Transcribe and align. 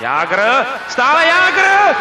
Jágr, 0.00 0.40
stále 0.88 1.26
Jágr! 1.26 1.96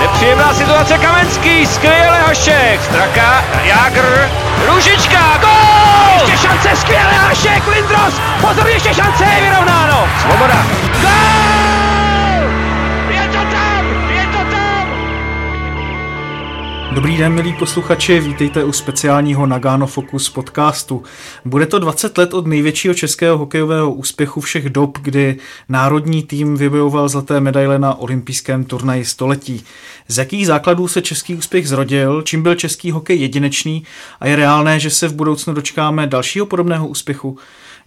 Nepříjemná 0.00 0.54
situace 0.54 0.98
Kamenský, 0.98 1.66
skvěle 1.66 2.20
Hašek, 2.20 2.82
Straka, 2.82 3.44
Jágr, 3.64 4.30
Růžička, 4.66 5.38
gol! 5.40 6.20
Ještě 6.20 6.48
šance, 6.48 6.76
skvěle 6.76 7.12
Hašek, 7.12 7.66
Lindros, 7.66 8.14
pozor, 8.40 8.68
ještě 8.68 8.94
šance, 8.94 9.24
je 9.24 9.40
vyrovnáno. 9.40 10.08
Svoboda, 10.20 10.66
gol! 11.00 11.81
Dobrý 16.94 17.16
den, 17.16 17.32
milí 17.32 17.52
posluchači, 17.52 18.20
vítejte 18.20 18.64
u 18.64 18.72
speciálního 18.72 19.46
Nagano 19.46 19.86
Focus 19.86 20.28
podcastu. 20.28 21.02
Bude 21.44 21.66
to 21.66 21.78
20 21.78 22.18
let 22.18 22.34
od 22.34 22.46
největšího 22.46 22.94
českého 22.94 23.38
hokejového 23.38 23.92
úspěchu 23.92 24.40
všech 24.40 24.70
dob, 24.70 24.98
kdy 24.98 25.36
národní 25.68 26.22
tým 26.22 26.56
vybojoval 26.56 27.08
zlaté 27.08 27.40
medaile 27.40 27.78
na 27.78 27.94
olympijském 27.94 28.64
turnaji 28.64 29.04
století. 29.04 29.64
Z 30.08 30.18
jakých 30.18 30.46
základů 30.46 30.88
se 30.88 31.02
český 31.02 31.34
úspěch 31.34 31.68
zrodil, 31.68 32.22
čím 32.22 32.42
byl 32.42 32.54
český 32.54 32.90
hokej 32.90 33.20
jedinečný 33.20 33.84
a 34.20 34.26
je 34.26 34.36
reálné, 34.36 34.80
že 34.80 34.90
se 34.90 35.08
v 35.08 35.14
budoucnu 35.14 35.54
dočkáme 35.54 36.06
dalšího 36.06 36.46
podobného 36.46 36.88
úspěchu? 36.88 37.38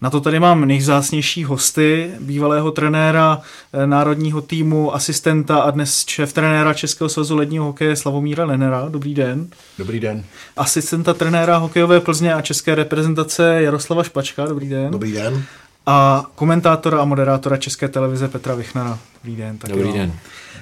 Na 0.02 0.09
to 0.09 0.22
tady 0.22 0.40
mám 0.40 0.66
nejvzácnější 0.66 1.44
hosty, 1.44 2.12
bývalého 2.20 2.72
trenéra 2.72 3.41
eh, 3.73 3.88
národního 3.88 4.41
týmu, 4.41 4.95
asistenta 4.95 5.58
a 5.58 5.71
dnes 5.71 6.05
šéf 6.08 6.34
trenéra 6.34 6.73
Českého 6.73 7.09
svazu 7.09 7.35
ledního 7.35 7.66
hokeje 7.66 7.95
Slavomíra 7.95 8.45
Lenera. 8.45 8.85
Dobrý 8.90 9.13
den. 9.13 9.48
Dobrý 9.77 9.99
den. 9.99 10.23
Asistenta 10.58 11.13
trenéra 11.13 11.58
hokejové 11.58 11.99
Plzně 11.99 12.34
a 12.34 12.41
české 12.41 12.76
reprezentace 12.76 13.62
Jaroslava 13.62 14.04
Špačka. 14.04 14.45
Dobrý 14.45 14.70
den. 14.70 14.91
Dobrý 14.91 15.12
den. 15.12 15.43
A 15.85 16.26
komentátora 16.35 17.02
a 17.02 17.05
moderátora 17.05 17.57
České 17.57 17.87
televize 17.87 18.27
Petra 18.27 18.55
Vichnera. 18.55 18.99
Dobrý 19.24 19.35
den. 19.35 19.57
Taky 19.57 19.74
Dobrý 19.74 19.93
den. 19.93 20.13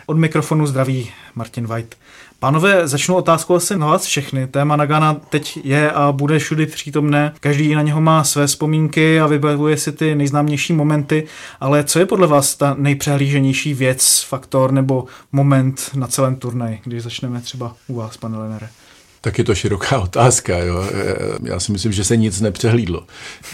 Od 0.06 0.18
mikrofonu 0.18 0.68
zdraví 0.68 1.12
Martin 1.36 1.68
White. 1.68 1.95
Pánové, 2.44 2.88
začnu 2.88 3.16
otázku 3.16 3.56
asi 3.56 3.78
na 3.78 3.88
vás 3.88 4.06
všechny. 4.06 4.48
Téma 4.48 4.76
Nagana 4.76 5.14
teď 5.14 5.60
je 5.64 5.92
a 5.92 6.12
bude 6.12 6.40
všudy 6.40 6.66
přítomné. 6.66 7.34
Každý 7.40 7.76
na 7.76 7.82
něho 7.82 8.02
má 8.02 8.24
své 8.24 8.48
vzpomínky 8.48 9.20
a 9.20 9.28
vybavuje 9.28 9.78
si 9.78 9.92
ty 9.92 10.16
nejznámější 10.16 10.74
momenty, 10.74 11.28
ale 11.60 11.84
co 11.84 12.00
je 12.00 12.06
podle 12.06 12.28
vás 12.28 12.56
ta 12.56 12.76
nejpřehlíženější 12.78 13.74
věc, 13.74 14.26
faktor 14.28 14.72
nebo 14.72 15.06
moment 15.32 15.90
na 15.96 16.08
celém 16.08 16.36
turnaji, 16.36 16.82
když 16.84 17.04
začneme 17.04 17.42
třeba 17.42 17.76
u 17.88 17.96
vás, 17.96 18.18
pane 18.18 18.38
Lenere? 18.38 18.70
Tak 19.24 19.38
je 19.38 19.44
to 19.44 19.56
široká 19.56 20.00
otázka. 20.10 20.58
Jo. 20.58 20.84
Já 21.44 21.60
si 21.60 21.72
myslím, 21.72 21.92
že 21.92 22.04
se 22.04 22.18
nic 22.18 22.42
nepřehlídlo. 22.42 23.04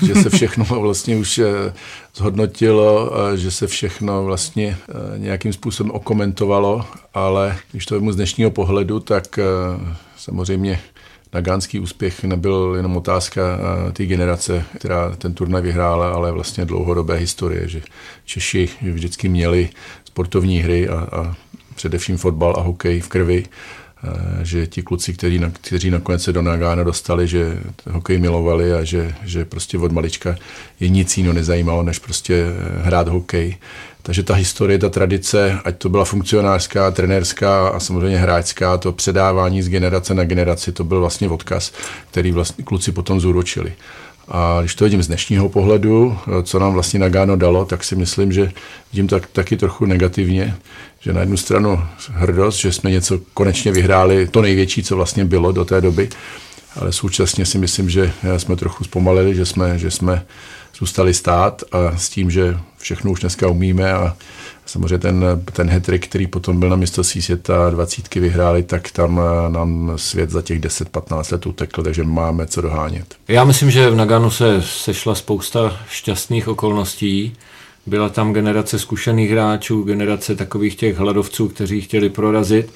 Že 0.05 0.15
se 0.15 0.29
všechno 0.29 0.65
vlastně 0.81 1.17
už 1.17 1.37
eh, 1.37 1.73
zhodnotilo, 2.15 3.11
že 3.35 3.51
se 3.51 3.67
všechno 3.67 4.23
vlastně 4.23 4.77
eh, 4.89 5.19
nějakým 5.19 5.53
způsobem 5.53 5.91
okomentovalo, 5.91 6.85
ale 7.13 7.57
když 7.71 7.85
to 7.85 7.95
vemu 7.95 8.11
z 8.11 8.15
dnešního 8.15 8.51
pohledu, 8.51 8.99
tak 8.99 9.39
eh, 9.39 9.43
samozřejmě 10.17 10.79
Nagánský 11.33 11.79
úspěch 11.79 12.23
nebyl 12.23 12.73
jenom 12.77 12.97
otázka 12.97 13.41
té 13.93 14.05
generace, 14.05 14.63
která 14.77 15.15
ten 15.15 15.33
turnaj 15.33 15.61
vyhrála, 15.61 16.11
ale 16.11 16.31
vlastně 16.31 16.65
dlouhodobé 16.65 17.15
historie, 17.15 17.67
že 17.67 17.81
Češi 18.25 18.69
vždycky 18.81 19.29
měli 19.29 19.69
sportovní 20.05 20.59
hry 20.59 20.89
a, 20.89 20.95
a 20.95 21.35
především 21.75 22.17
fotbal 22.17 22.55
a 22.57 22.61
hokej 22.61 22.99
v 22.99 23.07
krvi 23.07 23.45
Eh, 23.45 23.88
že 24.41 24.67
ti 24.67 24.81
kluci, 24.81 25.13
kteří, 25.13 25.41
kteří 25.61 25.89
nakonec 25.91 26.23
se 26.23 26.33
do 26.33 26.41
Nagána 26.41 26.83
dostali, 26.83 27.27
že 27.27 27.59
hokej 27.91 28.17
milovali 28.17 28.73
a 28.73 28.83
že, 28.83 29.15
že 29.23 29.45
prostě 29.45 29.77
od 29.77 29.91
malička 29.91 30.35
je 30.79 30.89
nic 30.89 31.17
jiného 31.17 31.33
nezajímalo, 31.33 31.83
než 31.83 31.99
prostě 31.99 32.35
eh, 32.35 32.81
hrát 32.83 33.07
hokej. 33.07 33.57
Takže 34.01 34.23
ta 34.23 34.33
historie, 34.33 34.79
ta 34.79 34.89
tradice, 34.89 35.59
ať 35.65 35.77
to 35.77 35.89
byla 35.89 36.05
funkcionářská, 36.05 36.91
trenérská 36.91 37.67
a 37.67 37.79
samozřejmě 37.79 38.17
hráčská, 38.17 38.77
to 38.77 38.91
předávání 38.91 39.61
z 39.61 39.69
generace 39.69 40.13
na 40.13 40.23
generaci, 40.23 40.71
to 40.71 40.83
byl 40.83 40.99
vlastně 40.99 41.29
odkaz, 41.29 41.71
který 42.11 42.31
vlastně 42.31 42.63
kluci 42.63 42.91
potom 42.91 43.19
zúročili. 43.19 43.73
A 44.27 44.57
když 44.59 44.75
to 44.75 44.83
vidím 44.83 45.03
z 45.03 45.07
dnešního 45.07 45.49
pohledu, 45.49 46.17
eh, 46.27 46.43
co 46.43 46.59
nám 46.59 46.73
vlastně 46.73 46.99
Nagano 46.99 47.35
dalo, 47.35 47.65
tak 47.65 47.83
si 47.83 47.95
myslím, 47.95 48.31
že 48.31 48.51
vidím 48.91 49.07
tak, 49.07 49.27
taky 49.27 49.57
trochu 49.57 49.85
negativně, 49.85 50.55
že 50.99 51.13
na 51.13 51.19
jednu 51.19 51.37
stranu 51.37 51.81
hrdost, 52.09 52.59
že 52.59 52.71
jsme 52.71 52.91
něco 52.91 53.19
konečně 53.33 53.71
vyhráli, 53.71 54.27
to 54.27 54.41
největší, 54.41 54.83
co 54.83 54.95
vlastně 54.95 55.25
bylo 55.25 55.51
do 55.51 55.65
té 55.65 55.81
doby, 55.81 56.09
ale 56.75 56.91
současně 56.91 57.45
si 57.45 57.57
myslím, 57.57 57.89
že 57.89 58.11
jsme 58.37 58.55
trochu 58.55 58.83
zpomalili, 58.83 59.35
že 59.35 59.45
jsme, 59.45 59.79
že 59.79 59.91
jsme 59.91 60.25
zůstali 60.77 61.13
stát 61.13 61.63
a 61.71 61.97
s 61.97 62.09
tím, 62.09 62.31
že 62.31 62.57
všechno 62.77 63.11
už 63.11 63.19
dneska 63.19 63.47
umíme 63.47 63.93
a 63.93 64.15
samozřejmě 64.65 64.97
ten, 64.97 65.25
ten 65.53 65.69
hetrik, 65.69 66.07
který 66.07 66.27
potom 66.27 66.59
byl 66.59 66.69
na 66.69 66.75
mistrovství 66.75 67.21
světa, 67.21 67.69
dvacítky 67.69 68.19
vyhráli, 68.19 68.63
tak 68.63 68.91
tam 68.91 69.21
nám 69.47 69.93
svět 69.95 70.29
za 70.29 70.41
těch 70.41 70.59
10-15 70.59 71.31
let 71.31 71.45
utekl, 71.45 71.83
takže 71.83 72.03
máme 72.03 72.47
co 72.47 72.61
dohánět. 72.61 73.15
Já 73.27 73.43
myslím, 73.43 73.71
že 73.71 73.89
v 73.89 73.95
Naganu 73.95 74.31
se 74.31 74.61
sešla 74.61 75.15
spousta 75.15 75.77
šťastných 75.89 76.47
okolností, 76.47 77.33
byla 77.85 78.09
tam 78.09 78.33
generace 78.33 78.79
zkušených 78.79 79.31
hráčů, 79.31 79.83
generace 79.83 80.35
takových 80.35 80.75
těch 80.75 80.97
hladovců, 80.97 81.47
kteří 81.47 81.81
chtěli 81.81 82.09
prorazit 82.09 82.73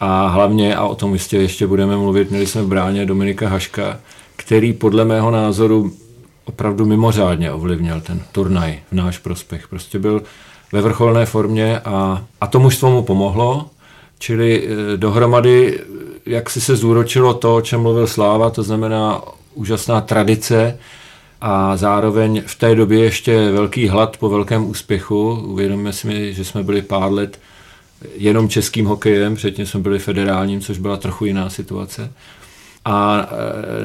a 0.00 0.28
hlavně, 0.28 0.76
a 0.76 0.84
o 0.84 0.94
tom 0.94 1.12
jistě 1.12 1.36
ještě 1.36 1.66
budeme 1.66 1.96
mluvit, 1.96 2.30
měli 2.30 2.46
jsme 2.46 2.62
v 2.62 2.68
bráně 2.68 3.06
Dominika 3.06 3.48
Haška, 3.48 4.00
který 4.36 4.72
podle 4.72 5.04
mého 5.04 5.30
názoru 5.30 5.92
opravdu 6.44 6.86
mimořádně 6.86 7.52
ovlivnil 7.52 8.00
ten 8.00 8.22
turnaj 8.32 8.80
v 8.90 8.94
náš 8.94 9.18
prospěch. 9.18 9.68
Prostě 9.68 9.98
byl 9.98 10.22
ve 10.72 10.80
vrcholné 10.80 11.26
formě 11.26 11.80
a, 11.80 12.24
a 12.40 12.46
to 12.46 12.58
mužstvo 12.58 12.90
mu 12.90 13.02
pomohlo, 13.02 13.70
čili 14.18 14.68
eh, 14.68 14.96
dohromady, 14.96 15.80
jak 16.26 16.50
si 16.50 16.60
se 16.60 16.76
zúročilo 16.76 17.34
to, 17.34 17.56
o 17.56 17.60
čem 17.60 17.80
mluvil 17.80 18.06
Sláva, 18.06 18.50
to 18.50 18.62
znamená 18.62 19.22
úžasná 19.54 20.00
tradice, 20.00 20.78
a 21.46 21.76
zároveň 21.76 22.42
v 22.46 22.54
té 22.54 22.74
době 22.74 23.04
ještě 23.04 23.50
velký 23.50 23.88
hlad 23.88 24.16
po 24.16 24.28
velkém 24.28 24.64
úspěchu. 24.64 25.42
Uvědomíme 25.44 25.92
si, 25.92 26.34
že 26.34 26.44
jsme 26.44 26.62
byli 26.62 26.82
pár 26.82 27.12
let 27.12 27.40
jenom 28.16 28.48
českým 28.48 28.86
hokejem, 28.86 29.34
předtím 29.34 29.66
jsme 29.66 29.80
byli 29.80 29.98
federálním, 29.98 30.60
což 30.60 30.78
byla 30.78 30.96
trochu 30.96 31.24
jiná 31.24 31.50
situace. 31.50 32.12
A 32.84 33.26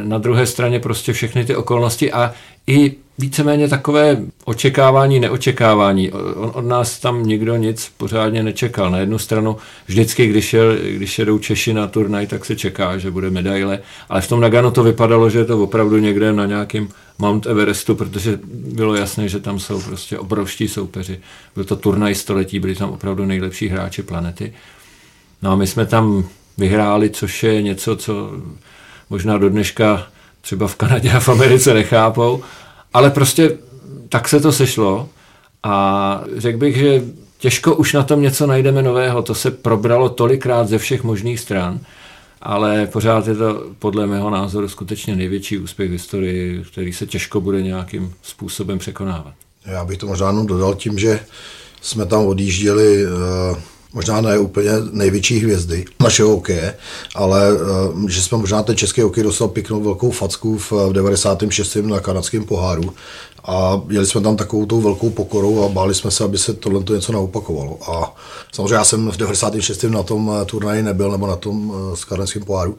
e, 0.01 0.03
na 0.03 0.17
druhé 0.17 0.45
straně 0.45 0.79
prostě 0.79 1.13
všechny 1.13 1.45
ty 1.45 1.55
okolnosti 1.55 2.11
a 2.11 2.33
i 2.67 2.95
víceméně 3.19 3.67
takové 3.67 4.17
očekávání, 4.45 5.19
neočekávání. 5.19 6.11
On 6.11 6.51
od 6.53 6.65
nás 6.65 6.99
tam 6.99 7.23
nikdo 7.23 7.55
nic 7.55 7.91
pořádně 7.97 8.43
nečekal. 8.43 8.91
Na 8.91 8.97
jednu 8.97 9.19
stranu 9.19 9.57
vždycky, 9.87 10.27
když, 10.27 10.53
je, 10.53 10.61
když 10.95 11.19
jedou 11.19 11.39
Češi 11.39 11.73
na 11.73 11.87
turnaj, 11.87 12.27
tak 12.27 12.45
se 12.45 12.55
čeká, 12.55 12.97
že 12.97 13.11
bude 13.11 13.29
medaile, 13.29 13.79
ale 14.09 14.21
v 14.21 14.27
tom 14.27 14.41
Nagano 14.41 14.71
to 14.71 14.83
vypadalo, 14.83 15.29
že 15.29 15.39
je 15.39 15.45
to 15.45 15.63
opravdu 15.63 15.97
někde 15.97 16.33
na 16.33 16.45
nějakém 16.45 16.87
Mount 17.17 17.45
Everestu, 17.45 17.95
protože 17.95 18.39
bylo 18.53 18.95
jasné, 18.95 19.29
že 19.29 19.39
tam 19.39 19.59
jsou 19.59 19.81
prostě 19.81 20.19
obrovští 20.19 20.67
soupeři. 20.67 21.19
Byl 21.55 21.63
to 21.63 21.75
turnaj 21.75 22.15
století, 22.15 22.59
byli 22.59 22.75
tam 22.75 22.89
opravdu 22.89 23.25
nejlepší 23.25 23.67
hráči 23.67 24.03
planety. 24.03 24.53
No 25.41 25.51
a 25.51 25.55
my 25.55 25.67
jsme 25.67 25.85
tam 25.85 26.23
vyhráli, 26.57 27.09
což 27.09 27.43
je 27.43 27.61
něco, 27.61 27.95
co 27.95 28.31
možná 29.09 29.37
do 29.37 29.49
dneška 29.49 30.07
třeba 30.41 30.67
v 30.67 30.75
Kanadě 30.75 31.11
a 31.11 31.19
v 31.19 31.29
Americe 31.29 31.73
nechápou, 31.73 32.43
ale 32.93 33.09
prostě 33.09 33.57
tak 34.09 34.29
se 34.29 34.39
to 34.39 34.51
sešlo 34.51 35.09
a 35.63 36.23
řekl 36.37 36.57
bych, 36.57 36.77
že 36.77 37.01
těžko 37.37 37.75
už 37.75 37.93
na 37.93 38.03
tom 38.03 38.21
něco 38.21 38.47
najdeme 38.47 38.81
nového. 38.81 39.21
To 39.21 39.35
se 39.35 39.51
probralo 39.51 40.09
tolikrát 40.09 40.67
ze 40.67 40.77
všech 40.77 41.03
možných 41.03 41.39
stran, 41.39 41.79
ale 42.41 42.87
pořád 42.87 43.27
je 43.27 43.35
to 43.35 43.63
podle 43.79 44.07
mého 44.07 44.29
názoru 44.29 44.67
skutečně 44.67 45.15
největší 45.15 45.57
úspěch 45.57 45.89
v 45.89 45.93
historii, 45.93 46.63
který 46.71 46.93
se 46.93 47.05
těžko 47.05 47.41
bude 47.41 47.61
nějakým 47.61 48.13
způsobem 48.21 48.79
překonávat. 48.79 49.33
Já 49.65 49.85
bych 49.85 49.97
to 49.97 50.07
možná 50.07 50.43
dodal 50.43 50.75
tím, 50.75 50.99
že 50.99 51.19
jsme 51.81 52.05
tam 52.05 52.25
odjížděli 52.25 53.05
uh 53.05 53.57
možná 53.93 54.21
ne 54.21 54.39
úplně 54.39 54.71
největší 54.91 55.39
hvězdy 55.39 55.85
našeho 55.99 56.29
hokeje, 56.29 56.75
ale 57.15 57.53
uh, 57.53 58.09
že 58.09 58.21
jsme 58.21 58.37
možná 58.37 58.63
ten 58.63 58.77
český 58.77 59.01
hokej 59.01 59.23
dostal 59.23 59.47
pěknou 59.47 59.83
velkou 59.83 60.11
facku 60.11 60.57
v, 60.57 60.71
v 60.71 60.93
96. 60.93 61.75
na 61.75 61.99
kanadském 61.99 62.43
poháru 62.43 62.93
a 63.45 63.81
jeli 63.89 64.05
jsme 64.05 64.21
tam 64.21 64.37
takovou 64.37 64.65
tou 64.65 64.81
velkou 64.81 65.09
pokorou 65.09 65.65
a 65.65 65.69
báli 65.69 65.95
jsme 65.95 66.11
se, 66.11 66.23
aby 66.23 66.37
se 66.37 66.53
tohle 66.53 66.83
něco 66.89 67.11
neopakovalo. 67.11 67.91
A 67.91 68.15
samozřejmě 68.51 68.75
já 68.75 68.83
jsem 68.83 69.11
v 69.11 69.17
96. 69.17 69.83
na 69.83 70.03
tom 70.03 70.31
eh, 70.41 70.45
turnaji 70.45 70.83
nebyl, 70.83 71.11
nebo 71.11 71.27
na 71.27 71.35
tom 71.35 71.69
uh, 71.69 71.95
skarenském 71.95 72.43
poháru 72.43 72.77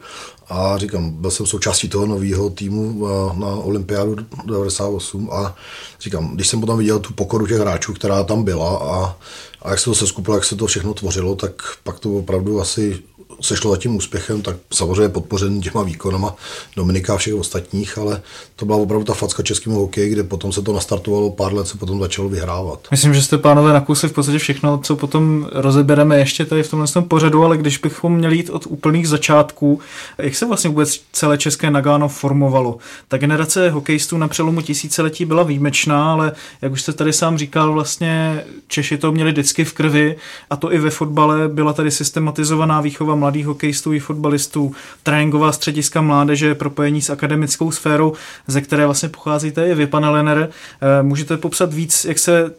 a 0.49 0.77
říkám, 0.77 1.09
byl 1.09 1.31
jsem 1.31 1.45
součástí 1.45 1.89
toho 1.89 2.05
nového 2.05 2.49
týmu 2.49 3.07
na 3.33 3.47
olympiádu 3.47 4.15
98 4.45 5.29
a 5.31 5.55
říkám, 6.01 6.31
když 6.35 6.47
jsem 6.47 6.59
potom 6.59 6.77
viděl 6.77 6.99
tu 6.99 7.13
pokoru 7.13 7.47
těch 7.47 7.57
hráčů, 7.57 7.93
která 7.93 8.23
tam 8.23 8.43
byla 8.43 8.77
a 8.77 9.15
a 9.61 9.69
jak 9.69 9.79
se 9.79 9.85
to 9.85 9.95
seskupilo, 9.95 10.37
jak 10.37 10.45
se 10.45 10.55
to 10.55 10.65
všechno 10.65 10.93
tvořilo, 10.93 11.35
tak 11.35 11.53
pak 11.83 11.99
to 11.99 12.13
opravdu 12.13 12.61
asi 12.61 13.03
se 13.41 13.57
šlo 13.57 13.71
za 13.71 13.77
tím 13.77 13.95
úspěchem, 13.95 14.41
tak 14.41 14.55
samozřejmě 14.73 15.09
podpořen 15.09 15.61
těma 15.61 15.83
výkonama 15.83 16.35
Dominika 16.75 17.13
a 17.13 17.17
všech 17.17 17.35
ostatních, 17.35 17.97
ale 17.97 18.21
to 18.55 18.65
byla 18.65 18.77
opravdu 18.77 19.05
ta 19.05 19.13
facka 19.13 19.43
českému 19.43 19.79
hokeji, 19.79 20.09
kde 20.09 20.23
potom 20.23 20.51
se 20.51 20.61
to 20.61 20.73
nastartovalo, 20.73 21.31
pár 21.31 21.53
let 21.53 21.67
se 21.67 21.77
potom 21.77 21.99
začalo 21.99 22.29
vyhrávat. 22.29 22.87
Myslím, 22.91 23.13
že 23.13 23.21
jste 23.21 23.37
pánové 23.37 23.73
nakusli 23.73 24.09
v 24.09 24.13
podstatě 24.13 24.37
všechno, 24.37 24.77
co 24.77 24.95
potom 24.95 25.47
rozebereme 25.51 26.19
ještě 26.19 26.45
tady 26.45 26.63
v 26.63 26.69
tomhle 26.69 26.87
pořadu, 27.07 27.45
ale 27.45 27.57
když 27.57 27.77
bychom 27.77 28.15
měli 28.15 28.35
jít 28.35 28.49
od 28.49 28.65
úplných 28.69 29.07
začátků, 29.07 29.79
jak 30.17 30.35
se 30.35 30.45
vlastně 30.45 30.69
vůbec 30.69 31.01
celé 31.11 31.37
české 31.37 31.71
Nagano 31.71 32.07
formovalo? 32.07 32.77
Ta 33.07 33.17
generace 33.17 33.69
hokejistů 33.69 34.17
na 34.17 34.27
přelomu 34.27 34.61
tisíciletí 34.61 35.25
byla 35.25 35.43
výjimečná, 35.43 36.11
ale 36.11 36.31
jak 36.61 36.71
už 36.71 36.81
jste 36.81 36.93
tady 36.93 37.13
sám 37.13 37.37
říkal, 37.37 37.73
vlastně 37.73 38.43
Češi 38.67 38.97
to 38.97 39.11
měli 39.11 39.31
vždycky 39.31 39.65
v 39.65 39.73
krvi 39.73 40.15
a 40.49 40.55
to 40.55 40.73
i 40.73 40.77
ve 40.77 40.89
fotbale 40.89 41.47
byla 41.47 41.73
tady 41.73 41.91
systematizovaná 41.91 42.81
výchova 42.81 43.15
mladých 43.15 43.30
hokejistů 43.39 43.93
i 43.93 43.99
fotbalistů, 43.99 44.75
tréninková 45.03 45.51
střediska 45.51 46.01
mládeže, 46.01 46.55
propojení 46.55 47.01
s 47.01 47.09
akademickou 47.09 47.71
sférou, 47.71 48.13
ze 48.47 48.61
které 48.61 48.85
vlastně 48.85 49.09
pocházíte 49.09 49.69
i 49.69 49.75
vy, 49.75 49.87
pane 49.87 50.09
Lenner. 50.09 50.49
Eh, 50.81 51.03
můžete 51.03 51.37
popsat 51.37 51.73
víc, 51.73 52.05
jak 52.05 52.19
se 52.19 52.51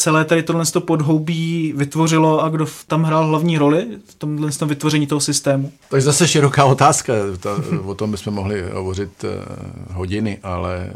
celé 0.00 0.24
tady 0.24 0.42
tohle 0.42 0.64
podhoubí 0.78 1.72
vytvořilo 1.76 2.44
a 2.44 2.48
kdo 2.48 2.66
tam 2.86 3.02
hrál 3.02 3.26
hlavní 3.26 3.58
roli 3.58 3.86
v 4.06 4.14
tomhle 4.14 4.50
vytvoření 4.66 5.06
toho 5.06 5.20
systému? 5.20 5.72
To 5.90 5.96
je 5.96 6.02
zase 6.02 6.28
široká 6.28 6.64
otázka, 6.64 7.12
to, 7.40 7.62
o 7.84 7.94
tom 7.94 8.10
bychom 8.10 8.34
mohli 8.34 8.64
hovořit 8.72 9.24
eh, 9.24 9.28
hodiny, 9.92 10.38
ale 10.42 10.92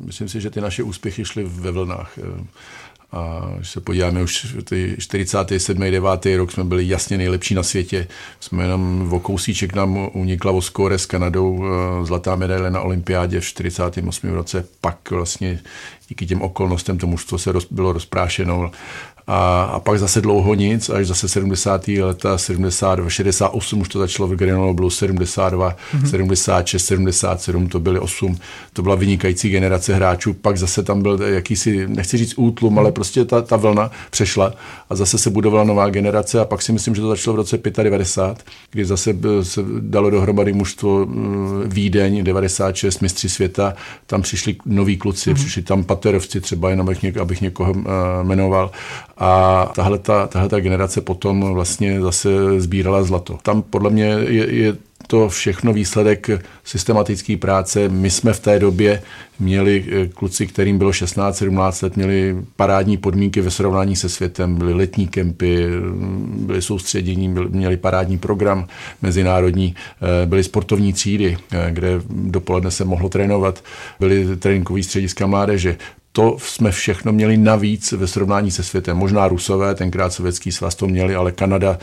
myslím 0.00 0.28
si, 0.28 0.40
že 0.40 0.50
ty 0.50 0.60
naše 0.60 0.82
úspěchy 0.82 1.24
šly 1.24 1.44
ve 1.44 1.70
vlnách. 1.70 2.18
A 3.14 3.52
když 3.56 3.70
se 3.70 3.80
podíváme 3.80 4.22
už 4.22 4.56
ty 4.64 4.96
47. 4.98 5.80
9. 5.90 6.26
rok 6.36 6.52
jsme 6.52 6.64
byli 6.64 6.88
jasně 6.88 7.18
nejlepší 7.18 7.54
na 7.54 7.62
světě. 7.62 8.06
Jsme 8.40 8.64
jenom 8.64 9.08
v 9.08 9.18
kousíček 9.18 9.74
nám 9.74 10.08
unikla 10.12 10.52
o 10.52 10.62
skóre 10.62 10.98
s 10.98 11.06
Kanadou 11.06 11.64
eh, 11.64 12.06
zlatá 12.06 12.36
medaile 12.36 12.70
na 12.70 12.80
olympiádě 12.80 13.40
v 13.40 13.44
48. 13.44 14.32
roce. 14.32 14.66
Pak 14.80 15.10
vlastně 15.10 15.60
díky 16.08 16.26
těm 16.26 16.42
okolnostem 16.42 16.98
to 16.98 17.06
mužstvo 17.06 17.38
se 17.38 17.52
roz, 17.52 17.66
bylo 17.70 17.92
rozprášeno 17.92 18.70
a, 19.26 19.62
a 19.62 19.80
pak 19.80 19.98
zase 19.98 20.20
dlouho 20.20 20.54
nic, 20.54 20.90
až 20.90 21.06
zase 21.06 21.28
70. 21.28 21.88
leta, 21.88 22.38
72, 22.38 23.10
68 23.10 23.80
už 23.80 23.88
to 23.88 23.98
začalo 23.98 24.28
v 24.28 24.36
Grenoblu, 24.36 24.90
72, 24.90 25.76
mm-hmm. 25.94 26.10
76, 26.10 26.84
77, 26.84 27.68
to 27.68 27.80
byly 27.80 27.98
8, 27.98 28.38
to 28.72 28.82
byla 28.82 28.94
vynikající 28.94 29.50
generace 29.50 29.94
hráčů, 29.94 30.34
pak 30.34 30.58
zase 30.58 30.82
tam 30.82 31.02
byl 31.02 31.18
jakýsi, 31.22 31.88
nechci 31.88 32.16
říct 32.16 32.34
útlum, 32.36 32.78
ale 32.78 32.92
prostě 32.92 33.24
ta, 33.24 33.42
ta 33.42 33.56
vlna 33.56 33.90
přešla 34.10 34.52
a 34.90 34.96
zase 34.96 35.18
se 35.18 35.30
budovala 35.30 35.64
nová 35.64 35.90
generace 35.90 36.40
a 36.40 36.44
pak 36.44 36.62
si 36.62 36.72
myslím, 36.72 36.94
že 36.94 37.00
to 37.00 37.08
začalo 37.08 37.34
v 37.34 37.36
roce 37.36 37.58
95, 37.82 38.44
kdy 38.70 38.84
zase 38.84 39.14
se 39.42 39.60
dalo 39.80 40.10
dohromady 40.10 40.52
mužstvo 40.52 41.06
mm, 41.06 41.62
Vídeň, 41.66 42.24
96, 42.24 43.00
mistři 43.00 43.28
světa, 43.28 43.74
tam 44.06 44.22
přišli 44.22 44.56
noví 44.66 44.96
kluci, 44.96 45.30
mm-hmm. 45.30 45.34
přišli 45.34 45.62
tam 45.62 45.84
paterovci 45.84 46.40
třeba, 46.40 46.70
jenom 46.70 46.86
abych, 46.86 47.02
něk, 47.02 47.16
abych 47.16 47.40
někoho 47.40 47.72
uh, 47.72 47.84
jmenoval 48.22 48.70
a 49.16 49.72
tahle 49.74 49.98
ta 50.48 50.60
generace 50.60 51.00
potom 51.00 51.54
vlastně 51.54 52.00
zase 52.00 52.60
sbírala 52.60 53.02
zlato. 53.02 53.38
Tam 53.42 53.62
podle 53.62 53.90
mě 53.90 54.04
je, 54.04 54.54
je 54.54 54.76
to 55.06 55.28
všechno 55.28 55.72
výsledek 55.72 56.30
systematické 56.64 57.36
práce. 57.36 57.88
My 57.88 58.10
jsme 58.10 58.32
v 58.32 58.40
té 58.40 58.58
době 58.58 59.02
měli 59.40 59.84
eh, 59.88 60.08
kluci, 60.08 60.46
kterým 60.46 60.78
bylo 60.78 60.90
16-17 60.90 61.84
let, 61.84 61.96
měli 61.96 62.36
parádní 62.56 62.96
podmínky 62.96 63.40
ve 63.40 63.50
srovnání 63.50 63.96
se 63.96 64.08
světem, 64.08 64.56
byly 64.56 64.74
letní 64.74 65.08
kempy, 65.08 65.66
byly 66.26 66.62
soustředění, 66.62 67.28
měli 67.28 67.76
parádní 67.76 68.18
program 68.18 68.66
mezinárodní, 69.02 69.74
eh, 70.02 70.26
byly 70.26 70.44
sportovní 70.44 70.92
třídy, 70.92 71.36
eh, 71.52 71.70
kde 71.70 72.00
dopoledne 72.10 72.70
se 72.70 72.84
mohlo 72.84 73.08
trénovat, 73.08 73.64
byly 74.00 74.36
tréninkové 74.36 74.82
střediska 74.82 75.26
mládeže 75.26 75.76
to 76.16 76.36
jsme 76.38 76.70
všechno 76.70 77.12
měli 77.12 77.36
navíc 77.36 77.92
ve 77.92 78.06
srovnání 78.06 78.50
se 78.50 78.62
světem. 78.62 78.96
Možná 78.96 79.28
Rusové, 79.28 79.74
tenkrát 79.74 80.12
Sovětský 80.12 80.52
svaz 80.52 80.74
to 80.74 80.86
měli, 80.86 81.14
ale 81.14 81.32
Kanada 81.32 81.78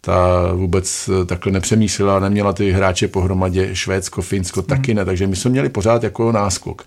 ta 0.00 0.52
vůbec 0.52 1.10
eh, 1.22 1.24
takhle 1.24 1.52
nepřemýšlela, 1.52 2.20
neměla 2.20 2.52
ty 2.52 2.72
hráče 2.72 3.08
pohromadě, 3.08 3.70
Švédsko, 3.72 4.22
Finsko 4.22 4.62
taky 4.62 4.94
ne, 4.94 5.04
takže 5.04 5.26
my 5.26 5.36
jsme 5.36 5.50
měli 5.50 5.68
pořád 5.68 6.02
jako 6.02 6.32
náskok. 6.32 6.86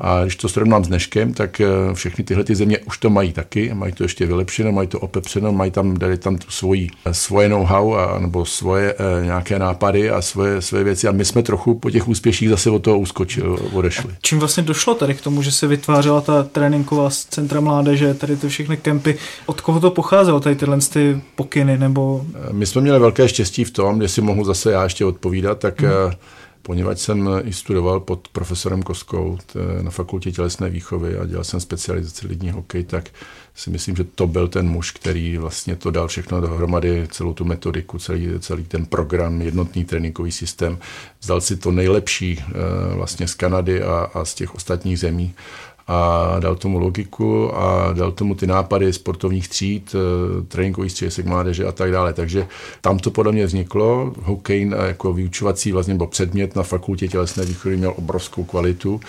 A 0.00 0.22
když 0.22 0.36
to 0.36 0.48
srovnám 0.48 0.84
s 0.84 0.88
dneškem, 0.88 1.34
tak 1.34 1.60
eh, 1.60 1.66
všechny 1.94 2.24
tyhle 2.24 2.44
ty 2.44 2.54
země 2.54 2.78
už 2.78 2.98
to 2.98 3.10
mají 3.10 3.32
taky, 3.32 3.74
mají 3.74 3.92
to 3.92 4.02
ještě 4.02 4.26
vylepšeno, 4.26 4.72
mají 4.72 4.88
to 4.88 5.00
opepřeno, 5.00 5.52
mají 5.52 5.70
tam, 5.70 5.98
dali 5.98 6.18
tam 6.18 6.38
svoji, 6.48 6.88
eh, 7.04 7.14
svoje 7.14 7.48
know-how 7.48 7.94
a, 7.94 8.18
nebo 8.18 8.44
svoje 8.44 8.94
e, 8.98 9.24
nějaké 9.24 9.58
nápady 9.58 10.10
a 10.10 10.22
svoje, 10.22 10.62
svoje 10.62 10.84
věci 10.84 11.08
a 11.08 11.12
my 11.12 11.24
jsme 11.24 11.42
trochu 11.42 11.74
po 11.74 11.90
těch 11.90 12.08
úspěších 12.08 12.48
zase 12.48 12.70
od 12.70 12.78
toho 12.78 12.98
uskočili, 12.98 13.48
odešli. 13.72 14.10
A 14.10 14.16
čím 14.22 14.38
vlastně 14.38 14.62
došlo 14.62 14.94
tady 14.94 15.14
k 15.14 15.20
tomu, 15.20 15.42
že 15.42 15.52
se 15.52 15.66
vytvářela 15.66 16.20
ta 16.20 16.42
tréninková 16.42 17.10
centra 17.10 17.60
mládeže, 17.60 18.14
tady 18.14 18.36
ty 18.36 18.48
všechny 18.48 18.76
kempy, 18.76 19.16
od 19.46 19.60
koho 19.60 19.80
to 19.80 19.90
pocházelo, 19.90 20.40
tady 20.40 20.56
tyhle 20.56 20.78
ty 20.78 21.20
pokyny 21.34 21.78
nebo 21.78 22.24
my 22.54 22.66
jsme 22.66 22.80
měli 22.80 22.98
velké 22.98 23.28
štěstí 23.28 23.64
v 23.64 23.70
tom, 23.70 24.02
jestli 24.02 24.22
mohu 24.22 24.44
zase 24.44 24.72
já 24.72 24.84
ještě 24.84 25.04
odpovídat, 25.04 25.58
tak 25.58 25.80
hmm. 25.80 25.90
poněvadž 26.62 26.98
jsem 26.98 27.30
i 27.44 27.52
studoval 27.52 28.00
pod 28.00 28.28
profesorem 28.28 28.82
Koskou 28.82 29.38
na 29.82 29.90
fakultě 29.90 30.32
tělesné 30.32 30.70
výchovy 30.70 31.18
a 31.18 31.26
dělal 31.26 31.44
jsem 31.44 31.60
specializaci 31.60 32.26
lidní 32.26 32.50
hokej, 32.50 32.84
tak 32.84 33.10
si 33.54 33.70
myslím, 33.70 33.96
že 33.96 34.04
to 34.04 34.26
byl 34.26 34.48
ten 34.48 34.68
muž, 34.68 34.90
který 34.90 35.38
vlastně 35.38 35.76
to 35.76 35.90
dal 35.90 36.08
všechno 36.08 36.40
dohromady, 36.40 37.08
celou 37.10 37.34
tu 37.34 37.44
metodiku, 37.44 37.98
celý, 37.98 38.28
celý 38.40 38.64
ten 38.64 38.86
program, 38.86 39.42
jednotný 39.42 39.84
tréninkový 39.84 40.32
systém. 40.32 40.78
Vzal 41.20 41.40
si 41.40 41.56
to 41.56 41.70
nejlepší 41.70 42.38
eh, 42.40 42.52
vlastně 42.94 43.28
z 43.28 43.34
Kanady 43.34 43.82
a, 43.82 44.10
a 44.14 44.24
z 44.24 44.34
těch 44.34 44.54
ostatních 44.54 44.98
zemí 44.98 45.34
a 45.86 46.36
dal 46.38 46.54
tomu 46.54 46.78
logiku 46.78 47.56
a 47.56 47.92
dal 47.92 48.12
tomu 48.12 48.34
ty 48.34 48.46
nápady 48.46 48.92
sportovních 48.92 49.48
tříd, 49.48 49.94
eh, 49.94 50.42
tréninkových 50.42 50.92
středisek 50.92 51.26
mládeže 51.26 51.64
a 51.64 51.72
tak 51.72 51.90
dále. 51.90 52.12
Takže 52.12 52.46
tam 52.80 52.98
to 52.98 53.10
podle 53.10 53.32
mě 53.32 53.46
vzniklo. 53.46 54.12
Hokej 54.22 54.70
jako 54.86 55.12
vyučovací 55.12 55.72
vlastně 55.72 55.94
nebo 55.94 56.06
předmět 56.06 56.56
na 56.56 56.62
fakultě 56.62 57.08
tělesné 57.08 57.44
výchovy 57.44 57.76
měl 57.76 57.94
obrovskou 57.96 58.44
kvalitu. 58.44 59.00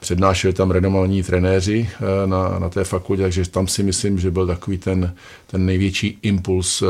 Přednášeli 0.00 0.54
tam 0.54 0.70
renomální 0.70 1.22
trenéři 1.22 1.88
eh, 1.92 2.26
na, 2.26 2.58
na 2.58 2.68
té 2.68 2.84
fakultě, 2.84 3.22
takže 3.22 3.50
tam 3.50 3.68
si 3.68 3.82
myslím, 3.82 4.18
že 4.18 4.30
byl 4.30 4.46
takový 4.46 4.78
ten, 4.78 5.14
ten 5.50 5.66
největší 5.66 6.18
impuls 6.22 6.82
eh, 6.82 6.86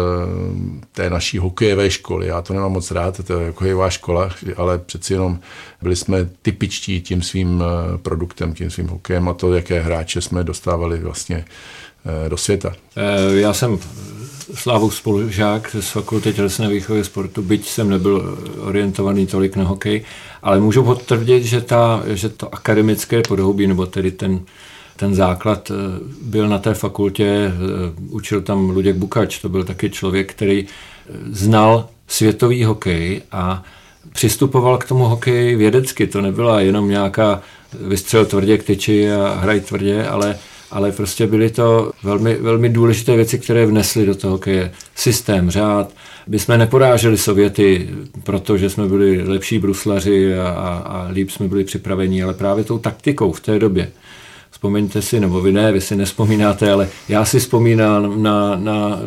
té 0.92 1.10
naší 1.10 1.38
hokejové 1.38 1.90
školy. 1.90 2.26
Já 2.26 2.42
to 2.42 2.54
nemám 2.54 2.72
moc 2.72 2.90
rád, 2.90 3.20
to 3.26 3.40
je 3.40 3.46
hokejová 3.46 3.90
škola, 3.90 4.30
ale 4.56 4.78
přeci 4.78 5.12
jenom 5.12 5.40
byli 5.82 5.96
jsme 5.96 6.28
typičtí 6.42 7.00
tím 7.00 7.22
svým 7.22 7.62
produktem, 8.02 8.54
tím 8.54 8.70
svým 8.70 8.88
hokejem 8.88 9.28
a 9.28 9.34
to, 9.34 9.54
jaké 9.54 9.80
hráče 9.80 10.20
jsme 10.20 10.44
dostávali 10.44 10.98
vlastně 10.98 11.44
eh, 12.24 12.28
do 12.28 12.36
světa. 12.36 12.72
Eh, 12.96 13.40
já 13.40 13.52
jsem 13.52 13.78
Slávou 14.54 14.90
spolužák 14.90 15.76
z 15.80 15.88
fakulty 15.90 16.32
tělesné 16.32 16.68
výchovy 16.68 17.04
sportu, 17.04 17.42
byť 17.42 17.68
jsem 17.68 17.90
nebyl 17.90 18.38
orientovaný 18.60 19.26
tolik 19.26 19.56
na 19.56 19.64
hokej, 19.64 20.04
ale 20.42 20.60
můžu 20.60 20.84
potvrdit, 20.84 21.44
že, 21.44 21.60
ta, 21.60 22.02
že 22.06 22.28
to 22.28 22.54
akademické 22.54 23.22
podhoubí, 23.28 23.66
nebo 23.66 23.86
tedy 23.86 24.10
ten, 24.10 24.40
ten 25.00 25.14
základ 25.14 25.70
eh, 25.70 25.74
byl 26.22 26.48
na 26.48 26.58
té 26.58 26.74
fakultě, 26.74 27.52
učil 28.10 28.40
tam 28.40 28.70
Luděk 28.70 28.96
Bukač, 28.96 29.38
to 29.38 29.48
byl 29.48 29.64
taky 29.64 29.90
člověk, 29.90 30.30
který 30.34 30.66
znal 31.30 31.88
světový 32.08 32.64
hokej 32.64 33.22
a 33.32 33.62
přistupoval 34.12 34.78
k 34.78 34.88
tomu 34.88 35.04
hokeji 35.04 35.56
vědecky. 35.56 36.06
To 36.06 36.20
nebyla 36.20 36.60
jenom 36.60 36.88
nějaká 36.88 37.42
vystřel 37.80 38.26
tvrdě 38.26 38.58
k 38.58 38.62
tyči 38.62 39.12
a 39.12 39.38
hraj 39.40 39.60
tvrdě, 39.60 40.06
ale, 40.06 40.38
ale 40.70 40.92
prostě 40.92 41.26
byly 41.26 41.50
to 41.50 41.92
velmi, 42.02 42.34
velmi 42.34 42.68
důležité 42.68 43.16
věci, 43.16 43.38
které 43.38 43.66
vnesly 43.66 44.06
do 44.06 44.14
toho 44.14 44.32
hokeje. 44.32 44.72
Systém, 44.94 45.50
řád. 45.50 45.90
My 46.26 46.38
jsme 46.38 46.58
neporáželi 46.58 47.18
Sověty, 47.18 47.88
protože 48.24 48.70
jsme 48.70 48.86
byli 48.86 49.22
lepší 49.28 49.58
bruslaři 49.58 50.38
a, 50.38 50.48
a, 50.48 50.78
a 50.78 51.08
líp 51.12 51.30
jsme 51.30 51.48
byli 51.48 51.64
připraveni, 51.64 52.22
ale 52.22 52.34
právě 52.34 52.64
tou 52.64 52.78
taktikou 52.78 53.32
v 53.32 53.40
té 53.40 53.58
době. 53.58 53.90
Vzpomeňte 54.50 55.02
si, 55.02 55.20
nebo 55.20 55.40
vy 55.40 55.52
ne, 55.52 55.72
vy 55.72 55.80
si 55.80 55.96
nespomínáte, 55.96 56.72
ale 56.72 56.88
já 57.08 57.24
si 57.24 57.40
vzpomínám 57.40 58.22
na, 58.22 58.56
na 58.56 58.98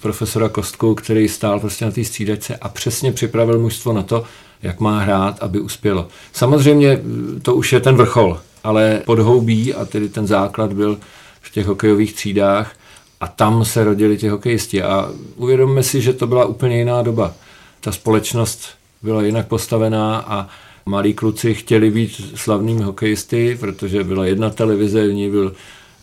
profesora 0.00 0.48
Kostku, 0.48 0.94
který 0.94 1.28
stál 1.28 1.60
prostě 1.60 1.84
na 1.84 1.90
té 1.90 2.04
střídačce 2.04 2.56
a 2.56 2.68
přesně 2.68 3.12
připravil 3.12 3.58
mužstvo 3.58 3.92
na 3.92 4.02
to, 4.02 4.24
jak 4.62 4.80
má 4.80 5.00
hrát, 5.00 5.42
aby 5.42 5.60
uspělo. 5.60 6.08
Samozřejmě 6.32 7.00
to 7.42 7.54
už 7.54 7.72
je 7.72 7.80
ten 7.80 7.96
vrchol, 7.96 8.40
ale 8.64 9.02
podhoubí 9.06 9.74
a 9.74 9.84
tedy 9.84 10.08
ten 10.08 10.26
základ 10.26 10.72
byl 10.72 10.98
v 11.40 11.50
těch 11.50 11.66
hokejových 11.66 12.14
třídách 12.14 12.72
a 13.20 13.26
tam 13.26 13.64
se 13.64 13.84
rodili 13.84 14.16
ti 14.16 14.28
hokejisti 14.28 14.82
a 14.82 15.10
uvědomme 15.36 15.82
si, 15.82 16.00
že 16.00 16.12
to 16.12 16.26
byla 16.26 16.44
úplně 16.44 16.78
jiná 16.78 17.02
doba. 17.02 17.34
Ta 17.80 17.92
společnost 17.92 18.68
byla 19.02 19.22
jinak 19.22 19.46
postavená 19.46 20.18
a 20.18 20.48
malí 20.86 21.14
kluci 21.14 21.54
chtěli 21.54 21.90
být 21.90 22.32
slavnými 22.34 22.82
hokejisty, 22.82 23.56
protože 23.60 24.04
byla 24.04 24.26
jedna 24.26 24.50
televize, 24.50 25.06
v 25.06 25.12
ní 25.12 25.30
byl 25.30 25.54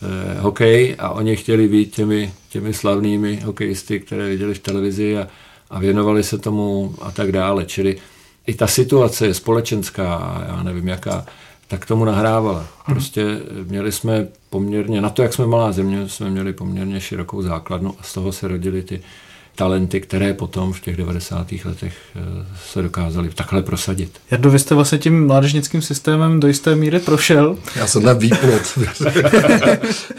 eh, 0.02 0.40
hokej 0.40 0.96
a 0.98 1.10
oni 1.10 1.36
chtěli 1.36 1.68
být 1.68 1.94
těmi, 1.94 2.32
těmi 2.48 2.74
slavnými 2.74 3.40
hokejisty, 3.44 4.00
které 4.00 4.28
viděli 4.28 4.54
v 4.54 4.58
televizi 4.58 5.18
a, 5.18 5.28
a 5.70 5.78
věnovali 5.78 6.22
se 6.22 6.38
tomu 6.38 6.94
a 7.00 7.10
tak 7.10 7.32
dále. 7.32 7.64
Čili 7.64 7.98
i 8.46 8.54
ta 8.54 8.66
situace 8.66 9.26
je 9.26 9.34
společenská, 9.34 10.44
já 10.48 10.62
nevím 10.62 10.88
jaká, 10.88 11.26
tak 11.68 11.86
tomu 11.86 12.04
nahrávala. 12.04 12.66
Prostě 12.86 13.40
měli 13.64 13.92
jsme 13.92 14.28
poměrně, 14.50 15.00
na 15.00 15.10
to, 15.10 15.22
jak 15.22 15.32
jsme 15.32 15.46
malá 15.46 15.72
země, 15.72 16.08
jsme 16.08 16.30
měli 16.30 16.52
poměrně 16.52 17.00
širokou 17.00 17.42
základnu 17.42 17.94
a 17.98 18.02
z 18.02 18.14
toho 18.14 18.32
se 18.32 18.48
rodily 18.48 18.82
ty 18.82 19.00
talenty, 19.56 20.00
které 20.00 20.34
potom 20.34 20.72
v 20.72 20.80
těch 20.80 20.96
90. 20.96 21.46
letech 21.64 21.94
eh, 22.16 22.46
se 22.72 22.82
dokázaly 22.82 23.30
takhle 23.34 23.62
prosadit. 23.62 24.10
Jardo, 24.30 24.50
vy 24.50 24.58
jste 24.58 24.74
vlastně 24.74 24.98
tím 24.98 25.26
mládežnickým 25.26 25.82
systémem 25.82 26.40
do 26.40 26.48
jisté 26.48 26.76
míry 26.76 26.98
prošel. 26.98 27.58
Já 27.76 27.86
jsem 27.86 28.02
ten 28.02 28.18
výplot. 28.18 28.62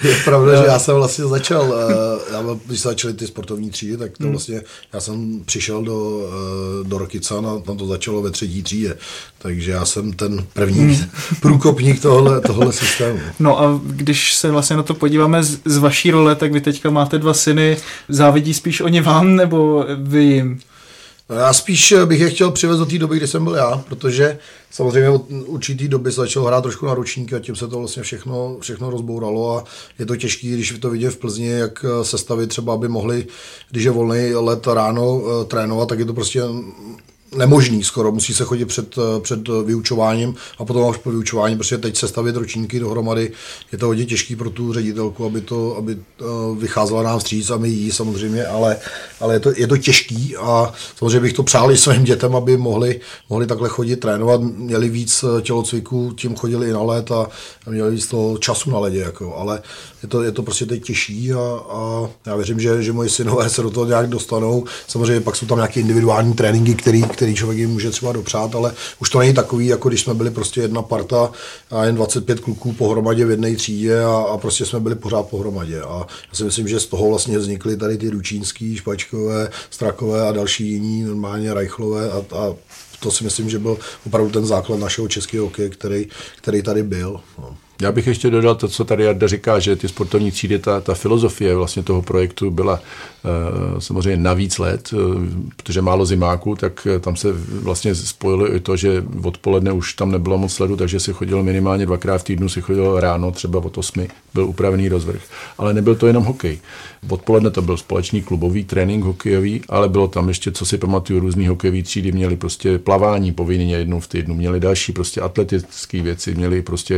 je 0.03 0.15
pravda, 0.25 0.61
že 0.61 0.67
já 0.67 0.79
jsem 0.79 0.95
vlastně 0.95 1.25
začal, 1.25 1.73
eh, 1.73 2.33
já, 2.33 2.43
když 2.65 2.81
začaly 2.81 3.13
ty 3.13 3.27
sportovní 3.27 3.69
třídy, 3.69 3.97
tak 3.97 4.17
to 4.17 4.23
hmm. 4.23 4.31
vlastně, 4.31 4.61
já 4.93 4.99
jsem 4.99 5.41
přišel 5.45 5.83
do, 5.83 6.29
eh, 6.29 6.87
do 6.87 6.97
Rokica, 6.97 7.41
na, 7.41 7.59
tam 7.59 7.77
to 7.77 7.87
začalo 7.87 8.21
ve 8.21 8.31
třetí 8.31 8.63
třídě, 8.63 8.97
takže 9.37 9.71
já 9.71 9.85
jsem 9.85 10.13
ten 10.13 10.45
první 10.53 10.79
hmm. 10.79 11.09
průkopník 11.41 12.01
tohle, 12.01 12.41
tohle 12.41 12.73
systému. 12.73 13.19
No 13.39 13.59
a 13.59 13.81
když 13.85 14.35
se 14.35 14.51
vlastně 14.51 14.75
na 14.75 14.83
to 14.83 14.93
podíváme 14.93 15.43
z, 15.43 15.59
z 15.65 15.77
vaší 15.77 16.11
role, 16.11 16.35
tak 16.35 16.53
vy 16.53 16.61
teďka 16.61 16.89
máte 16.89 17.17
dva 17.17 17.33
syny, 17.33 17.77
závidí 18.09 18.53
spíš 18.53 18.81
oni 18.81 19.01
vám, 19.01 19.23
vám 19.24 19.36
nebo 19.36 19.86
vy 19.98 20.24
jim? 20.24 20.60
No 21.30 21.36
já 21.36 21.53
spíš 21.53 21.94
bych 22.06 22.20
je 22.20 22.30
chtěl 22.30 22.51
přivést 22.51 22.77
do 22.77 22.86
té 22.86 22.98
doby, 22.98 23.18
kdy 23.18 23.27
jsem 23.27 23.44
byl 23.44 23.56
já, 23.56 23.84
protože 23.89 24.38
samozřejmě 24.72 25.10
od 25.10 25.25
určitý 25.30 25.88
doby 25.88 26.12
se 26.12 26.22
začal 26.22 26.44
hrát 26.44 26.62
trošku 26.62 26.86
na 26.86 26.94
ručníky 26.94 27.36
a 27.36 27.39
tím 27.39 27.56
se 27.56 27.68
to 27.68 27.80
vlastně 27.80 28.03
všechno, 28.03 28.58
všechno 28.60 28.89
rozbouralo 28.89 29.58
a 29.58 29.63
je 30.00 30.06
to 30.06 30.15
těžké, 30.15 30.48
když 30.48 30.80
to 30.80 30.89
vidím 30.89 31.10
v 31.10 31.18
Plzni, 31.18 31.48
jak 31.48 31.86
se 32.01 32.18
stavit 32.18 32.50
třeba, 32.50 32.74
aby 32.74 32.88
mohli, 32.88 33.25
když 33.72 33.84
je 33.84 33.92
volný 33.92 34.34
let 34.34 34.68
ráno 34.68 35.22
eh, 35.25 35.46
trénovat, 35.46 35.89
tak 35.89 36.00
je 36.00 36.06
to 36.06 36.13
prostě 36.13 36.42
nemožný 37.35 37.83
skoro, 37.83 38.11
musí 38.11 38.33
se 38.33 38.43
chodit 38.43 38.65
před, 38.65 38.95
před 39.19 39.47
vyučováním 39.65 40.35
a 40.57 40.65
potom 40.65 40.89
až 40.89 40.97
po 40.97 41.11
vyučování, 41.11 41.57
protože 41.57 41.77
teď 41.77 41.97
se 41.97 42.07
stavět 42.07 42.35
ročníky 42.35 42.79
dohromady, 42.79 43.31
je 43.71 43.77
to 43.77 43.85
hodně 43.85 44.05
těžký 44.05 44.35
pro 44.35 44.49
tu 44.49 44.73
ředitelku, 44.73 45.25
aby 45.25 45.41
to 45.41 45.73
aby 45.77 45.97
eh, 45.97 46.23
vycházela 46.57 47.03
nám 47.03 47.19
vstříc 47.19 47.49
a 47.49 47.57
my 47.57 47.69
jí 47.69 47.91
samozřejmě, 47.91 48.45
ale, 48.45 48.77
ale 49.19 49.35
je, 49.35 49.39
to, 49.39 49.51
je 49.55 49.67
to 49.67 49.77
těžký 49.77 50.35
a 50.37 50.73
samozřejmě 50.95 51.19
bych 51.19 51.33
to 51.33 51.43
přál 51.43 51.71
i 51.71 51.77
svým 51.77 52.03
dětem, 52.03 52.35
aby 52.35 52.57
mohli, 52.57 52.99
mohli 53.29 53.47
takhle 53.47 53.69
chodit 53.69 53.95
trénovat, 53.95 54.41
měli 54.41 54.89
víc 54.89 55.23
eh, 55.23 55.41
tělocviku, 55.41 56.13
tím 56.17 56.35
chodili 56.35 56.69
i 56.69 56.73
na 56.73 56.81
let 56.81 57.11
a 57.11 57.27
měli 57.69 57.91
víc 57.91 58.07
toho 58.07 58.37
času 58.37 58.71
na 58.71 58.79
ledě, 58.79 58.99
jako, 58.99 59.35
ale 59.35 59.61
je 60.03 60.10
to, 60.10 60.24
je 60.24 60.31
to 60.31 60.43
prostě 60.43 60.65
teď 60.65 60.83
těžší 60.83 61.33
a, 61.33 61.39
a 61.69 62.10
já 62.25 62.36
věřím, 62.36 62.60
že, 62.60 62.83
že 62.83 62.93
moji 62.93 63.10
synové 63.10 63.50
se 63.50 63.62
do 63.62 63.69
toho 63.69 63.86
nějak 63.86 64.10
dostanou. 64.10 64.65
Samozřejmě 64.88 65.22
pak 65.22 65.36
jsou 65.36 65.45
tam 65.45 65.57
nějaké 65.57 65.79
individuální 65.79 66.33
tréninky, 66.33 66.75
který, 66.75 67.03
který 67.03 67.36
člověk 67.36 67.60
jim 67.60 67.69
může 67.69 67.91
třeba 67.91 68.12
dopřát, 68.12 68.55
ale 68.55 68.74
už 69.00 69.10
to 69.10 69.19
není 69.19 69.33
takový, 69.33 69.67
jako 69.67 69.89
když 69.89 70.01
jsme 70.01 70.13
byli 70.13 70.31
prostě 70.31 70.62
jedna 70.62 70.81
parta 70.81 71.31
a 71.72 71.86
jen 71.86 71.95
25 71.95 72.39
kluků 72.39 72.74
pohromadě 72.74 73.25
v 73.25 73.29
jedné 73.29 73.55
třídě 73.55 74.03
a, 74.03 74.25
a 74.33 74.38
prostě 74.38 74.65
jsme 74.65 74.79
byli 74.79 74.95
pořád 74.95 75.27
pohromadě. 75.27 75.81
A 75.81 76.07
já 76.29 76.33
si 76.33 76.43
myslím, 76.43 76.67
že 76.67 76.79
z 76.79 76.86
toho 76.86 77.10
vlastně 77.10 77.38
vznikly 77.38 77.77
tady 77.77 77.98
ty 77.98 78.10
Ručínský, 78.10 78.77
Špačkové, 78.77 79.50
Strakové 79.69 80.27
a 80.27 80.31
další 80.31 80.72
jiní, 80.72 81.03
normálně 81.03 81.53
Rajchlové 81.53 82.12
a, 82.12 82.17
a 82.36 82.55
to 83.00 83.12
si 83.12 83.24
myslím, 83.24 83.50
že 83.50 83.60
byl 83.60 83.77
opravdu 84.05 84.31
ten 84.31 84.45
základ 84.45 84.79
našeho 84.79 85.07
českého 85.07 85.45
hokeje, 85.45 85.69
který, 85.69 86.07
který 86.38 86.62
tady 86.62 86.83
byl. 86.83 87.19
No. 87.38 87.57
Já 87.82 87.92
bych 87.92 88.08
ještě 88.08 88.30
dodal 88.30 88.56
to, 88.56 88.68
co 88.68 88.86
tady 88.86 89.03
Jarda 89.03 89.27
říká, 89.27 89.60
že 89.60 89.75
ty 89.75 89.88
sportovní 89.88 90.32
třídy, 90.32 90.60
ta, 90.60 90.82
ta 90.82 90.94
filozofie 90.94 91.56
vlastně 91.56 91.84
toho 91.84 92.01
projektu 92.01 92.51
byla 92.51 92.74
uh, 92.74 93.80
samozřejmě 93.80 94.24
na 94.24 94.34
víc 94.34 94.60
let, 94.60 94.94
uh, 94.94 95.00
protože 95.56 95.82
málo 95.82 96.06
zimáků, 96.06 96.56
tak 96.56 96.88
uh, 96.96 97.00
tam 97.00 97.15
se 97.15 97.27
vlastně 97.62 97.96
spojilo 97.96 98.56
i 98.56 98.60
to, 98.60 98.77
že 98.77 99.03
odpoledne 99.24 99.72
už 99.72 99.94
tam 99.94 100.12
nebylo 100.12 100.38
moc 100.38 100.53
sledu, 100.53 100.77
takže 100.77 101.00
se 101.00 101.13
chodilo 101.13 101.44
minimálně 101.44 101.86
dvakrát 101.86 102.18
v 102.18 102.24
týdnu, 102.24 102.50
se 102.50 102.62
chodilo 102.62 103.00
ráno, 103.00 103.32
třeba 103.32 103.60
od 103.60 103.77
8 103.77 104.08
byl 104.34 104.46
upravený 104.46 104.89
rozvrh. 104.89 105.22
Ale 105.58 105.74
nebyl 105.74 105.96
to 105.96 106.08
jenom 106.08 106.24
hokej. 106.24 106.60
Odpoledne 107.10 107.51
to 107.51 107.62
byl 107.62 107.77
společný 107.77 108.22
klubový 108.22 108.63
trénink 108.63 109.03
hokejový, 109.03 109.62
ale 109.70 109.89
bylo 109.89 110.08
tam 110.08 110.27
ještě, 110.27 110.51
co 110.51 110.65
si 110.65 110.77
pamatuju, 110.77 111.20
různý 111.20 111.48
hokejový 111.48 111.84
třídy, 111.84 112.12
měli 112.12 112.38
prostě 112.38 112.80
plavání 112.80 113.32
povinně 113.32 113.77
jednou 113.77 114.00
v 114.00 114.08
týdnu, 114.08 114.36
měli 114.36 114.60
další 114.60 114.92
prostě 114.92 115.22
atletické 115.22 116.01
věci, 116.01 116.36
měli 116.36 116.62
prostě 116.62 116.98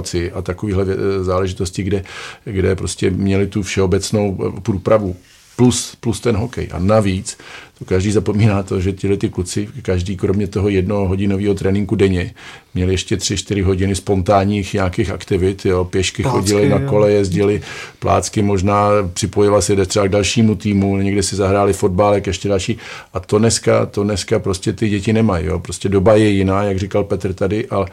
akrobaci 0.00 0.32
a 0.32 0.42
takovéhle 0.42 0.86
záležitosti, 1.20 1.82
kde, 1.82 2.04
kde 2.44 2.76
prostě 2.76 3.10
měli 3.10 3.46
tu 3.46 3.62
všeobecnou 3.62 4.52
průpravu 4.62 5.16
plus, 5.60 5.96
plus 6.00 6.20
ten 6.20 6.36
hokej. 6.36 6.68
A 6.72 6.78
navíc 6.78 7.36
to 7.80 7.84
každý 7.84 8.12
zapomíná 8.12 8.62
to, 8.62 8.80
že 8.80 8.92
tyhle 8.92 9.16
ty 9.16 9.28
kluci, 9.28 9.68
každý 9.82 10.16
kromě 10.16 10.46
toho 10.46 10.68
jednoho 10.68 11.08
hodinového 11.08 11.54
tréninku 11.54 11.96
denně, 11.96 12.34
měli 12.74 12.92
ještě 12.92 13.16
tři, 13.16 13.36
čtyři 13.36 13.62
hodiny 13.62 13.94
spontánních 13.94 14.74
nějakých 14.74 15.10
aktivit, 15.10 15.66
jo, 15.66 15.84
pěšky 15.84 16.22
plácky, 16.22 16.38
chodili 16.38 16.68
na 16.68 16.78
kole, 16.78 17.12
jezdili 17.12 17.62
plácky, 17.98 18.42
možná 18.42 18.88
připojila 19.12 19.60
se 19.60 19.86
třeba 19.86 20.06
k 20.06 20.10
dalšímu 20.10 20.54
týmu, 20.54 20.96
někde 20.96 21.22
si 21.22 21.36
zahráli 21.36 21.72
fotbálek, 21.72 22.26
ještě 22.26 22.48
další. 22.48 22.78
A 23.12 23.20
to 23.20 23.38
dneska, 23.38 23.86
to 23.86 24.04
dneska 24.04 24.38
prostě 24.38 24.72
ty 24.72 24.88
děti 24.88 25.12
nemají. 25.12 25.46
Jo. 25.46 25.58
Prostě 25.58 25.88
doba 25.88 26.14
je 26.14 26.28
jiná, 26.28 26.62
jak 26.62 26.78
říkal 26.78 27.04
Petr 27.04 27.32
tady, 27.32 27.66
ale 27.68 27.86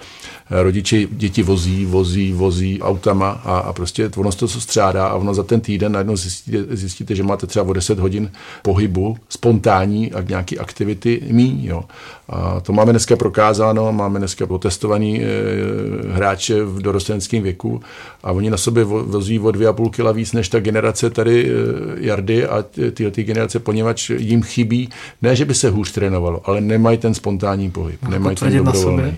rodiče 0.50 1.08
děti 1.12 1.44
vozí, 1.44 1.86
vozí, 1.86 2.34
vozí 2.34 2.82
autama 2.82 3.30
a, 3.30 3.58
a 3.58 3.74
prostě 3.74 4.10
ono 4.18 4.32
se 4.32 4.38
to 4.38 4.48
střádá 4.48 5.08
a 5.08 5.16
ono 5.16 5.34
za 5.34 5.44
ten 5.44 5.62
týden 5.62 5.92
najednou 5.92 6.16
zjistíte, 6.16 6.64
zjistíte, 6.70 7.16
že 7.16 7.24
máte 7.24 7.48
třeba 7.48 7.57
o 7.62 7.74
10 7.74 8.00
hodin 8.00 8.32
pohybu, 8.62 9.18
spontánní 9.30 10.14
a 10.14 10.22
nějaký 10.22 10.60
aktivity 10.60 11.22
mí. 11.32 11.66
Jo. 11.66 11.84
A 12.30 12.60
to 12.60 12.74
máme 12.74 12.92
dneska 12.92 13.16
prokázáno, 13.16 13.94
máme 13.94 14.20
dneska 14.20 14.46
otestovaný 14.50 15.22
e, 15.22 15.28
hráče 16.12 16.64
v 16.64 16.82
dorostenském 16.82 17.44
věku 17.44 17.82
a 18.24 18.32
oni 18.32 18.50
na 18.50 18.58
sobě 18.58 18.84
vozí 18.84 19.40
o 19.40 19.52
dvě 19.52 19.68
a 19.68 19.74
půl 19.74 19.90
kila 19.90 20.12
víc 20.12 20.34
než 20.34 20.50
ta 20.50 20.60
generace 20.60 21.10
tady 21.10 21.46
e, 21.46 21.54
Jardy 22.06 22.46
a 22.46 22.66
tyhle 22.94 23.12
ty 23.12 23.24
generace, 23.24 23.60
poněvadž 23.60 24.10
jim 24.10 24.44
chybí, 24.44 24.90
ne, 25.22 25.36
že 25.36 25.46
by 25.46 25.54
se 25.54 25.70
hůř 25.70 25.92
trénovalo, 25.92 26.42
ale 26.46 26.62
nemají 26.62 26.98
ten 26.98 27.14
spontánní 27.14 27.72
pohyb, 27.72 28.02
Můžu 28.02 28.12
nemají 28.12 28.36
ten 28.36 28.58
dobrovolný. 28.58 29.18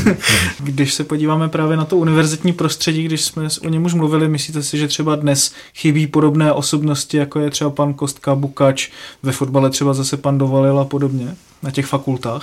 když 0.60 0.94
se 0.94 1.04
podíváme 1.04 1.48
právě 1.48 1.76
na 1.76 1.84
to 1.84 1.96
univerzitní 1.96 2.52
prostředí, 2.52 3.04
když 3.04 3.24
jsme 3.24 3.48
o 3.66 3.68
něm 3.68 3.84
už 3.84 3.94
mluvili, 3.94 4.28
myslíte 4.28 4.62
si, 4.62 4.78
že 4.78 4.88
třeba 4.88 5.16
dnes 5.16 5.52
chybí 5.74 6.06
podobné 6.06 6.52
osobnosti, 6.52 7.16
jako 7.16 7.40
je 7.40 7.50
třeba 7.50 7.70
pan 7.70 7.94
Kostka, 7.94 8.34
Bukač, 8.34 8.88
ve 9.22 9.32
fotbale 9.32 9.70
třeba 9.70 9.94
zase 9.94 10.16
pan 10.16 10.38
Dovalil 10.38 10.78
a 10.78 10.84
podobně 10.84 11.36
na 11.62 11.70
těch 11.70 11.86
fakultách? 11.86 12.41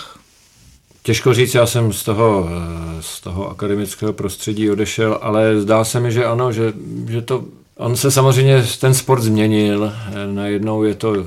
Těžko 1.09 1.33
říct, 1.33 1.55
já 1.55 1.65
jsem 1.65 1.93
z 1.93 2.03
toho, 2.03 2.49
eh, 2.49 3.01
z 3.01 3.21
toho 3.21 3.49
akademického 3.49 4.13
prostředí 4.13 4.71
odešel, 4.71 5.19
ale 5.21 5.61
zdá 5.61 5.83
se 5.83 5.99
mi, 5.99 6.11
že 6.11 6.25
ano, 6.25 6.51
že, 6.51 6.73
že 7.07 7.21
to, 7.21 7.43
on 7.77 7.95
se 7.95 8.11
samozřejmě 8.11 8.63
ten 8.81 8.93
sport 8.93 9.21
změnil, 9.21 9.93
eh, 9.93 10.33
najednou 10.33 10.83
je 10.83 10.95
to 10.95 11.25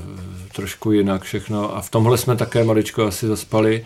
trošku 0.55 0.91
jinak 0.91 1.21
všechno 1.23 1.77
a 1.77 1.81
v 1.81 1.89
tomhle 1.89 2.17
jsme 2.17 2.35
také 2.35 2.63
maličko 2.63 3.03
asi 3.03 3.27
zaspali. 3.27 3.85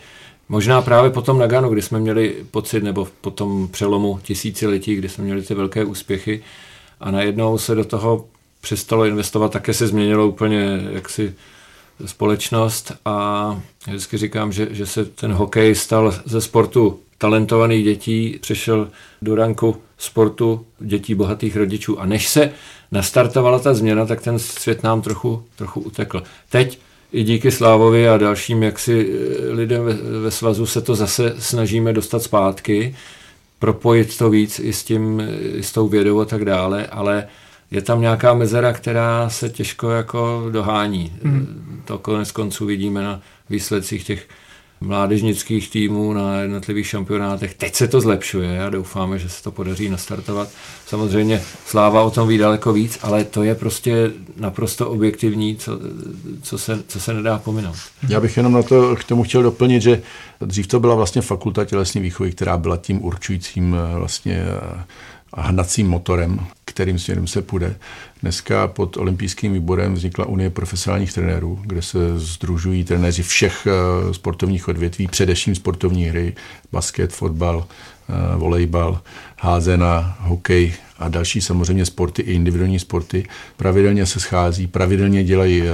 Možná 0.50 0.82
právě 0.82 1.10
po 1.12 1.22
tom 1.22 1.40
Naganu, 1.40 1.70
kdy 1.70 1.82
jsme 1.82 2.00
měli 2.00 2.36
pocit, 2.52 2.84
nebo 2.84 3.08
po 3.22 3.32
tom 3.32 3.68
přelomu 3.68 4.20
tisíciletí, 4.24 4.96
kdy 4.96 5.10
jsme 5.10 5.24
měli 5.24 5.42
ty 5.42 5.54
velké 5.54 5.86
úspěchy 5.86 6.44
a 7.00 7.12
najednou 7.12 7.58
se 7.58 7.76
do 7.76 7.86
toho 7.86 8.26
přestalo 8.62 9.06
investovat, 9.06 9.52
také 9.52 9.74
se 9.74 9.88
změnilo 9.88 10.28
úplně 10.28 10.90
jaksi 10.92 11.34
společnost 12.06 12.92
a 13.06 13.60
vždycky 13.88 14.18
říkám, 14.18 14.52
že, 14.52 14.68
že 14.72 14.86
se 14.86 15.06
ten 15.06 15.34
hokej 15.34 15.76
stal 15.76 16.14
ze 16.26 16.42
sportu 16.42 17.00
talentovaných 17.18 17.84
dětí, 17.84 18.38
přešel 18.42 18.90
do 19.22 19.36
ranku 19.36 19.78
sportu 19.98 20.66
dětí 20.80 21.16
bohatých 21.16 21.56
rodičů 21.56 22.00
a 22.00 22.06
než 22.06 22.28
se 22.28 22.52
nastartovala 22.92 23.60
ta 23.60 23.74
změna, 23.74 24.06
tak 24.06 24.22
ten 24.22 24.40
svět 24.40 24.84
nám 24.84 25.02
trochu, 25.02 25.44
trochu 25.56 25.80
utekl. 25.80 26.24
Teď 26.50 26.80
i 27.12 27.24
díky 27.24 27.52
Slávovi 27.52 28.10
a 28.10 28.18
dalším 28.18 28.64
jaksi 28.64 29.10
eh, 29.10 29.52
lidem 29.52 29.84
ve, 29.84 29.94
ve 29.94 30.32
svazu 30.32 30.66
se 30.66 30.82
to 30.82 30.96
zase 30.96 31.36
snažíme 31.40 31.94
dostat 31.94 32.24
zpátky, 32.24 32.96
propojit 33.60 34.18
to 34.18 34.30
víc 34.30 34.60
i 34.60 34.74
s, 34.74 34.84
tím, 34.84 35.22
i 35.54 35.64
s 35.64 35.72
tou 35.72 35.88
vědou 35.88 36.20
a 36.20 36.26
tak 36.26 36.46
dále, 36.46 36.88
ale 36.88 37.28
je 37.72 37.82
tam 37.82 38.02
nějaká 38.02 38.34
mezera, 38.34 38.74
která 38.74 39.30
se 39.30 39.50
těžko 39.50 39.92
jako 39.92 40.48
dohání. 40.52 41.14
Hmm. 41.24 41.82
To 41.86 41.98
konec 41.98 42.32
konců 42.32 42.66
vidíme 42.66 43.04
na 43.04 43.22
výsledcích 43.50 44.04
těch 44.04 44.28
mládežnických 44.82 45.70
týmů 45.70 46.14
na 46.14 46.42
jednotlivých 46.42 46.88
šampionátech. 46.88 47.54
Teď 47.54 47.76
se 47.76 47.88
to 47.88 48.02
zlepšuje 48.02 48.64
a 48.64 48.70
doufáme, 48.70 49.20
že 49.20 49.30
se 49.30 49.44
to 49.44 49.52
podaří 49.52 49.90
nastartovat. 49.90 50.50
Samozřejmě 50.88 51.42
Sláva 51.66 52.04
o 52.04 52.12
tom 52.12 52.28
ví 52.28 52.38
daleko 52.38 52.74
víc, 52.74 53.00
ale 53.02 53.24
to 53.24 53.44
je 53.44 53.56
prostě 53.56 54.12
naprosto 54.38 54.90
objektivní, 54.90 55.56
co, 55.56 55.80
co, 56.42 56.58
se, 56.58 56.84
co 56.88 57.00
se 57.00 57.14
nedá 57.14 57.40
pominout. 57.40 57.76
Já 58.10 58.20
bych 58.20 58.38
jenom 58.38 58.54
na 58.54 58.64
to 58.64 58.96
k 58.96 59.04
tomu 59.04 59.24
chtěl 59.24 59.44
doplnit, 59.44 59.82
že 59.82 60.02
dřív 60.42 60.68
to 60.68 60.80
byla 60.80 60.96
vlastně 60.96 61.22
fakulta 61.22 61.66
tělesní 61.66 62.02
výchovy, 62.02 62.32
která 62.32 62.58
byla 62.58 62.78
tím 62.78 63.06
určujícím 63.06 63.76
vlastně 63.94 64.46
a 65.34 65.42
hnacím 65.42 65.88
motorem, 65.88 66.40
kterým 66.78 67.00
směrem 67.00 67.28
se 67.28 67.42
půjde. 67.42 67.76
Dneska 68.22 68.68
pod 68.68 68.98
olympijským 68.98 69.54
výborem 69.54 69.94
vznikla 69.94 70.26
Unie 70.26 70.50
profesionálních 70.50 71.14
trenérů, 71.14 71.60
kde 71.66 71.82
se 71.82 72.20
združují 72.20 72.84
trenéři 72.84 73.24
všech 73.24 73.68
eh, 73.68 74.14
sportovních 74.14 74.68
odvětví, 74.68 75.08
především 75.08 75.56
sportovní 75.56 76.06
hry, 76.06 76.36
basket, 76.72 77.14
fotbal, 77.14 77.66
eh, 77.66 78.36
volejbal, 78.36 79.02
házena, 79.40 80.18
hokej 80.20 80.74
a 81.00 81.10
další 81.10 81.42
samozřejmě 81.42 81.86
sporty 81.86 82.22
i 82.22 82.34
individuální 82.34 82.80
sporty. 82.80 83.28
Pravidelně 83.58 84.06
se 84.06 84.20
schází, 84.20 84.68
pravidelně 84.68 85.24
dělají 85.24 85.62
eh, 85.62 85.74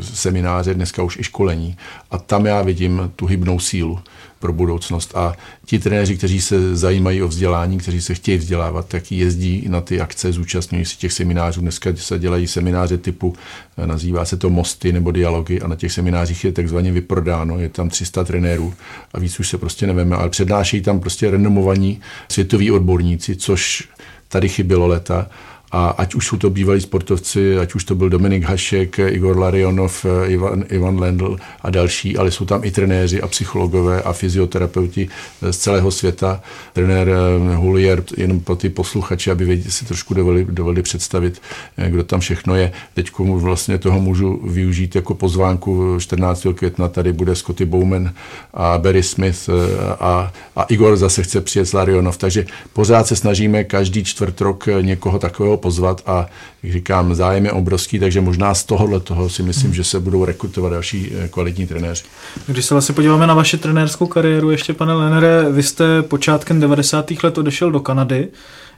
semináře, 0.00 0.74
dneska 0.74 1.02
už 1.02 1.16
i 1.16 1.24
školení. 1.24 1.76
A 2.10 2.18
tam 2.18 2.46
já 2.46 2.62
vidím 2.62 3.12
tu 3.16 3.26
hybnou 3.26 3.58
sílu 3.58 3.98
pro 4.42 4.52
budoucnost. 4.52 5.12
A 5.14 5.36
ti 5.66 5.78
trenéři, 5.78 6.16
kteří 6.16 6.40
se 6.40 6.76
zajímají 6.76 7.22
o 7.22 7.28
vzdělání, 7.28 7.78
kteří 7.78 8.00
se 8.00 8.14
chtějí 8.14 8.38
vzdělávat, 8.38 8.88
tak 8.88 9.12
jezdí 9.12 9.64
na 9.68 9.80
ty 9.80 10.00
akce, 10.00 10.32
zúčastňují 10.32 10.84
se 10.84 10.96
těch 10.96 11.12
seminářů. 11.12 11.60
Dneska 11.60 11.90
se 11.96 12.18
dělají 12.18 12.46
semináře 12.46 12.98
typu, 12.98 13.34
eh, 13.78 13.86
nazývá 13.86 14.24
se 14.24 14.36
to 14.36 14.50
mosty 14.50 14.92
nebo 14.92 15.10
dialogy 15.10 15.60
a 15.60 15.68
na 15.68 15.76
těch 15.76 15.92
seminářích 15.92 16.44
je 16.44 16.52
takzvaně 16.52 16.92
vyprodáno, 16.92 17.58
je 17.58 17.68
tam 17.68 17.88
300 17.88 18.24
trenérů 18.24 18.74
a 19.14 19.18
víc 19.18 19.40
už 19.40 19.48
se 19.48 19.58
prostě 19.58 19.86
nevíme, 19.86 20.16
ale 20.16 20.28
přednášejí 20.28 20.82
tam 20.82 21.00
prostě 21.00 21.30
renomovaní 21.30 22.00
světoví 22.28 22.70
odborníci, 22.70 23.36
což 23.36 23.88
tady 24.28 24.48
chybělo 24.48 24.86
leta 24.86 25.30
a 25.72 25.88
ať 25.88 26.14
už 26.14 26.26
jsou 26.26 26.36
to 26.36 26.50
bývalí 26.50 26.80
sportovci, 26.80 27.58
ať 27.58 27.74
už 27.74 27.84
to 27.84 27.94
byl 27.94 28.08
Dominik 28.08 28.44
Hašek, 28.44 28.98
Igor 28.98 29.38
Larionov, 29.38 30.06
Ivan, 30.26 30.64
Ivan 30.68 31.00
Lendl 31.00 31.36
a 31.60 31.70
další, 31.70 32.16
ale 32.16 32.30
jsou 32.30 32.44
tam 32.44 32.64
i 32.64 32.70
trenéři 32.70 33.22
a 33.22 33.26
psychologové 33.28 34.02
a 34.02 34.12
fyzioterapeuti 34.12 35.08
z 35.50 35.58
celého 35.58 35.90
světa. 35.90 36.42
Trenér 36.72 37.08
eh, 37.08 37.56
Hulier, 37.56 38.04
jenom 38.16 38.40
pro 38.40 38.56
ty 38.56 38.68
posluchače, 38.68 39.30
aby 39.30 39.62
si 39.68 39.84
trošku 39.84 40.14
dovedli, 40.14 40.46
dovedli 40.50 40.82
představit, 40.82 41.42
eh, 41.76 41.90
kdo 41.90 42.04
tam 42.04 42.20
všechno 42.20 42.56
je. 42.56 42.72
Teď 42.94 43.10
vlastně 43.18 43.78
toho 43.78 44.00
můžu 44.00 44.40
využít 44.48 44.94
jako 44.94 45.14
pozvánku 45.14 46.00
14. 46.00 46.46
května, 46.54 46.88
tady 46.88 47.12
bude 47.12 47.34
Scotty 47.34 47.64
Bowman 47.64 48.12
a 48.54 48.78
Barry 48.78 49.02
Smith 49.02 49.48
eh, 49.48 49.52
a, 50.00 50.32
a 50.56 50.62
Igor 50.62 50.96
zase 50.96 51.22
chce 51.22 51.40
přijet 51.40 51.74
Larionov, 51.74 52.16
takže 52.16 52.46
pořád 52.72 53.06
se 53.06 53.16
snažíme 53.16 53.64
každý 53.64 54.04
čtvrt 54.04 54.40
rok 54.40 54.68
někoho 54.80 55.18
takového 55.18 55.56
pozvat 55.62 56.02
a 56.06 56.26
jak 56.62 56.72
říkám, 56.72 57.14
zájem 57.14 57.44
je 57.44 57.52
obrovský, 57.52 57.98
takže 57.98 58.20
možná 58.20 58.54
z 58.54 58.64
tohohle 58.64 59.00
toho 59.00 59.28
si 59.28 59.42
myslím, 59.42 59.66
hmm. 59.66 59.74
že 59.74 59.84
se 59.84 60.00
budou 60.00 60.24
rekrutovat 60.24 60.72
další 60.72 61.12
eh, 61.14 61.28
kvalitní 61.28 61.66
trenéři. 61.66 62.04
Když 62.46 62.64
se 62.64 62.74
vlastně 62.74 62.94
podíváme 62.94 63.26
na 63.26 63.34
vaši 63.34 63.58
trenérskou 63.58 64.06
kariéru, 64.06 64.50
ještě 64.50 64.74
pane 64.74 64.94
Lenere, 64.94 65.46
vy 65.50 65.62
jste 65.62 66.02
počátkem 66.02 66.60
90. 66.60 67.10
let 67.22 67.38
odešel 67.38 67.70
do 67.70 67.80
Kanady, 67.80 68.28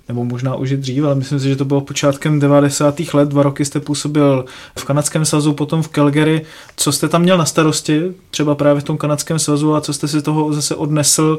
nebo 0.08 0.24
možná 0.24 0.54
už 0.54 0.70
i 0.70 0.76
dřív, 0.76 1.04
ale 1.04 1.14
myslím 1.14 1.40
si, 1.40 1.48
že 1.48 1.56
to 1.56 1.64
bylo 1.64 1.80
počátkem 1.80 2.40
90. 2.40 3.00
let. 3.14 3.28
Dva 3.28 3.42
roky 3.42 3.64
jste 3.64 3.80
působil 3.80 4.44
v 4.78 4.84
kanadském 4.84 5.24
svazu, 5.24 5.52
potom 5.52 5.82
v 5.82 5.88
Calgary. 5.88 6.42
Co 6.76 6.92
jste 6.92 7.08
tam 7.08 7.22
měl 7.22 7.38
na 7.38 7.44
starosti, 7.44 8.02
třeba 8.30 8.54
právě 8.54 8.80
v 8.80 8.84
tom 8.84 8.98
kanadském 8.98 9.38
svazu 9.38 9.74
a 9.74 9.80
co 9.80 9.92
jste 9.92 10.08
si 10.08 10.22
toho 10.22 10.52
zase 10.52 10.74
odnesl 10.74 11.38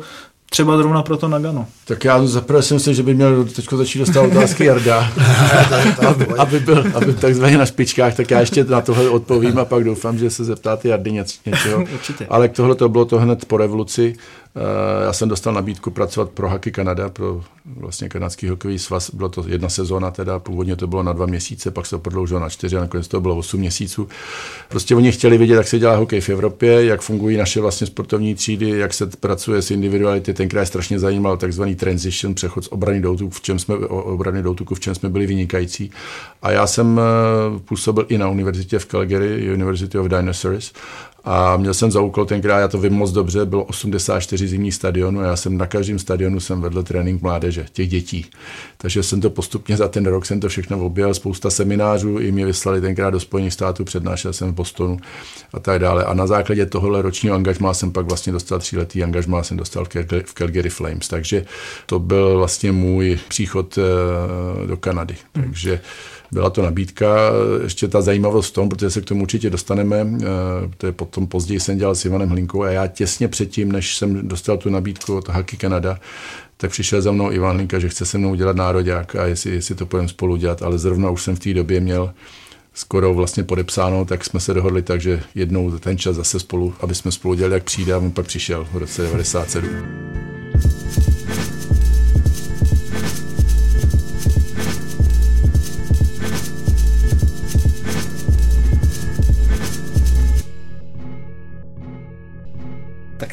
třeba 0.50 0.78
zrovna 0.78 1.04
pro 1.04 1.18
to 1.18 1.28
Nagano. 1.28 1.68
Tak 1.86 2.04
já 2.04 2.26
zaprvé 2.26 2.62
si 2.62 2.74
myslím, 2.74 2.94
že 2.94 3.04
by 3.04 3.14
měl 3.14 3.46
teď 3.46 3.70
začít 3.72 4.00
dostat 4.00 4.22
otázky 4.22 4.66
Jarda, 4.66 5.12
aby, 6.08 6.26
aby, 6.38 6.60
byl 6.60 6.86
aby 6.94 7.14
takzvaně 7.14 7.58
na 7.58 7.66
špičkách, 7.66 8.16
tak 8.16 8.32
já 8.32 8.40
ještě 8.40 8.64
na 8.64 8.82
tohle 8.82 9.10
odpovím 9.10 9.60
a 9.60 9.66
pak 9.66 9.84
doufám, 9.84 10.18
že 10.18 10.30
se 10.30 10.44
zeptáte 10.44 10.88
Jardy 10.88 11.12
něčeho. 11.46 11.84
Určitě. 11.94 12.28
Ale 12.30 12.50
k 12.50 12.52
tohle 12.52 12.76
to 12.76 12.90
bylo 12.90 13.06
to 13.06 13.20
hned 13.20 13.46
po 13.46 13.58
revoluci. 13.58 14.16
Eh, 14.58 15.06
já 15.06 15.14
jsem 15.14 15.30
dostal 15.30 15.54
nabídku 15.54 15.92
pracovat 15.92 16.30
pro 16.30 16.50
Hockey 16.50 16.74
Kanada, 16.74 17.10
pro 17.10 17.44
vlastně 17.66 18.10
kanadský 18.10 18.50
hokejový 18.50 18.80
svaz. 18.80 19.10
Bylo 19.14 19.30
to 19.30 19.44
jedna 19.48 19.70
sezóna, 19.70 20.12
teda 20.12 20.40
původně 20.40 20.76
to 20.76 20.88
bylo 20.88 21.04
na 21.04 21.14
dva 21.14 21.26
měsíce, 21.26 21.72
pak 21.72 21.86
se 21.86 21.90
to 21.90 22.00
prodloužilo 22.00 22.40
na 22.40 22.50
čtyři 22.50 22.78
a 22.78 22.80
nakonec 22.80 23.08
to 23.08 23.22
bylo 23.22 23.36
osm 23.38 23.60
měsíců. 23.60 24.08
Prostě 24.70 24.96
oni 24.96 25.12
chtěli 25.12 25.38
vidět, 25.38 25.56
jak 25.56 25.68
se 25.68 25.80
dělá 25.80 25.96
hokej 25.96 26.22
v 26.22 26.30
Evropě, 26.30 26.86
jak 26.86 27.02
fungují 27.02 27.38
naše 27.38 27.62
vlastně 27.62 27.88
sportovní 27.88 28.36
třídy, 28.36 28.70
jak 28.70 28.94
se 28.94 29.06
pracuje 29.06 29.62
s 29.62 29.72
individuality. 29.72 30.34
Tenkrát 30.34 30.66
strašně 30.66 31.00
zajímal 31.00 31.38
takzvaný 31.38 31.76
transition, 31.76 32.36
přechod 32.36 32.66
z 32.66 32.68
obrany 32.68 33.02
do 33.02 33.14
útoku, 33.14 33.30
v 33.30 33.42
čem 33.42 33.60
jsme, 33.60 33.76
obrany 33.88 34.44
do 34.44 34.52
útoku, 34.52 34.76
v 34.76 34.80
čem 34.80 34.96
jsme 34.96 35.10
byli 35.10 35.28
vynikající. 35.28 35.92
A 36.42 36.52
já 36.52 36.68
jsem 36.68 37.00
eh, 37.00 37.60
působil 37.60 38.06
i 38.10 38.18
na 38.18 38.30
univerzitě 38.30 38.80
v 38.80 38.86
Calgary, 38.86 39.54
University 39.54 39.98
of 39.98 40.08
Dinosaurs, 40.08 40.72
a 41.26 41.58
měl 41.58 41.74
jsem 41.74 41.92
za 41.92 42.02
úkol 42.02 42.26
tenkrát, 42.26 42.60
já 42.60 42.68
to 42.68 42.80
vím 42.80 42.94
moc 42.94 43.12
dobře, 43.12 43.46
bylo 43.46 43.64
84 43.64 44.48
zimních 44.48 44.74
stadionů 44.74 45.20
a 45.20 45.24
já 45.24 45.36
jsem 45.36 45.58
na 45.58 45.66
každém 45.66 46.00
stadionu 46.00 46.40
jsem 46.40 46.62
vedl 46.62 46.84
trénink 46.84 47.22
mládeže, 47.22 47.66
těch 47.74 47.90
dětí. 47.90 48.26
Takže 48.78 49.04
jsem 49.04 49.22
to 49.22 49.30
postupně 49.30 49.78
za 49.78 49.88
ten 49.88 50.06
rok 50.06 50.26
jsem 50.26 50.40
to 50.40 50.50
všechno 50.50 50.86
objel, 50.86 51.14
spousta 51.14 51.50
seminářů, 51.50 52.20
i 52.20 52.32
mě 52.32 52.46
vyslali 52.46 52.82
tenkrát 52.82 53.10
do 53.10 53.20
Spojených 53.20 53.54
států, 53.54 53.84
přednášel 53.84 54.34
jsem 54.34 54.52
v 54.52 54.54
Bostonu 54.54 54.98
a 55.54 55.60
tak 55.60 55.80
dále. 55.80 56.06
A 56.06 56.14
na 56.14 56.28
základě 56.28 56.66
tohohle 56.66 57.02
ročního 57.02 57.36
angažmá 57.36 57.74
jsem 57.74 57.92
pak 57.92 58.06
vlastně 58.06 58.34
dostal 58.34 58.60
tříletý 58.60 59.04
angažmá, 59.04 59.44
jsem 59.44 59.58
dostal 59.58 59.86
v 59.86 60.34
Calgary 60.34 60.70
Flames. 60.70 61.08
Takže 61.08 61.46
to 61.86 62.00
byl 62.00 62.38
vlastně 62.38 62.72
můj 62.72 63.20
příchod 63.28 63.78
eh, 63.78 64.68
do 64.68 64.78
Kanady. 64.78 65.16
Hmm. 65.36 65.46
Takže 65.46 65.82
byla 66.32 66.50
to 66.50 66.62
nabídka. 66.62 67.32
Ještě 67.64 67.88
ta 67.88 68.02
zajímavost 68.02 68.50
v 68.50 68.54
tom, 68.54 68.70
protože 68.70 68.90
se 68.90 69.02
k 69.02 69.06
tomu 69.06 69.22
určitě 69.22 69.50
dostaneme, 69.50 70.08
eh, 70.22 70.26
to 70.78 70.86
je 70.86 70.92
potom 70.92 71.28
později 71.28 71.60
jsem 71.60 71.78
dělal 71.78 71.96
s 71.96 72.06
Ivanem 72.06 72.30
Hlinkou 72.30 72.64
a 72.64 72.72
já 72.72 72.88
těsně 72.88 73.28
předtím, 73.28 73.72
než 73.72 73.98
jsem 73.98 74.28
dostal 74.28 74.58
tu 74.58 74.70
nabídku 74.70 75.18
od 75.18 75.30
Hockey 75.30 75.60
Canada, 75.60 76.00
tak 76.58 76.72
přišel 76.72 77.02
za 77.02 77.12
mnou 77.12 77.32
Ivan 77.32 77.56
Hlinka, 77.56 77.80
že 77.80 77.90
chce 77.90 78.06
se 78.06 78.18
mnou 78.18 78.32
udělat 78.32 78.56
nároďák 78.56 79.16
a 79.16 79.26
jestli, 79.26 79.52
jestli 79.52 79.76
to 79.76 79.86
půjdeme 79.86 80.10
spolu 80.10 80.36
dělat, 80.36 80.62
ale 80.62 80.78
zrovna 80.78 81.10
už 81.10 81.24
jsem 81.24 81.36
v 81.36 81.40
té 81.40 81.54
době 81.54 81.80
měl 81.80 82.14
skoro 82.74 83.14
vlastně 83.14 83.44
podepsáno, 83.44 84.06
tak 84.06 84.26
jsme 84.26 84.40
se 84.40 84.54
dohodli 84.54 84.82
tak, 84.82 85.02
že 85.02 85.24
jednou 85.36 85.78
ten 85.78 85.98
čas 85.98 86.16
zase 86.16 86.40
spolu, 86.40 86.74
aby 86.80 86.96
jsme 86.96 87.12
spolu 87.12 87.34
dělali, 87.34 87.54
jak 87.54 87.64
přijde 87.64 87.94
a 87.94 87.98
on 87.98 88.12
pak 88.12 88.26
přišel 88.26 88.68
v 88.72 88.78
roce 88.78 89.02
97. 89.02 90.35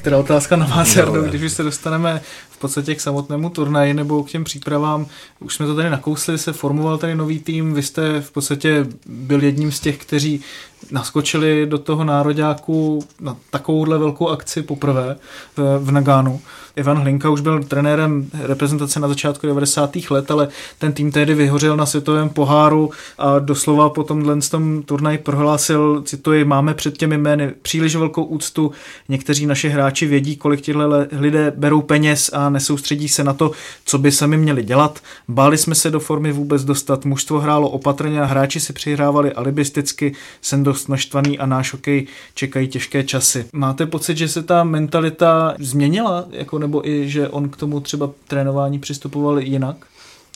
Teda 0.02 0.18
otázka 0.18 0.56
na 0.56 0.66
vás, 0.66 0.96
Jardo, 0.96 1.22
když 1.22 1.42
už 1.42 1.52
se 1.52 1.62
dostaneme 1.62 2.20
podstatě 2.62 2.94
k 2.94 3.00
samotnému 3.00 3.50
turnaji 3.50 3.94
nebo 3.94 4.24
k 4.24 4.30
těm 4.30 4.44
přípravám. 4.44 5.06
Už 5.40 5.54
jsme 5.54 5.66
to 5.66 5.74
tady 5.74 5.90
nakousli, 5.90 6.38
se 6.38 6.52
formoval 6.52 6.98
tady 6.98 7.14
nový 7.14 7.38
tým, 7.38 7.74
vy 7.74 7.82
jste 7.82 8.20
v 8.20 8.30
podstatě 8.30 8.86
byl 9.06 9.42
jedním 9.42 9.72
z 9.72 9.80
těch, 9.80 9.98
kteří 9.98 10.40
naskočili 10.90 11.66
do 11.66 11.78
toho 11.78 12.04
nároďáku 12.04 13.04
na 13.20 13.36
takovouhle 13.50 13.98
velkou 13.98 14.28
akci 14.28 14.62
poprvé 14.62 15.16
v, 15.56 15.78
v 15.78 15.90
Nagánu. 15.90 16.40
Ivan 16.76 16.96
Hlinka 16.96 17.30
už 17.30 17.40
byl 17.40 17.64
trenérem 17.64 18.30
reprezentace 18.42 19.00
na 19.00 19.08
začátku 19.08 19.46
90. 19.46 19.96
let, 20.10 20.30
ale 20.30 20.48
ten 20.78 20.92
tým 20.92 21.12
tehdy 21.12 21.34
vyhořel 21.34 21.76
na 21.76 21.86
světovém 21.86 22.28
poháru 22.28 22.90
a 23.18 23.38
doslova 23.38 23.90
po 23.90 24.04
tomhle 24.04 24.40
tom 24.50 24.82
turnaj 24.82 25.18
prohlásil, 25.18 26.02
cituji, 26.02 26.44
máme 26.44 26.74
před 26.74 26.98
těmi 26.98 27.18
jmény 27.18 27.52
příliš 27.62 27.96
velkou 27.96 28.24
úctu, 28.24 28.72
někteří 29.08 29.46
naši 29.46 29.68
hráči 29.68 30.06
vědí, 30.06 30.36
kolik 30.36 30.60
těchto 30.60 30.80
lidé 31.12 31.52
berou 31.56 31.82
peněz 31.82 32.30
a 32.32 32.48
nesoustředí 32.52 33.08
se 33.08 33.24
na 33.24 33.32
to, 33.32 33.50
co 33.84 33.98
by 33.98 34.12
sami 34.12 34.36
měli 34.36 34.62
dělat. 34.62 34.98
Báli 35.28 35.58
jsme 35.58 35.74
se 35.74 35.90
do 35.90 36.00
formy 36.00 36.32
vůbec 36.32 36.64
dostat, 36.64 37.04
mužstvo 37.04 37.40
hrálo 37.40 37.70
opatrně 37.70 38.22
a 38.22 38.24
hráči 38.24 38.60
si 38.60 38.72
přihrávali 38.72 39.32
alibisticky, 39.32 40.14
jsem 40.42 40.64
dost 40.64 40.88
naštvaný 40.88 41.38
a 41.38 41.46
náš 41.46 41.72
hokej 41.72 42.06
čekají 42.34 42.68
těžké 42.68 43.04
časy. 43.04 43.44
Máte 43.52 43.86
pocit, 43.86 44.16
že 44.16 44.28
se 44.28 44.42
ta 44.42 44.64
mentalita 44.64 45.54
změnila, 45.60 46.24
jako 46.30 46.58
nebo 46.58 46.88
i, 46.88 47.08
že 47.08 47.28
on 47.28 47.48
k 47.48 47.56
tomu 47.56 47.80
třeba 47.80 48.10
trénování 48.28 48.78
přistupoval 48.78 49.38
jinak? 49.38 49.76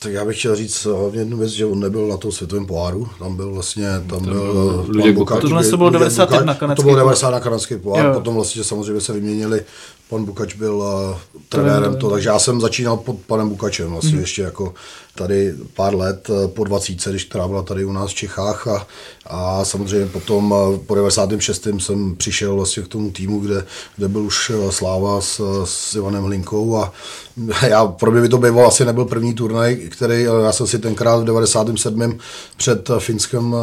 Tak 0.03 0.13
já 0.13 0.25
bych 0.25 0.39
chtěl 0.39 0.57
říct 0.57 0.85
hlavně 0.85 1.21
jednu 1.21 1.37
věc, 1.37 1.51
že 1.51 1.67
on 1.67 1.81
nebyl 1.81 2.09
na 2.09 2.17
tom 2.17 2.33
světovém 2.33 2.67
poháru, 2.67 3.09
tam 3.19 3.37
byl 3.37 3.51
vlastně, 3.51 3.89
tam 4.07 4.25
to 4.25 4.31
byl... 4.31 4.85
Luděk 4.89 5.17
tohle 5.41 5.65
to 5.71 5.77
bylo 5.77 5.91
91 5.91 6.55
kanadský 6.55 6.83
To 6.83 6.83
bylo 6.83 6.97
90 6.97 7.31
na 7.31 7.41
kanadský 7.41 7.77
pohár, 7.77 8.15
potom 8.15 8.35
vlastně 8.35 8.65
samozřejmě 8.65 9.01
se 9.01 9.13
vyměnili, 9.13 9.65
pan 10.09 10.25
Bukač 10.25 10.55
byl 10.55 10.75
uh, 10.75 11.19
trenérem 11.49 11.97
to, 11.97 12.11
takže 12.11 12.29
já 12.29 12.39
jsem 12.39 12.61
začínal 12.61 12.97
pod 12.97 13.17
panem 13.27 13.49
Bukačem 13.49 13.91
vlastně 13.91 14.17
mm-hmm. 14.17 14.21
ještě 14.21 14.43
jako 14.43 14.75
tady 15.17 15.55
pár 15.75 15.95
let 15.95 16.31
eh, 16.31 16.49
po 16.49 16.65
20, 16.65 17.11
když 17.11 17.25
která 17.25 17.49
byla 17.49 17.63
tady 17.63 17.85
u 17.85 17.93
nás 17.93 18.11
v 18.11 18.15
Čechách 18.15 18.67
a, 18.67 18.87
a 19.27 19.65
samozřejmě 19.65 20.07
potom 20.07 20.55
eh, 20.75 20.79
po 20.79 20.95
96. 20.95 21.69
jsem 21.79 22.17
přišel 22.17 22.57
vlastně 22.57 22.83
k 22.83 22.89
tomu 22.89 23.11
týmu, 23.11 23.41
kde, 23.41 23.65
kde 23.97 24.09
byl 24.09 24.23
už 24.23 24.53
Sláva 24.71 25.21
s, 25.21 25.65
s 25.65 25.95
Ivanem 25.95 26.25
Hlinkou 26.25 26.77
a 26.77 26.93
já, 27.69 27.87
pro 27.87 28.11
mě 28.11 28.21
by 28.21 28.29
to 28.29 28.39
býval 28.39 28.67
asi 28.67 28.85
nebyl 28.85 29.05
první 29.05 29.35
turnaj, 29.35 29.77
který 29.77 30.23
já 30.23 30.53
jsem 30.53 30.67
si 30.67 30.79
tenkrát 30.79 31.17
v 31.17 31.25
97. 31.25 32.19
před 32.57 32.91
Finskem 32.99 33.57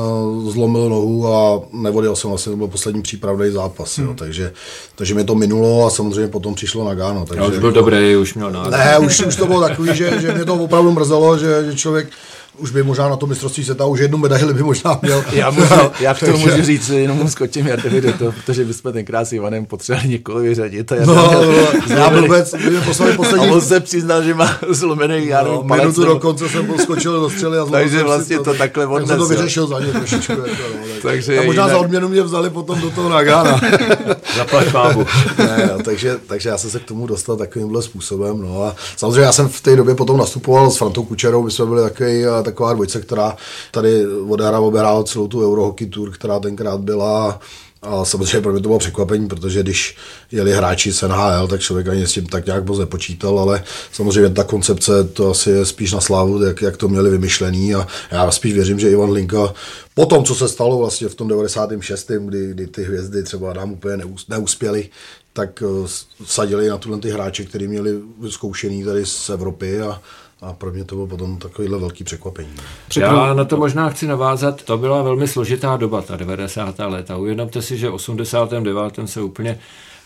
zlomil 0.50 0.90
nohu 0.90 1.28
a 1.28 1.62
nevodil 1.74 2.16
jsem 2.16 2.30
vlastně, 2.30 2.50
to 2.50 2.58
byl 2.58 2.68
poslední 2.68 3.02
přípravný 3.02 3.52
zápas, 3.52 3.98
hmm. 3.98 4.08
jo, 4.08 4.14
takže, 4.18 4.54
takže 4.96 5.16
mi 5.16 5.24
to 5.24 5.36
minulo 5.36 5.86
a 5.86 5.90
samozřejmě 5.90 6.28
potom 6.34 6.56
přišlo 6.56 6.86
na 6.86 6.96
Gáno. 6.96 7.26
Takže, 7.26 7.44
já 7.44 7.50
už 7.50 7.58
byl 7.58 7.72
dobrý, 7.72 8.16
už 8.16 8.34
měl 8.34 8.52
nádech. 8.52 8.80
Ne, 8.80 9.00
už, 9.00 9.22
už 9.22 9.36
to 9.36 9.46
bylo 9.46 9.62
takový, 9.62 9.96
že, 9.96 10.22
že 10.22 10.34
mě 10.34 10.46
to 10.46 10.56
opravdu 10.56 10.92
mrzelo, 10.92 11.38
že, 11.38 11.66
že 11.66 11.76
člověk 11.76 12.10
už 12.58 12.72
by 12.72 12.84
možná 12.84 13.10
na 13.10 13.16
to 13.16 13.28
mistrovství 13.28 13.64
světa 13.64 13.86
už 13.86 14.00
jednu 14.00 14.18
medaili 14.18 14.54
by 14.54 14.64
možná 14.64 15.00
měl. 15.02 15.24
Já, 15.32 15.50
můžu, 15.50 15.74
já 16.00 16.14
k 16.14 16.20
tomu 16.20 16.38
můžu 16.38 16.62
říct, 16.64 16.90
jenom 16.90 17.30
skočím 17.30 17.68
Jardovi 17.68 18.02
do 18.02 18.14
toho, 18.14 18.32
protože 18.32 18.66
bychom 18.66 18.94
tenkrát 18.94 19.26
s 19.26 19.34
Ivanem 19.34 19.66
potřebovali 19.66 20.10
někoho 20.10 20.40
vyřadit. 20.40 20.92
A 20.92 20.96
já, 20.96 21.06
No, 21.06 21.14
měl, 21.28 21.46
no, 21.90 21.96
já 21.96 22.10
vůbec, 22.22 22.54
mě 22.70 22.82
poslali 22.82 23.12
a 23.14 23.16
poslední 23.16 23.50
on 23.52 23.62
se 23.62 23.80
přiznal, 23.80 24.24
že 24.24 24.34
má 24.34 24.58
zlomený 24.70 25.28
Jarov 25.28 25.56
no, 25.64 25.68
palec. 25.68 25.84
minutu 25.84 26.06
do 26.06 26.20
konce 26.20 26.50
jsem 26.50 26.66
poskočil 26.68 27.22
do 27.22 27.30
střely 27.30 27.58
a 27.58 27.66
Takže 27.66 28.04
vlastně 28.04 28.40
to 28.40 28.54
takhle 28.54 28.88
tak 28.88 29.08
jsem 29.08 29.18
to 29.18 29.26
vyřešil 29.26 29.68
za 29.68 29.80
ně 29.80 29.86
trošičku. 29.92 30.32
Jako, 30.32 30.46
no, 30.48 30.88
tak. 30.94 31.02
Takže 31.02 31.40
a 31.40 31.44
možná 31.44 31.64
jinak- 31.64 31.72
za 31.72 31.80
odměnu 31.80 32.10
mě 32.10 32.22
vzali 32.22 32.50
potom 32.50 32.82
do 32.82 32.90
toho 32.90 33.10
Nagana. 33.10 33.62
Zaplať 34.38 34.72
pábu. 34.72 35.06
ne, 35.38 35.70
no, 35.78 35.84
takže, 35.84 36.18
takže 36.28 36.50
já 36.50 36.58
jsem 36.58 36.70
se 36.70 36.80
k 36.80 36.84
tomu 36.84 37.08
dostal 37.08 37.36
takovýmhle 37.38 37.82
způsobem. 37.82 38.42
No 38.42 38.64
a 38.64 38.76
samozřejmě 38.98 39.22
já 39.22 39.32
jsem 39.32 39.48
v 39.50 39.62
té 39.62 39.76
době 39.76 39.96
potom 39.96 40.18
nastupoval 40.18 40.72
s 40.72 40.78
Frantou 40.78 41.04
Kučerou, 41.04 41.44
my 41.44 41.52
jsme 41.52 41.66
byli 41.66 41.82
takový, 41.82 42.26
taková 42.44 42.74
dvojce, 42.74 43.02
která 43.02 43.36
tady 43.72 44.08
odehrál, 44.08 44.66
obehrála 44.66 45.04
celou 45.04 45.28
tu 45.28 45.44
Eurohockey 45.44 45.88
Tour, 45.88 46.12
která 46.12 46.40
tenkrát 46.40 46.80
byla 46.80 47.40
a 47.84 48.06
samozřejmě 48.06 48.42
pro 48.42 48.52
mě 48.52 48.62
to 48.62 48.70
bylo 48.70 48.80
překvapení, 48.80 49.28
protože 49.28 49.64
když 49.64 49.96
jeli 50.32 50.54
hráči 50.54 50.94
z 50.94 51.02
NHL, 51.02 51.48
tak 51.48 51.62
člověk 51.62 51.88
ani 51.88 52.08
s 52.08 52.12
tím 52.14 52.26
tak 52.26 52.46
nějak 52.46 52.66
moc 52.66 52.80
nepočítal, 52.80 53.40
ale 53.40 53.64
samozřejmě 53.92 54.30
ta 54.30 54.44
koncepce 54.44 55.04
to 55.04 55.32
asi 55.32 55.50
je 55.50 55.66
spíš 55.66 55.94
na 55.94 56.02
slávu, 56.02 56.44
jak, 56.44 56.62
jak 56.62 56.78
to 56.78 56.88
měli 56.88 57.10
vymyšlený 57.10 57.76
a 57.76 57.88
já 58.12 58.32
spíš 58.32 58.54
věřím, 58.54 58.80
že 58.80 58.90
Ivan 58.90 59.12
Linka 59.12 59.54
po 59.94 60.06
tom, 60.06 60.24
co 60.24 60.36
se 60.36 60.48
stalo 60.48 60.78
vlastně 60.78 61.08
v 61.08 61.16
tom 61.16 61.28
96., 61.28 62.12
kdy, 62.20 62.48
kdy 62.48 62.68
ty 62.68 62.84
hvězdy 62.84 63.24
třeba 63.24 63.54
nám 63.54 63.72
úplně 63.72 63.98
neus, 63.98 64.28
neuspěly, 64.28 64.90
tak 65.34 65.64
eh, 65.66 65.88
sadili 66.26 66.70
na 66.70 66.78
tuhle 66.78 67.00
ty 67.00 67.10
hráče, 67.10 67.44
kteří 67.44 67.68
měli 67.68 68.00
zkoušený 68.30 68.84
tady 68.84 69.06
z 69.06 69.30
Evropy 69.30 69.82
a, 69.82 70.02
a 70.44 70.54
pro 70.54 70.72
mě 70.72 70.84
to 70.84 70.96
bylo 70.96 71.08
potom 71.08 71.38
takovýhle 71.38 71.80
velký 71.80 72.04
překvapení. 72.04 72.54
Já 72.98 73.34
na 73.34 73.46
to 73.46 73.58
možná 73.58 73.90
chci 73.90 74.08
navázat, 74.08 74.64
to 74.64 74.78
byla 74.78 75.02
velmi 75.02 75.28
složitá 75.28 75.78
doba, 75.78 76.02
ta 76.02 76.16
90. 76.16 76.80
léta. 76.80 77.18
Uvědomte 77.18 77.62
si, 77.62 77.78
že 77.78 77.90
v 77.90 77.94
89. 77.94 79.00
se 79.06 79.22
úplně 79.22 79.60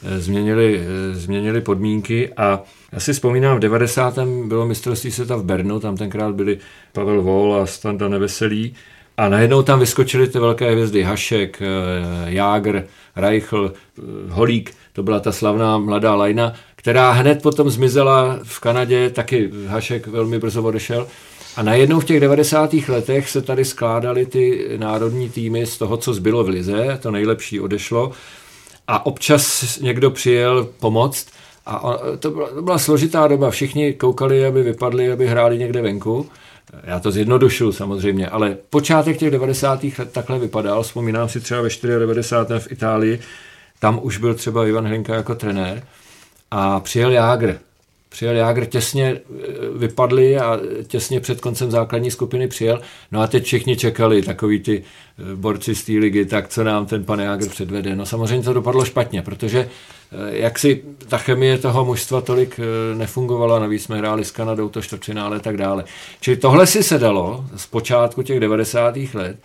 eh, 0.03 0.19
změnily, 0.19 0.81
eh, 0.81 1.15
změnily 1.15 1.61
podmínky 1.61 2.33
a 2.33 2.61
já 2.91 2.99
si 2.99 3.13
vzpomínám, 3.13 3.57
v 3.57 3.59
90. 3.59 4.19
bylo 4.45 4.65
mistrovství 4.65 5.11
světa 5.11 5.35
v 5.35 5.43
Bernu, 5.43 5.79
tam 5.79 5.97
tenkrát 5.97 6.35
byli 6.35 6.57
Pavel 6.93 7.21
Vol 7.21 7.55
a 7.55 7.65
Standa 7.65 8.07
Neveselý 8.07 8.75
a 9.17 9.29
najednou 9.29 9.61
tam 9.61 9.79
vyskočily 9.79 10.27
ty 10.27 10.39
velké 10.39 10.71
hvězdy 10.71 11.03
Hašek, 11.03 11.61
eh, 11.61 11.65
Jágr, 12.25 12.83
Reichl, 13.15 13.73
eh, 13.73 14.01
Holík, 14.29 14.73
to 14.93 15.03
byla 15.03 15.19
ta 15.19 15.31
slavná 15.31 15.77
mladá 15.77 16.15
lajna, 16.15 16.53
která 16.75 17.11
hned 17.11 17.41
potom 17.41 17.69
zmizela 17.69 18.39
v 18.43 18.59
Kanadě, 18.59 19.09
taky 19.09 19.51
Hašek 19.67 20.07
velmi 20.07 20.39
brzo 20.39 20.63
odešel. 20.63 21.07
A 21.55 21.63
najednou 21.63 21.99
v 21.99 22.05
těch 22.05 22.19
90. 22.19 22.89
letech 22.89 23.29
se 23.29 23.41
tady 23.41 23.65
skládaly 23.65 24.25
ty 24.25 24.69
národní 24.77 25.29
týmy 25.29 25.65
z 25.65 25.77
toho, 25.77 25.97
co 25.97 26.13
zbylo 26.13 26.43
v 26.43 26.49
Lize, 26.49 26.99
to 27.01 27.11
nejlepší 27.11 27.59
odešlo 27.59 28.11
a 28.87 29.05
občas 29.05 29.79
někdo 29.79 30.11
přijel 30.11 30.69
pomoct 30.79 31.27
a 31.65 31.97
to 32.19 32.31
byla, 32.31 32.49
to 32.49 32.61
byla 32.61 32.77
složitá 32.77 33.27
doba, 33.27 33.51
všichni 33.51 33.93
koukali, 33.93 34.45
aby 34.45 34.63
vypadli, 34.63 35.11
aby 35.11 35.27
hráli 35.27 35.57
někde 35.57 35.81
venku. 35.81 36.29
Já 36.83 36.99
to 36.99 37.11
zjednodušuju 37.11 37.71
samozřejmě, 37.71 38.27
ale 38.27 38.57
počátek 38.69 39.17
těch 39.17 39.31
90. 39.31 39.83
let 39.83 40.11
takhle 40.11 40.39
vypadal, 40.39 40.83
vzpomínám 40.83 41.29
si 41.29 41.39
třeba 41.39 41.61
ve 41.61 41.69
94. 41.99 42.59
v 42.59 42.71
Itálii, 42.71 43.19
tam 43.79 43.99
už 44.03 44.17
byl 44.17 44.33
třeba 44.33 44.67
Ivan 44.67 44.87
Hlinka 44.87 45.15
jako 45.15 45.35
trenér 45.35 45.83
a 46.51 46.79
přijel 46.79 47.11
Jágr. 47.11 47.59
Přijel 48.17 48.35
Jágr, 48.35 48.65
těsně 48.65 49.05
e, 49.05 49.19
vypadli 49.77 50.37
a 50.37 50.59
těsně 50.87 51.19
před 51.19 51.41
koncem 51.41 51.71
základní 51.71 52.11
skupiny 52.11 52.47
přijel. 52.47 52.81
No 53.11 53.21
a 53.21 53.27
teď 53.27 53.43
všichni 53.43 53.77
čekali, 53.77 54.21
takový 54.21 54.59
ty 54.59 54.83
e, 55.31 55.35
borci 55.35 55.75
z 55.75 55.83
té 55.83 55.91
ligy, 55.91 56.25
tak 56.25 56.47
co 56.47 56.63
nám 56.63 56.85
ten 56.85 57.03
pan 57.03 57.19
Jágr 57.19 57.49
předvede. 57.49 57.95
No 57.95 58.05
samozřejmě 58.05 58.43
to 58.43 58.53
dopadlo 58.53 58.85
špatně, 58.85 59.21
protože 59.21 59.59
e, 59.59 59.69
jak 60.37 60.59
si 60.59 60.83
ta 61.07 61.17
chemie 61.17 61.57
toho 61.57 61.85
mužstva 61.85 62.21
tolik 62.21 62.59
nefungovala, 62.97 63.59
navíc 63.59 63.83
jsme 63.83 63.97
hráli 63.97 64.25
s 64.25 64.31
Kanadou 64.31 64.69
to 64.69 64.81
čtvrtfinále 64.81 65.37
a 65.37 65.39
tak 65.39 65.57
dále. 65.57 65.83
Čili 66.21 66.37
tohle 66.37 66.67
si 66.67 66.83
se 66.83 66.99
dalo 66.99 67.45
z 67.55 67.65
počátku 67.65 68.21
těch 68.21 68.39
90. 68.39 68.97
let 69.13 69.37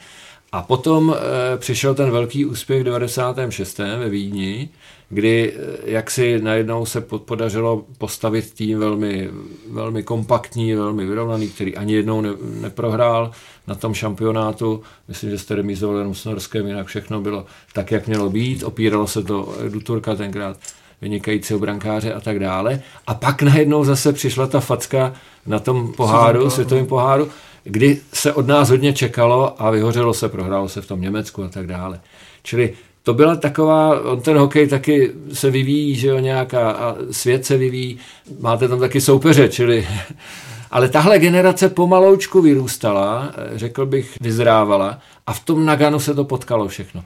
a 0.53 0.63
potom 0.63 1.17
přišel 1.57 1.95
ten 1.95 2.11
velký 2.11 2.45
úspěch 2.45 2.81
v 2.81 2.85
96. 2.85 3.79
ve 3.79 4.09
Vídni, 4.09 4.69
kdy 5.13 5.53
eh, 5.53 5.77
jak 5.85 6.11
si 6.11 6.41
najednou 6.43 6.87
se 6.87 7.01
pod- 7.01 7.23
podařilo 7.23 7.85
postavit 7.99 8.55
tým 8.55 8.79
velmi, 8.79 9.31
velmi 9.71 10.03
kompaktní, 10.03 10.75
velmi 10.75 11.07
vyrovnaný, 11.07 11.49
který 11.49 11.77
ani 11.77 11.95
jednou 11.95 12.21
ne, 12.21 12.31
neprohrál 12.61 13.31
na 13.67 13.75
tom 13.75 13.95
šampionátu. 13.95 14.83
Myslím, 15.09 15.31
že 15.31 15.39
jste 15.39 15.55
remizovali 15.55 16.01
jenom 16.01 16.15
s 16.15 16.25
Norskem, 16.25 16.67
jinak 16.67 16.87
všechno 16.87 17.21
bylo 17.21 17.47
tak, 17.73 17.91
jak 17.91 18.07
mělo 18.07 18.31
být. 18.31 18.63
Opíralo 18.63 19.07
se 19.07 19.23
to 19.23 19.43
o 19.43 19.65
Edu 19.67 19.81
Turka 19.81 20.15
tenkrát 20.15 20.57
vynikajícího 21.03 21.59
brankáře 21.59 22.15
a 22.15 22.21
tak 22.21 22.39
dále. 22.39 22.83
A 23.07 23.15
pak 23.15 23.43
najednou 23.43 23.85
zase 23.85 24.13
přišla 24.13 24.47
ta 24.47 24.61
facka 24.61 25.13
na 25.47 25.59
tom 25.59 25.93
poháru, 25.93 26.51
světovém 26.51 26.87
poháru, 26.87 27.29
kdy 27.65 28.01
se 28.13 28.33
od 28.33 28.47
nás 28.47 28.71
hodně 28.71 28.93
čekalo 28.93 29.63
a 29.63 29.71
vyhořelo 29.71 30.15
se, 30.15 30.29
prohrálo 30.29 30.69
se 30.69 30.81
v 30.81 30.87
tom 30.87 31.01
Německu 31.01 31.45
a 31.45 31.49
tak 31.49 31.67
dále. 31.67 32.01
Čili 32.43 32.75
to 33.03 33.15
byla 33.15 33.37
taková, 33.37 34.01
on 34.01 34.21
ten 34.21 34.39
hokej 34.39 34.69
taky 34.69 35.13
se 35.33 35.51
vyvíjí, 35.51 35.95
že 35.95 36.09
jo, 36.09 36.19
nějaká, 36.19 36.71
a 36.71 36.97
svět 37.11 37.47
se 37.47 37.57
vyvíjí, 37.57 37.99
máte 38.41 38.69
tam 38.69 38.81
taky 38.81 39.01
soupeře, 39.01 39.49
čili, 39.49 39.89
ale 40.71 40.89
tahle 40.89 41.19
generace 41.19 41.69
pomaloučku 41.69 42.43
vyrůstala, 42.43 43.33
eh, 43.37 43.59
řekl 43.59 43.87
bych, 43.87 44.17
vyzrávala 44.21 44.99
a 45.27 45.33
v 45.33 45.45
tom 45.45 45.67
Naganu 45.67 46.01
se 46.01 46.15
to 46.15 46.25
potkalo 46.25 46.69
všechno. 46.69 47.05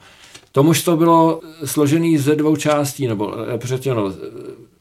To 0.52 0.62
mužstvo 0.62 0.96
bylo 0.96 1.40
složený 1.64 2.18
ze 2.18 2.36
dvou 2.36 2.56
částí, 2.56 3.06
nebo 3.06 3.34
řečeno 3.62 4.12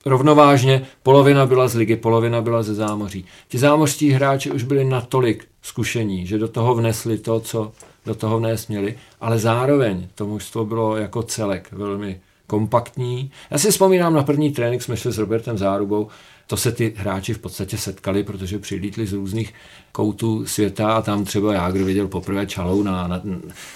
rovnovážně, 0.05 0.85
polovina 1.03 1.45
byla 1.45 1.67
z 1.67 1.75
ligy, 1.75 1.95
polovina 1.95 2.41
byla 2.41 2.63
ze 2.63 2.73
zámoří. 2.73 3.25
Ti 3.47 3.57
zámořští 3.57 4.11
hráči 4.11 4.51
už 4.51 4.63
byli 4.63 4.85
natolik 4.85 5.45
zkušení, 5.61 6.27
že 6.27 6.37
do 6.37 6.47
toho 6.47 6.75
vnesli 6.75 7.17
to, 7.17 7.39
co 7.39 7.71
do 8.05 8.15
toho 8.15 8.39
vnést 8.39 8.67
měli, 8.67 8.95
ale 9.21 9.39
zároveň 9.39 10.07
to 10.15 10.25
mužstvo 10.25 10.65
bylo 10.65 10.97
jako 10.97 11.23
celek 11.23 11.71
velmi 11.71 12.19
kompaktní. 12.47 13.31
Já 13.51 13.57
si 13.57 13.71
vzpomínám 13.71 14.13
na 14.13 14.23
první 14.23 14.51
trénink, 14.51 14.83
jsme 14.83 14.97
šli 14.97 15.11
s 15.11 15.17
Robertem 15.17 15.57
Zárubou, 15.57 16.07
to 16.47 16.57
se 16.57 16.71
ty 16.71 16.93
hráči 16.97 17.33
v 17.33 17.39
podstatě 17.39 17.77
setkali, 17.77 18.23
protože 18.23 18.59
přilítli 18.59 19.07
z 19.07 19.13
různých 19.13 19.53
koutů 19.91 20.45
světa 20.45 20.93
a 20.93 21.01
tam 21.01 21.25
třeba 21.25 21.53
já, 21.53 21.71
kdo 21.71 21.85
viděl 21.85 22.07
poprvé 22.07 22.45
Čalouna 22.47 23.01
a, 23.01 23.21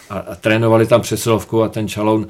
a, 0.10 0.20
a 0.20 0.36
trénovali 0.36 0.88
tam 0.88 1.02
přesilovku 1.02 1.64
a 1.64 1.70
ten 1.70 1.88
Čaloun 1.88 2.28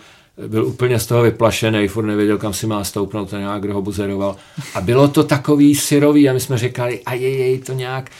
byl 0.47 0.65
úplně 0.65 0.99
z 0.99 1.05
toho 1.05 1.21
vyplašený, 1.21 1.87
furt 1.87 2.05
nevěděl, 2.05 2.37
kam 2.37 2.53
si 2.53 2.67
má 2.67 2.83
stoupnout, 2.83 3.29
ten 3.29 3.39
nějak 3.39 3.65
ho 3.65 3.81
buzeroval. 3.81 4.35
A 4.75 4.81
bylo 4.81 5.07
to 5.07 5.23
takový 5.23 5.75
syrový 5.75 6.29
a 6.29 6.33
my 6.33 6.39
jsme 6.39 6.57
říkali, 6.57 7.01
a 7.05 7.13
jej, 7.13 7.39
jej, 7.39 7.59
to 7.59 7.73
nějak 7.73 8.11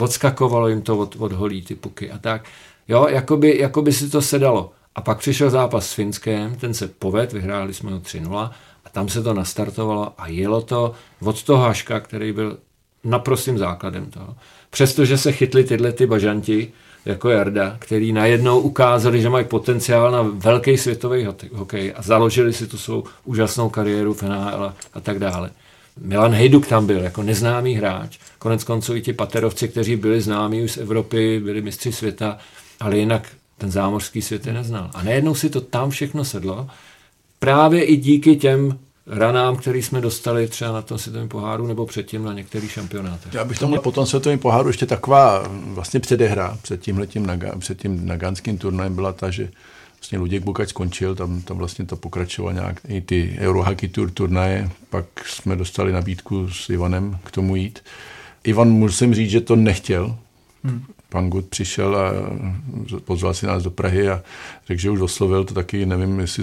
odskakovalo 0.00 0.68
jim 0.68 0.82
to 0.82 0.98
od, 0.98 1.16
od 1.18 1.32
holí, 1.32 1.62
ty 1.62 1.74
puky 1.74 2.10
a 2.10 2.18
tak. 2.18 2.44
Jo, 2.88 3.06
jakoby, 3.08 3.58
jakoby 3.58 3.92
si 3.92 4.10
to 4.10 4.22
sedalo. 4.22 4.72
A 4.94 5.00
pak 5.00 5.18
přišel 5.18 5.50
zápas 5.50 5.88
s 5.88 5.92
Finskem, 5.92 6.54
ten 6.54 6.74
se 6.74 6.88
poved, 6.88 7.32
vyhráli 7.32 7.74
jsme 7.74 7.92
ho 7.92 7.98
3-0 7.98 8.50
a 8.84 8.88
tam 8.92 9.08
se 9.08 9.22
to 9.22 9.34
nastartovalo 9.34 10.12
a 10.18 10.28
jelo 10.28 10.60
to 10.62 10.92
od 11.20 11.42
toho 11.42 11.62
Haška, 11.62 12.00
který 12.00 12.32
byl 12.32 12.58
naprostým 13.04 13.58
základem 13.58 14.06
toho. 14.06 14.36
Přestože 14.70 15.18
se 15.18 15.32
chytli 15.32 15.64
tyhle 15.64 15.92
ty 15.92 16.06
bažanti, 16.06 16.72
jako 17.04 17.30
Jarda, 17.30 17.76
který 17.78 18.12
najednou 18.12 18.60
ukázali, 18.60 19.22
že 19.22 19.28
mají 19.28 19.44
potenciál 19.44 20.10
na 20.10 20.22
velký 20.22 20.76
světový 20.76 21.28
hokej 21.52 21.92
a 21.96 22.02
založili 22.02 22.52
si 22.52 22.66
tu 22.66 22.78
svou 22.78 23.04
úžasnou 23.24 23.68
kariéru 23.68 24.14
v 24.14 24.22
NHL 24.22 24.64
a, 24.64 24.74
a 24.94 25.00
tak 25.00 25.18
dále. 25.18 25.50
Milan 26.00 26.32
Hejduk 26.34 26.66
tam 26.66 26.86
byl 26.86 26.98
jako 26.98 27.22
neznámý 27.22 27.74
hráč. 27.74 28.18
Konec 28.38 28.64
konců 28.64 28.94
i 28.94 29.02
ti 29.02 29.12
paterovci, 29.12 29.68
kteří 29.68 29.96
byli 29.96 30.20
známí 30.20 30.62
už 30.62 30.72
z 30.72 30.76
Evropy, 30.76 31.40
byli 31.44 31.62
mistři 31.62 31.92
světa, 31.92 32.38
ale 32.80 32.98
jinak 32.98 33.28
ten 33.58 33.70
zámořský 33.70 34.22
svět 34.22 34.46
je 34.46 34.52
neznal. 34.52 34.90
A 34.94 35.02
najednou 35.02 35.34
si 35.34 35.50
to 35.50 35.60
tam 35.60 35.90
všechno 35.90 36.24
sedlo, 36.24 36.68
právě 37.38 37.84
i 37.84 37.96
díky 37.96 38.36
těm 38.36 38.78
ranám, 39.06 39.56
který 39.56 39.82
jsme 39.82 40.00
dostali 40.00 40.48
třeba 40.48 40.72
na 40.72 40.82
tom 40.82 40.98
světovém 40.98 41.28
poháru 41.28 41.66
nebo 41.66 41.86
předtím 41.86 42.24
na 42.24 42.32
některých 42.32 42.72
šampionátech. 42.72 43.34
Já 43.34 43.44
bych 43.44 43.58
tomu 43.58 43.80
po 43.80 43.92
tom 43.92 44.06
světovém 44.06 44.38
poháru 44.38 44.68
ještě 44.68 44.86
taková 44.86 45.48
vlastně 45.48 46.00
předehra 46.00 46.58
před 46.62 46.80
tímhletím 46.80 47.28
před 47.58 47.78
tím 47.78 48.06
nagánským 48.06 48.58
turnajem 48.58 48.94
byla 48.94 49.12
ta, 49.12 49.30
že 49.30 49.48
vlastně 49.98 50.18
Luděk 50.18 50.42
Bukač 50.42 50.68
skončil, 50.68 51.14
tam, 51.14 51.42
tam 51.42 51.58
vlastně 51.58 51.86
to 51.86 51.96
pokračovalo 51.96 52.52
nějak 52.52 52.80
i 52.88 53.00
ty 53.00 53.36
Eurohockey 53.40 53.88
Tour 53.88 54.10
turnaje, 54.10 54.70
pak 54.90 55.04
jsme 55.26 55.56
dostali 55.56 55.92
nabídku 55.92 56.50
s 56.50 56.70
Ivanem 56.70 57.18
k 57.24 57.30
tomu 57.30 57.56
jít. 57.56 57.80
Ivan 58.44 58.68
musím 58.68 59.14
říct, 59.14 59.30
že 59.30 59.40
to 59.40 59.56
nechtěl, 59.56 60.16
Hmm. 60.66 60.82
Pan 61.08 61.30
Gut 61.30 61.46
přišel 61.46 61.96
a 61.96 62.12
pozval 63.04 63.34
si 63.34 63.46
nás 63.46 63.62
do 63.62 63.70
Prahy 63.70 64.08
a 64.08 64.22
řekl, 64.66 64.80
že 64.80 64.90
už 64.90 65.00
oslovil, 65.00 65.44
to 65.44 65.54
taky 65.54 65.86
nevím, 65.86 66.20
jestli 66.20 66.42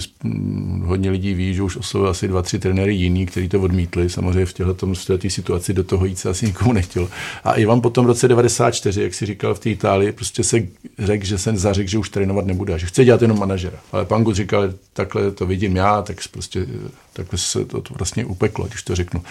hodně 0.83 1.09
lidí 1.09 1.33
ví, 1.33 1.53
že 1.53 1.63
už 1.63 1.77
oslovil 1.77 2.09
asi 2.09 2.27
dva, 2.27 2.41
tři 2.41 2.59
trenéry 2.59 2.93
jiný, 2.93 3.25
kteří 3.25 3.49
to 3.49 3.61
odmítli. 3.61 4.09
Samozřejmě 4.09 4.45
v 4.45 4.53
této 4.53 4.95
situaci 5.27 5.73
do 5.73 5.83
toho 5.83 6.05
jít 6.05 6.19
se 6.19 6.29
asi 6.29 6.45
nikomu 6.45 6.73
nechtěl. 6.73 7.09
A 7.43 7.53
Ivan 7.53 7.81
potom 7.81 8.05
v 8.05 8.07
roce 8.07 8.27
94, 8.27 9.03
jak 9.03 9.13
si 9.13 9.25
říkal 9.25 9.53
v 9.53 9.59
té 9.59 9.69
Itálii, 9.69 10.11
prostě 10.11 10.43
se 10.43 10.67
řekl, 10.99 11.25
že 11.25 11.37
se 11.37 11.57
zařekl, 11.57 11.89
že 11.89 11.97
už 11.97 12.09
trénovat 12.09 12.45
nebude, 12.45 12.79
že 12.79 12.85
chce 12.85 13.05
dělat 13.05 13.21
jenom 13.21 13.39
manažera. 13.39 13.77
Ale 13.91 14.05
pan 14.05 14.23
Gut 14.23 14.35
říkal, 14.35 14.73
takhle 14.93 15.31
to 15.31 15.45
vidím 15.45 15.75
já, 15.75 16.01
tak 16.01 16.17
prostě 16.31 16.65
takhle 17.13 17.39
se 17.39 17.65
to, 17.65 17.81
to 17.81 17.93
vlastně 17.93 18.25
upeklo, 18.25 18.65
když 18.65 18.83
to 18.83 18.95
řeknu. 18.95 19.23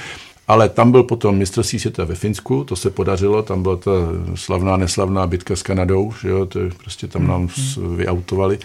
Ale 0.48 0.68
tam 0.68 0.92
byl 0.92 1.02
potom 1.02 1.36
mistrovství 1.36 1.78
světa 1.78 2.04
ve 2.04 2.14
Finsku, 2.14 2.64
to 2.64 2.76
se 2.76 2.90
podařilo, 2.90 3.42
tam 3.42 3.62
byla 3.62 3.76
ta 3.76 3.90
slavná, 4.34 4.76
neslavná 4.76 5.26
bitka 5.26 5.56
s 5.56 5.62
Kanadou, 5.62 6.12
že 6.22 6.28
jo, 6.28 6.46
to 6.46 6.60
prostě 6.82 7.06
tam 7.06 7.26
nám 7.26 7.42
mm. 7.42 7.96
vyautovali. 7.96 8.58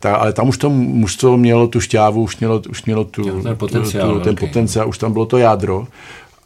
Ta, 0.00 0.16
ale 0.16 0.32
tam 0.32 0.48
už 0.48 0.58
to 0.58 0.70
mužstvo 0.70 1.36
mělo 1.36 1.66
tu 1.66 1.80
šťávu, 1.80 2.22
už 2.22 2.36
mělo, 2.36 2.62
už 2.70 2.84
mělo 2.84 3.04
tu, 3.04 3.42
ten 3.42 3.56
potenciál, 3.56 4.08
tu, 4.08 4.18
tu, 4.18 4.24
ten 4.24 4.36
potenciál, 4.36 4.88
už 4.88 4.98
tam 4.98 5.12
bylo 5.12 5.26
to 5.26 5.38
jádro. 5.38 5.86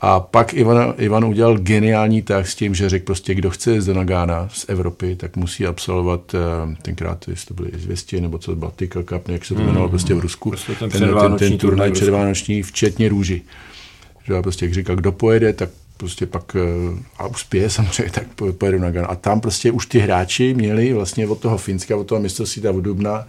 A 0.00 0.20
pak 0.20 0.54
Ivan, 0.54 0.94
Ivan 0.98 1.24
udělal 1.24 1.58
geniální 1.58 2.22
tak 2.22 2.46
s 2.46 2.54
tím, 2.54 2.74
že 2.74 2.88
řekl 2.88 3.04
prostě, 3.04 3.34
kdo 3.34 3.50
chce 3.50 3.74
jít 3.74 3.84
do 3.84 3.94
Nagána 3.94 4.48
z 4.52 4.64
Evropy, 4.68 5.16
tak 5.16 5.36
musí 5.36 5.66
absolvovat 5.66 6.34
uh, 6.34 6.74
tenkrát, 6.82 7.28
jestli 7.28 7.46
to 7.46 7.54
byly 7.54 7.70
zvěstí, 7.74 8.20
nebo 8.20 8.38
co 8.38 8.50
to 8.50 8.56
byla 8.56 8.70
Tyka 8.70 9.02
Cup, 9.02 9.28
jak 9.28 9.44
se 9.44 9.54
to 9.54 9.60
jmenovalo 9.60 9.86
mm, 9.86 9.90
prostě 9.90 10.14
v 10.14 10.20
Rusku. 10.20 10.50
Prostě 10.50 10.72
ten, 10.74 10.90
ten, 10.90 11.14
ten, 11.20 11.36
ten 11.36 11.58
turnaj 11.58 11.92
předvánoční, 11.92 12.62
včetně 12.62 13.08
růži. 13.08 13.42
Že 14.28 14.42
prostě, 14.42 14.64
jak 14.64 14.74
říkal, 14.74 14.96
kdo 14.96 15.12
pojede, 15.12 15.52
tak 15.52 15.70
prostě 15.96 16.26
pak 16.26 16.56
eh, 16.56 17.02
a 17.18 17.26
uspěje 17.26 17.70
samozřejmě, 17.76 18.12
tak 18.12 18.26
pojedu 18.58 18.78
na 18.78 18.90
Gan. 18.90 19.06
A 19.08 19.14
tam 19.14 19.40
prostě 19.40 19.70
už 19.70 19.86
ty 19.86 19.98
hráči 19.98 20.54
měli 20.54 20.92
vlastně 20.92 21.26
od 21.28 21.40
toho 21.40 21.58
Finska, 21.58 21.96
od 21.96 22.06
toho 22.06 22.20
mistrovství 22.20 22.68
od 22.68 22.80
Dubna, 22.80 23.26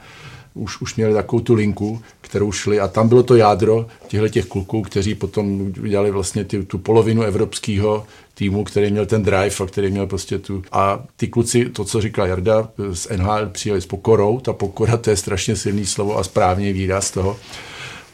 už, 0.53 0.81
už 0.81 0.95
měli 0.95 1.13
takovou 1.13 1.41
tu 1.41 1.53
linku, 1.53 2.01
kterou 2.21 2.51
šli. 2.51 2.79
A 2.79 2.88
tam 2.88 3.09
bylo 3.09 3.23
to 3.23 3.35
jádro 3.35 3.85
těchto 4.07 4.29
těch 4.29 4.45
kluků, 4.45 4.81
kteří 4.81 5.15
potom 5.15 5.73
udělali 5.81 6.12
vlastně 6.12 6.45
ty, 6.45 6.63
tu 6.63 6.77
polovinu 6.77 7.21
evropského 7.21 8.05
týmu, 8.33 8.63
který 8.63 8.91
měl 8.91 9.05
ten 9.05 9.23
drive 9.23 9.55
a 9.63 9.65
který 9.65 9.91
měl 9.91 10.07
prostě 10.07 10.39
tu... 10.39 10.63
A 10.71 11.03
ty 11.17 11.27
kluci, 11.27 11.65
to, 11.65 11.85
co 11.85 12.01
říkal 12.01 12.27
Jarda, 12.27 12.69
z 12.93 13.07
NHL 13.17 13.49
přijeli 13.51 13.81
s 13.81 13.85
pokorou, 13.85 14.39
ta 14.39 14.53
pokora, 14.53 14.97
to 14.97 15.09
je 15.09 15.15
strašně 15.15 15.55
silný 15.55 15.85
slovo 15.85 16.17
a 16.17 16.23
správný 16.23 16.73
výraz 16.73 17.12
toho 17.12 17.38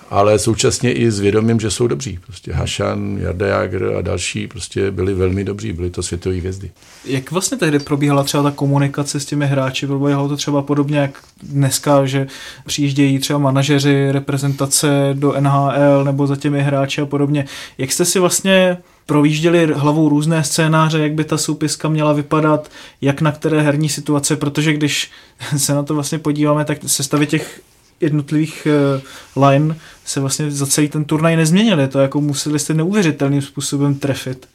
ale 0.10 0.40
současně 0.40 0.94
i 0.94 1.12
s 1.12 1.20
vědomím, 1.20 1.60
že 1.60 1.72
jsou 1.72 1.88
dobří. 1.88 2.20
Prostě 2.26 2.54
Hašan, 2.54 3.18
Jarda 3.18 3.48
Jager 3.48 3.96
a 3.98 4.02
další 4.02 4.48
prostě 4.48 4.92
byli 4.92 5.14
velmi 5.14 5.44
dobří, 5.44 5.74
byli 5.74 5.90
to 5.90 6.04
světové 6.04 6.36
hvězdy. 6.36 6.72
Jak 7.06 7.32
vlastně 7.32 7.58
tehdy 7.58 7.80
probíhala 7.80 8.24
třeba 8.24 8.44
ta 8.44 8.52
komunikace 8.52 9.20
s 9.20 9.26
těmi 9.26 9.48
hráči? 9.48 9.88
Probíhalo 9.88 10.30
to 10.30 10.38
třeba 10.38 10.62
podobně 10.62 10.98
jak 10.98 11.20
dneska, 11.44 12.06
že 12.06 12.28
přijíždějí 12.66 13.20
třeba 13.20 13.40
manažeři, 13.40 14.12
reprezentace 14.12 15.10
do 15.14 15.34
NHL 15.40 16.04
nebo 16.04 16.28
za 16.28 16.36
těmi 16.36 16.62
hráči 16.62 17.02
a 17.02 17.06
podobně. 17.06 17.46
Jak 17.78 17.92
jste 17.92 18.06
si 18.06 18.20
vlastně 18.20 18.78
provížděli 19.06 19.74
hlavou 19.74 20.10
různé 20.10 20.44
scénáře, 20.44 21.00
jak 21.00 21.14
by 21.14 21.24
ta 21.24 21.38
soupiska 21.38 21.90
měla 21.90 22.14
vypadat, 22.14 22.72
jak 23.02 23.22
na 23.22 23.32
které 23.32 23.62
herní 23.62 23.90
situace, 23.90 24.36
protože 24.36 24.74
když 24.74 25.12
se 25.58 25.74
na 25.74 25.84
to 25.84 25.94
vlastně 25.94 26.20
podíváme, 26.20 26.66
tak 26.66 26.78
sestavy 26.86 27.28
těch 27.28 27.62
jednotlivých 28.02 28.68
uh, 29.36 29.44
line 29.48 29.76
se 30.06 30.20
vlastně 30.20 30.52
za 30.52 30.66
celý 30.66 30.90
ten 30.90 31.06
turnaj 31.06 31.36
nezměnily. 31.36 31.88
To 31.88 32.00
jako 32.00 32.22
museli 32.22 32.60
jste 32.60 32.74
neuvěřitelným 32.74 33.42
způsobem 33.42 33.96
trefit. 33.96 34.48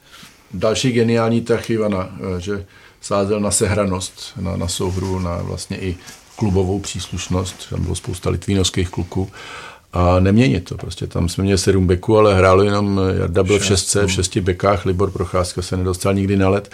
Další 0.53 0.91
geniální 0.91 1.41
tah 1.41 1.69
Ivana, 1.69 2.09
eh, 2.37 2.41
že 2.41 2.65
sázel 3.01 3.39
na 3.39 3.51
sehranost, 3.51 4.33
na, 4.41 4.57
na 4.57 4.67
souhru, 4.67 5.19
na 5.19 5.37
vlastně 5.37 5.77
i 5.77 5.97
klubovou 6.35 6.79
příslušnost. 6.79 7.69
Tam 7.69 7.83
bylo 7.83 7.95
spousta 7.95 8.29
litvínovských 8.29 8.89
kluků 8.89 9.31
a 9.93 10.19
neměnit 10.19 10.63
to. 10.63 10.77
Prostě. 10.77 11.07
Tam 11.07 11.29
jsme 11.29 11.43
měli 11.43 11.57
sedm 11.57 11.87
beků, 11.87 12.17
ale 12.17 12.35
hrálo 12.35 12.63
jenom, 12.63 13.01
Jarda 13.19 13.43
byl 13.43 13.59
v 13.59 13.65
šestce, 13.65 14.05
v 14.05 14.11
šesti 14.11 14.41
bekách, 14.41 14.85
Libor 14.85 15.11
Procházka 15.11 15.61
se 15.61 15.77
nedostal 15.77 16.13
nikdy 16.13 16.37
na 16.37 16.49
let 16.49 16.69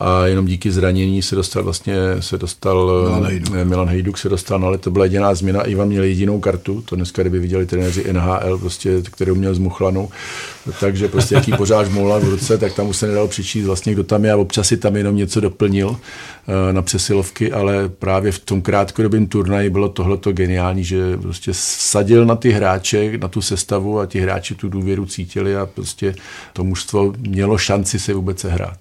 a 0.00 0.26
jenom 0.26 0.46
díky 0.46 0.70
zranění 0.70 1.22
se 1.22 1.34
dostal 1.34 1.62
vlastně, 1.62 1.96
se 2.20 2.38
dostal 2.38 3.02
Milan 3.04 3.24
Hejduk, 3.24 3.54
Milan 3.64 3.88
Hejduk 3.88 4.18
se 4.18 4.28
dostal 4.28 4.58
na 4.58 4.68
let, 4.68 4.80
to 4.80 4.90
byla 4.90 5.04
jediná 5.04 5.34
změna, 5.34 5.62
Ivan 5.62 5.88
měl 5.88 6.04
jedinou 6.04 6.40
kartu, 6.40 6.82
to 6.82 6.96
dneska, 6.96 7.22
kdyby 7.22 7.38
viděli 7.38 7.66
trenéři 7.66 8.12
NHL, 8.12 8.58
prostě, 8.58 9.02
kterou 9.02 9.34
měl 9.34 9.54
zmuchlanou, 9.54 10.08
takže 10.80 11.08
prostě 11.08 11.34
jaký 11.34 11.52
pořád 11.52 11.84
žmoula 11.84 12.18
v 12.18 12.24
ruce, 12.24 12.58
tak 12.58 12.74
tam 12.74 12.88
už 12.88 12.96
se 12.96 13.06
nedalo 13.06 13.28
přičíst 13.28 13.66
vlastně, 13.66 13.92
kdo 13.92 14.04
tam 14.04 14.24
je. 14.24 14.32
A 14.32 14.36
občas 14.36 14.68
si 14.68 14.76
tam 14.76 14.96
jenom 14.96 15.16
něco 15.16 15.40
doplnil 15.40 15.96
eh, 15.98 16.72
na 16.72 16.82
přesilovky, 16.82 17.52
ale 17.52 17.88
právě 17.88 18.32
v 18.32 18.38
tom 18.38 18.62
krátkodobém 18.62 19.26
turnaji 19.26 19.70
bylo 19.70 19.88
tohleto 19.88 20.32
geniální, 20.32 20.84
že 20.84 21.16
prostě 21.16 21.50
sadil 21.54 22.26
na 22.26 22.36
ty 22.36 22.50
hráče, 22.62 23.18
na 23.18 23.28
tu 23.28 23.42
sestavu 23.42 24.00
a 24.00 24.06
ti 24.06 24.20
hráči 24.20 24.54
tu 24.54 24.68
důvěru 24.68 25.06
cítili 25.06 25.56
a 25.56 25.66
prostě 25.66 26.14
to 26.52 26.64
mužstvo 26.64 27.14
mělo 27.18 27.58
šanci 27.58 27.98
se 27.98 28.14
vůbec 28.14 28.38
sehrát. 28.38 28.78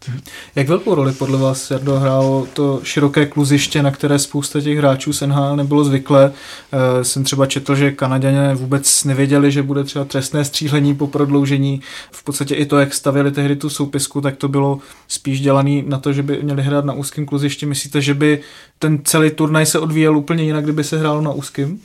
Jak 0.55 0.67
velkou 0.67 0.95
roli 0.95 1.11
podle 1.11 1.37
vás, 1.37 1.71
Jardo, 1.71 1.99
hrálo 1.99 2.47
to 2.53 2.79
široké 2.83 3.25
kluziště, 3.25 3.83
na 3.83 3.91
které 3.91 4.19
spousta 4.19 4.61
těch 4.61 4.77
hráčů 4.77 5.13
z 5.13 5.21
NHL 5.21 5.55
nebylo 5.55 5.83
zvyklé? 5.83 6.31
Eh, 6.71 7.03
jsem 7.03 7.23
třeba 7.23 7.45
četl, 7.45 7.75
že 7.75 7.91
Kanaděně 7.91 8.55
vůbec 8.55 9.03
nevěděli, 9.03 9.51
že 9.51 9.63
bude 9.63 9.83
třeba 9.83 10.05
trestné 10.05 10.45
střílení 10.45 10.95
po 10.95 11.07
prodloužení. 11.07 11.81
V 12.11 12.23
podstatě 12.23 12.55
i 12.55 12.65
to, 12.65 12.79
jak 12.79 12.93
stavili 12.93 13.31
tehdy 13.31 13.55
tu 13.55 13.69
soupisku, 13.69 14.21
tak 14.21 14.35
to 14.35 14.47
bylo 14.47 14.79
spíš 15.07 15.41
dělané 15.41 15.81
na 15.85 15.99
to, 15.99 16.13
že 16.13 16.23
by 16.23 16.43
měli 16.43 16.63
hrát 16.63 16.85
na 16.85 16.93
úzkém 16.93 17.25
kluzišti. 17.25 17.65
Myslíte, 17.65 18.01
že 18.01 18.13
by 18.13 18.41
ten 18.79 18.99
celý 19.03 19.31
turnaj 19.31 19.65
se 19.65 19.79
odvíjel 19.79 20.17
úplně 20.17 20.43
jinak, 20.43 20.63
kdyby 20.63 20.83
se 20.83 20.99
hrálo 20.99 21.21
na 21.21 21.31
úzkém? 21.31 21.79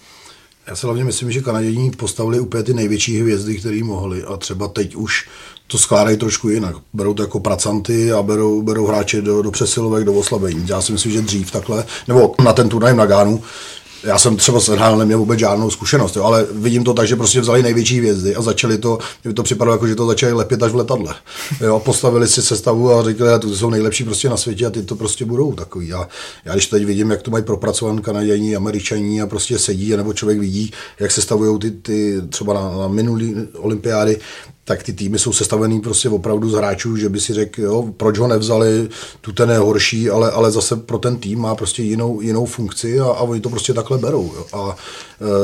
Já 0.67 0.77
si 0.77 0.87
hlavně 0.87 1.05
myslím, 1.05 1.33
že 1.33 1.43
Kanadění 1.43 1.91
postavili 1.91 2.41
úplně 2.41 2.63
ty 2.63 2.75
největší 2.75 3.21
hvězdy, 3.21 3.59
které 3.59 3.85
mohli 3.85 4.25
a 4.25 4.37
třeba 4.37 4.69
teď 4.69 4.95
už 4.95 5.29
to 5.67 5.79
skládají 5.79 6.17
trošku 6.17 6.49
jinak. 6.49 6.77
Berou 6.93 7.15
to 7.15 7.23
jako 7.23 7.41
pracanty 7.41 8.13
a 8.13 8.23
berou, 8.23 8.63
berou 8.63 8.87
hráče 8.87 9.23
do, 9.23 9.43
do 9.43 9.51
přesilovek, 9.51 10.05
do 10.05 10.15
oslabení. 10.15 10.67
Já 10.69 10.83
si 10.83 10.93
myslím, 10.93 11.13
že 11.13 11.23
dřív 11.23 11.51
takhle, 11.51 11.85
nebo 12.09 12.35
na 12.45 12.53
ten 12.53 12.69
turnaj 12.69 12.95
na 12.95 13.07
Gánu, 13.07 13.43
já 14.07 14.19
jsem 14.19 14.37
třeba 14.37 14.61
s 14.61 14.69
NHL 14.69 14.97
neměl 14.97 15.19
vůbec 15.19 15.39
žádnou 15.39 15.71
zkušenost, 15.71 16.17
jo, 16.17 16.25
ale 16.25 16.47
vidím 16.53 16.85
to 16.85 16.95
tak, 16.95 17.09
že 17.09 17.17
prostě 17.17 17.41
vzali 17.41 17.63
největší 17.63 17.99
hvězdy 17.99 18.37
a 18.37 18.43
začali 18.43 18.79
to, 18.79 18.99
mě 19.25 19.35
to 19.35 19.43
připadalo 19.43 19.75
jako, 19.75 19.87
že 19.87 19.95
to 19.95 20.07
začali 20.07 20.33
lepit 20.33 20.63
až 20.63 20.73
v 20.73 20.77
letadle. 20.77 21.15
Jo, 21.61 21.81
postavili 21.85 22.29
si 22.29 22.43
sestavu 22.43 22.93
a 22.93 23.05
řekli, 23.05 23.29
že 23.29 23.39
to 23.39 23.57
jsou 23.57 23.71
nejlepší 23.71 24.05
prostě 24.05 24.29
na 24.29 24.37
světě 24.37 24.67
a 24.67 24.71
ty 24.71 24.83
to 24.83 24.97
prostě 24.97 25.25
budou 25.25 25.53
takový. 25.53 25.93
A 25.93 26.09
já 26.45 26.53
když 26.53 26.67
teď 26.67 26.85
vidím, 26.85 27.11
jak 27.11 27.23
to 27.23 27.31
mají 27.31 27.45
propracované 27.45 28.01
Kanaděni, 28.01 28.57
Američaní 28.57 29.23
a 29.23 29.27
prostě 29.27 29.59
sedí, 29.59 29.97
nebo 29.97 30.13
člověk 30.13 30.39
vidí, 30.39 30.71
jak 31.01 31.11
se 31.11 31.23
stavují 31.23 31.59
ty, 31.59 31.71
ty 31.71 32.23
třeba 32.29 32.55
na, 32.55 32.77
na 32.79 32.89
minulý 32.89 33.35
olympiády, 33.59 34.19
tak 34.69 34.83
ty 34.83 34.93
týmy 34.93 35.19
jsou 35.19 35.33
sestavený 35.33 35.81
prostě 35.81 36.09
opravdu 36.09 36.51
z 36.51 36.55
hráčů, 36.55 36.97
že 36.97 37.09
by 37.09 37.21
si 37.21 37.35
řekl, 37.35 37.63
jo, 37.63 37.85
proč 37.97 38.19
ho 38.19 38.29
nevzali, 38.29 38.89
tu 39.21 39.33
ten 39.33 39.51
je 39.51 39.59
horší, 39.59 40.11
ale, 40.11 40.31
ale 40.31 40.51
zase 40.51 40.77
pro 40.77 40.99
ten 40.99 41.17
tým 41.17 41.41
má 41.41 41.55
prostě 41.55 41.83
jinou, 41.83 42.21
jinou 42.21 42.47
funkci 42.47 43.01
a, 43.01 43.05
a 43.05 43.21
oni 43.21 43.41
to 43.41 43.51
prostě 43.51 43.75
takhle 43.75 43.99
berou. 43.99 44.33
Jo. 44.37 44.47
A 44.53 44.77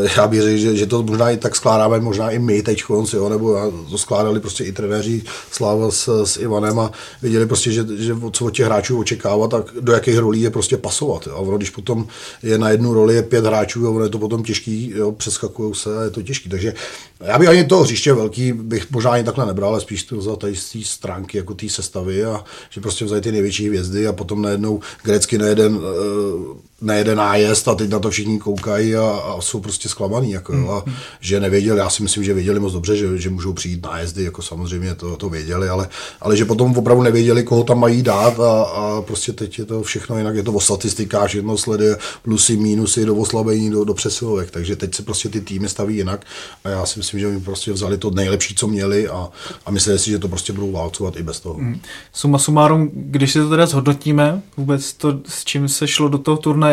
e, 0.04 0.10
já 0.16 0.26
bych 0.26 0.42
řekl, 0.42 0.58
že, 0.58 0.76
že, 0.76 0.86
to 0.86 1.02
možná 1.02 1.30
i 1.30 1.36
tak 1.36 1.56
skládáme, 1.56 2.00
možná 2.00 2.30
i 2.30 2.38
my 2.38 2.62
teď, 2.62 2.84
jo, 3.12 3.28
nebo 3.28 3.72
to 3.90 3.98
skládali 3.98 4.40
prostě 4.40 4.64
i 4.64 4.72
trenéři 4.72 5.22
Sláva 5.50 5.90
s, 5.90 6.24
s 6.24 6.36
Ivanem 6.36 6.78
a 6.78 6.90
viděli 7.22 7.46
prostě, 7.46 7.72
že, 7.72 7.84
že 7.98 8.16
co 8.32 8.44
od 8.44 8.50
těch 8.50 8.66
hráčů 8.66 8.98
očekávat, 8.98 9.50
tak 9.50 9.64
do 9.80 9.92
jakých 9.92 10.18
rolí 10.18 10.40
je 10.40 10.50
prostě 10.50 10.76
pasovat. 10.76 11.26
Jo. 11.26 11.34
A 11.34 11.38
ono, 11.38 11.56
když 11.56 11.70
potom 11.70 12.06
je 12.42 12.58
na 12.58 12.70
jednu 12.70 12.94
roli 12.94 13.14
je 13.14 13.22
pět 13.22 13.44
hráčů, 13.44 13.80
jo, 13.80 13.92
ono 13.92 14.04
je 14.04 14.10
to 14.10 14.18
potom 14.18 14.42
těžký, 14.42 14.92
jo, 14.96 15.12
přeskakují 15.12 15.74
se 15.74 15.98
a 15.98 16.02
je 16.02 16.10
to 16.10 16.22
těžký. 16.22 16.48
Takže 16.48 16.74
já 17.20 17.38
bych 17.38 17.48
ani 17.48 17.64
toho 17.64 17.82
hřiště 17.82 18.12
velký 18.12 18.52
bych 18.52 18.90
možná 18.90 19.11
ani 19.12 19.24
takhle 19.24 19.46
nebral, 19.46 19.70
ale 19.70 19.80
spíš 19.80 20.02
to 20.02 20.22
za 20.22 20.36
tady 20.36 20.56
z 20.56 20.72
té 20.72 20.78
stránky, 20.84 21.36
jako 21.36 21.54
té 21.54 21.68
sestavy 21.68 22.24
a 22.24 22.44
že 22.70 22.80
prostě 22.80 23.04
vzali 23.04 23.20
ty 23.20 23.32
největší 23.32 23.68
hvězdy 23.68 24.06
a 24.06 24.12
potom 24.12 24.42
najednou 24.42 24.80
grecky 25.02 25.38
nejeden, 25.38 25.80
eh, 25.80 26.71
nejeden 26.82 27.18
nájezd 27.18 27.68
a 27.68 27.74
teď 27.74 27.90
na 27.90 27.98
to 27.98 28.10
všichni 28.10 28.38
koukají 28.38 28.96
a, 28.96 29.04
a 29.04 29.40
jsou 29.40 29.60
prostě 29.60 29.88
zklamaný. 29.88 30.30
Jako, 30.30 30.52
mm. 30.52 30.70
a 30.70 30.84
že 31.20 31.40
nevěděli, 31.40 31.78
já 31.78 31.90
si 31.90 32.02
myslím, 32.02 32.24
že 32.24 32.34
věděli 32.34 32.60
moc 32.60 32.72
dobře, 32.72 32.96
že, 32.96 33.18
že 33.18 33.30
můžou 33.30 33.52
přijít 33.52 33.86
nájezdy, 33.86 34.24
jako 34.24 34.42
samozřejmě 34.42 34.94
to, 34.94 35.16
to 35.16 35.28
věděli, 35.28 35.68
ale, 35.68 35.88
ale 36.20 36.36
že 36.36 36.44
potom 36.44 36.76
opravdu 36.76 37.02
nevěděli, 37.02 37.42
koho 37.42 37.64
tam 37.64 37.80
mají 37.80 38.02
dát 38.02 38.40
a, 38.40 38.62
a 38.62 39.02
prostě 39.02 39.32
teď 39.32 39.58
je 39.58 39.64
to 39.64 39.82
všechno 39.82 40.18
jinak, 40.18 40.36
je 40.36 40.42
to 40.42 40.52
o 40.52 40.60
statistikách, 40.60 41.34
jedno 41.34 41.58
sleduje 41.58 41.96
plusy, 42.22 42.56
mínusy, 42.56 43.04
do 43.04 43.16
oslabení, 43.16 43.70
do, 43.70 43.84
do 43.84 43.94
přesilovek, 43.94 44.50
takže 44.50 44.76
teď 44.76 44.94
se 44.94 45.02
prostě 45.02 45.28
ty 45.28 45.40
týmy 45.40 45.68
staví 45.68 45.96
jinak 45.96 46.24
a 46.64 46.68
já 46.68 46.86
si 46.86 46.98
myslím, 46.98 47.20
že 47.20 47.26
oni 47.26 47.40
prostě 47.40 47.72
vzali 47.72 47.98
to 47.98 48.10
nejlepší, 48.10 48.54
co 48.54 48.66
měli 48.66 48.82
měli 48.82 49.08
a, 49.08 49.28
a 49.66 49.70
mysleli 49.70 49.98
si, 49.98 50.10
že 50.10 50.18
to 50.18 50.28
prostě 50.28 50.52
budou 50.52 50.72
válcovat 50.72 51.16
i 51.16 51.22
bez 51.22 51.40
toho. 51.40 51.54
Mm. 51.58 51.80
Suma 52.12 52.38
sumárum, 52.38 52.90
když 52.94 53.32
si 53.32 53.38
to 53.38 53.50
teda 53.50 53.66
zhodnotíme, 53.66 54.42
vůbec 54.56 54.92
to, 54.92 55.20
s 55.26 55.44
čím 55.44 55.68
se 55.68 55.88
šlo 55.88 56.08
do 56.08 56.18
toho 56.18 56.36
turnaje, 56.36 56.71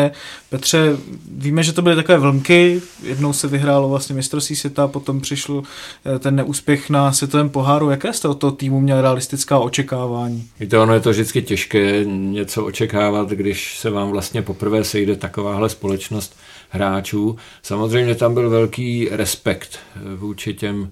Petře, 0.50 0.96
víme, 1.36 1.62
že 1.62 1.72
to 1.72 1.82
byly 1.82 1.96
takové 1.96 2.18
vlnky, 2.18 2.82
jednou 3.02 3.32
se 3.32 3.48
vyhrálo 3.48 3.88
vlastně 3.88 4.14
mistrovství 4.14 4.56
světa, 4.56 4.88
potom 4.88 5.20
přišel 5.20 5.62
eh, 6.04 6.18
ten 6.18 6.36
neúspěch 6.36 6.90
na 6.90 7.12
světovém 7.12 7.48
poháru. 7.48 7.90
Jaké 7.90 8.12
jste 8.12 8.28
od 8.28 8.34
toho 8.34 8.52
týmu 8.52 8.80
měl 8.80 9.00
realistická 9.00 9.58
očekávání? 9.58 10.48
Víte, 10.60 10.78
ono 10.78 10.94
je 10.94 11.00
to 11.00 11.10
vždycky 11.10 11.42
těžké 11.42 12.04
něco 12.04 12.64
očekávat, 12.64 13.30
když 13.30 13.78
se 13.78 13.90
vám 13.90 14.10
vlastně 14.10 14.42
poprvé 14.42 14.84
sejde 14.84 15.16
takováhle 15.16 15.68
společnost 15.68 16.36
hráčů. 16.68 17.36
Samozřejmě 17.62 18.14
tam 18.14 18.34
byl 18.34 18.50
velký 18.50 19.08
respekt 19.10 19.78
eh, 19.96 20.16
vůči 20.16 20.54
těm 20.54 20.90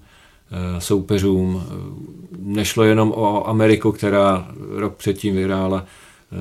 eh, 0.51 0.81
soupeřům. 0.81 1.63
Nešlo 2.39 2.83
jenom 2.83 3.11
o 3.11 3.47
Ameriku, 3.47 3.91
která 3.91 4.47
rok 4.75 4.95
předtím 4.95 5.35
vyhrála 5.35 5.85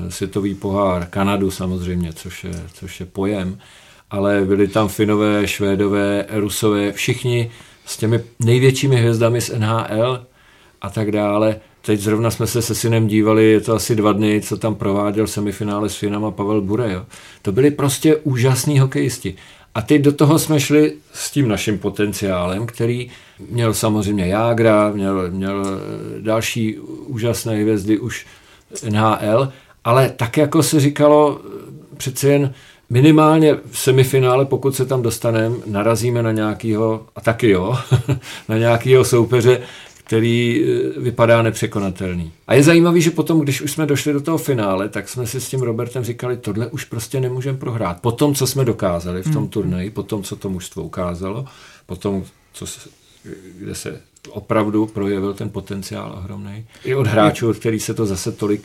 světový 0.08 0.54
pohár, 0.54 1.06
Kanadu 1.06 1.50
samozřejmě, 1.50 2.12
což 2.12 2.44
je, 2.44 2.62
což 2.74 3.00
je 3.00 3.06
pojem, 3.06 3.58
ale 4.10 4.44
byli 4.44 4.68
tam 4.68 4.88
Finové, 4.88 5.48
Švédové, 5.48 6.26
Rusové, 6.30 6.92
všichni 6.92 7.50
s 7.84 7.96
těmi 7.96 8.20
největšími 8.44 8.96
hvězdami 8.96 9.40
z 9.40 9.58
NHL 9.58 10.26
a 10.80 10.90
tak 10.90 11.12
dále. 11.12 11.56
Teď 11.82 12.00
zrovna 12.00 12.30
jsme 12.30 12.46
se 12.46 12.62
se 12.62 12.74
synem 12.74 13.06
dívali, 13.06 13.50
je 13.50 13.60
to 13.60 13.74
asi 13.74 13.96
dva 13.96 14.12
dny, 14.12 14.40
co 14.40 14.56
tam 14.56 14.74
prováděl 14.74 15.26
semifinále 15.26 15.88
s 15.88 15.96
Finama 15.96 16.30
Pavel 16.30 16.60
Bure. 16.60 16.92
Jo. 16.92 17.06
To 17.42 17.52
byli 17.52 17.70
prostě 17.70 18.16
úžasní 18.16 18.78
hokejisti. 18.78 19.34
A 19.74 19.82
teď 19.82 20.02
do 20.02 20.12
toho 20.12 20.38
jsme 20.38 20.60
šli 20.60 20.92
s 21.12 21.30
tím 21.30 21.48
naším 21.48 21.78
potenciálem, 21.78 22.66
který 22.66 23.10
měl 23.50 23.74
samozřejmě 23.74 24.26
Jágra, 24.26 24.90
měl, 24.90 25.30
měl 25.30 25.64
eh, 25.66 26.20
další 26.20 26.78
úžasné 27.06 27.56
hvězdy 27.56 27.98
už 27.98 28.26
NHL, 28.90 29.52
ale 29.88 30.12
tak 30.16 30.36
jako 30.36 30.62
se 30.62 30.80
říkalo, 30.80 31.40
přece 31.96 32.28
jen 32.28 32.54
minimálně 32.90 33.56
v 33.70 33.78
semifinále, 33.78 34.44
pokud 34.44 34.76
se 34.76 34.86
tam 34.86 35.02
dostaneme, 35.02 35.56
narazíme 35.66 36.22
na 36.22 36.32
nějakého, 36.32 37.06
a 37.16 37.20
taky 37.20 37.50
jo, 37.50 37.78
na 38.48 38.58
nějakého 38.58 39.04
soupeře, 39.04 39.60
který 40.04 40.64
eh, 40.64 41.00
vypadá 41.00 41.42
nepřekonatelný. 41.42 42.32
A 42.46 42.54
je 42.54 42.62
zajímavý, 42.62 43.00
že 43.00 43.10
potom, 43.10 43.40
když 43.40 43.60
už 43.60 43.72
jsme 43.72 43.86
došli 43.86 44.12
do 44.12 44.20
toho 44.20 44.38
finále, 44.38 44.88
tak 44.88 45.08
jsme 45.08 45.26
si 45.26 45.40
s 45.40 45.48
tím 45.48 45.60
Robertem 45.60 46.04
říkali, 46.04 46.36
tohle 46.36 46.66
už 46.66 46.84
prostě 46.84 47.20
nemůžeme 47.20 47.58
prohrát. 47.58 48.00
Po 48.00 48.12
tom, 48.12 48.34
co 48.34 48.46
jsme 48.46 48.64
dokázali 48.64 49.22
v 49.22 49.32
tom 49.32 49.42
hmm. 49.42 49.48
turnaji, 49.48 49.90
po 49.90 50.02
tom, 50.02 50.22
co 50.22 50.36
to 50.36 50.50
mužstvo 50.50 50.82
ukázalo, 50.82 51.44
po 51.86 51.96
tom, 51.96 52.24
co 52.52 52.66
se, 52.66 52.80
kde 53.58 53.74
se 53.74 54.00
opravdu 54.30 54.86
projevil 54.86 55.34
ten 55.34 55.50
potenciál 55.50 56.14
ohromný. 56.18 56.66
I 56.84 56.94
od 56.94 57.06
hráčů, 57.06 57.48
od 57.48 57.56
kterých 57.56 57.82
se 57.82 57.94
to 57.94 58.06
zase 58.06 58.32
tolik 58.32 58.62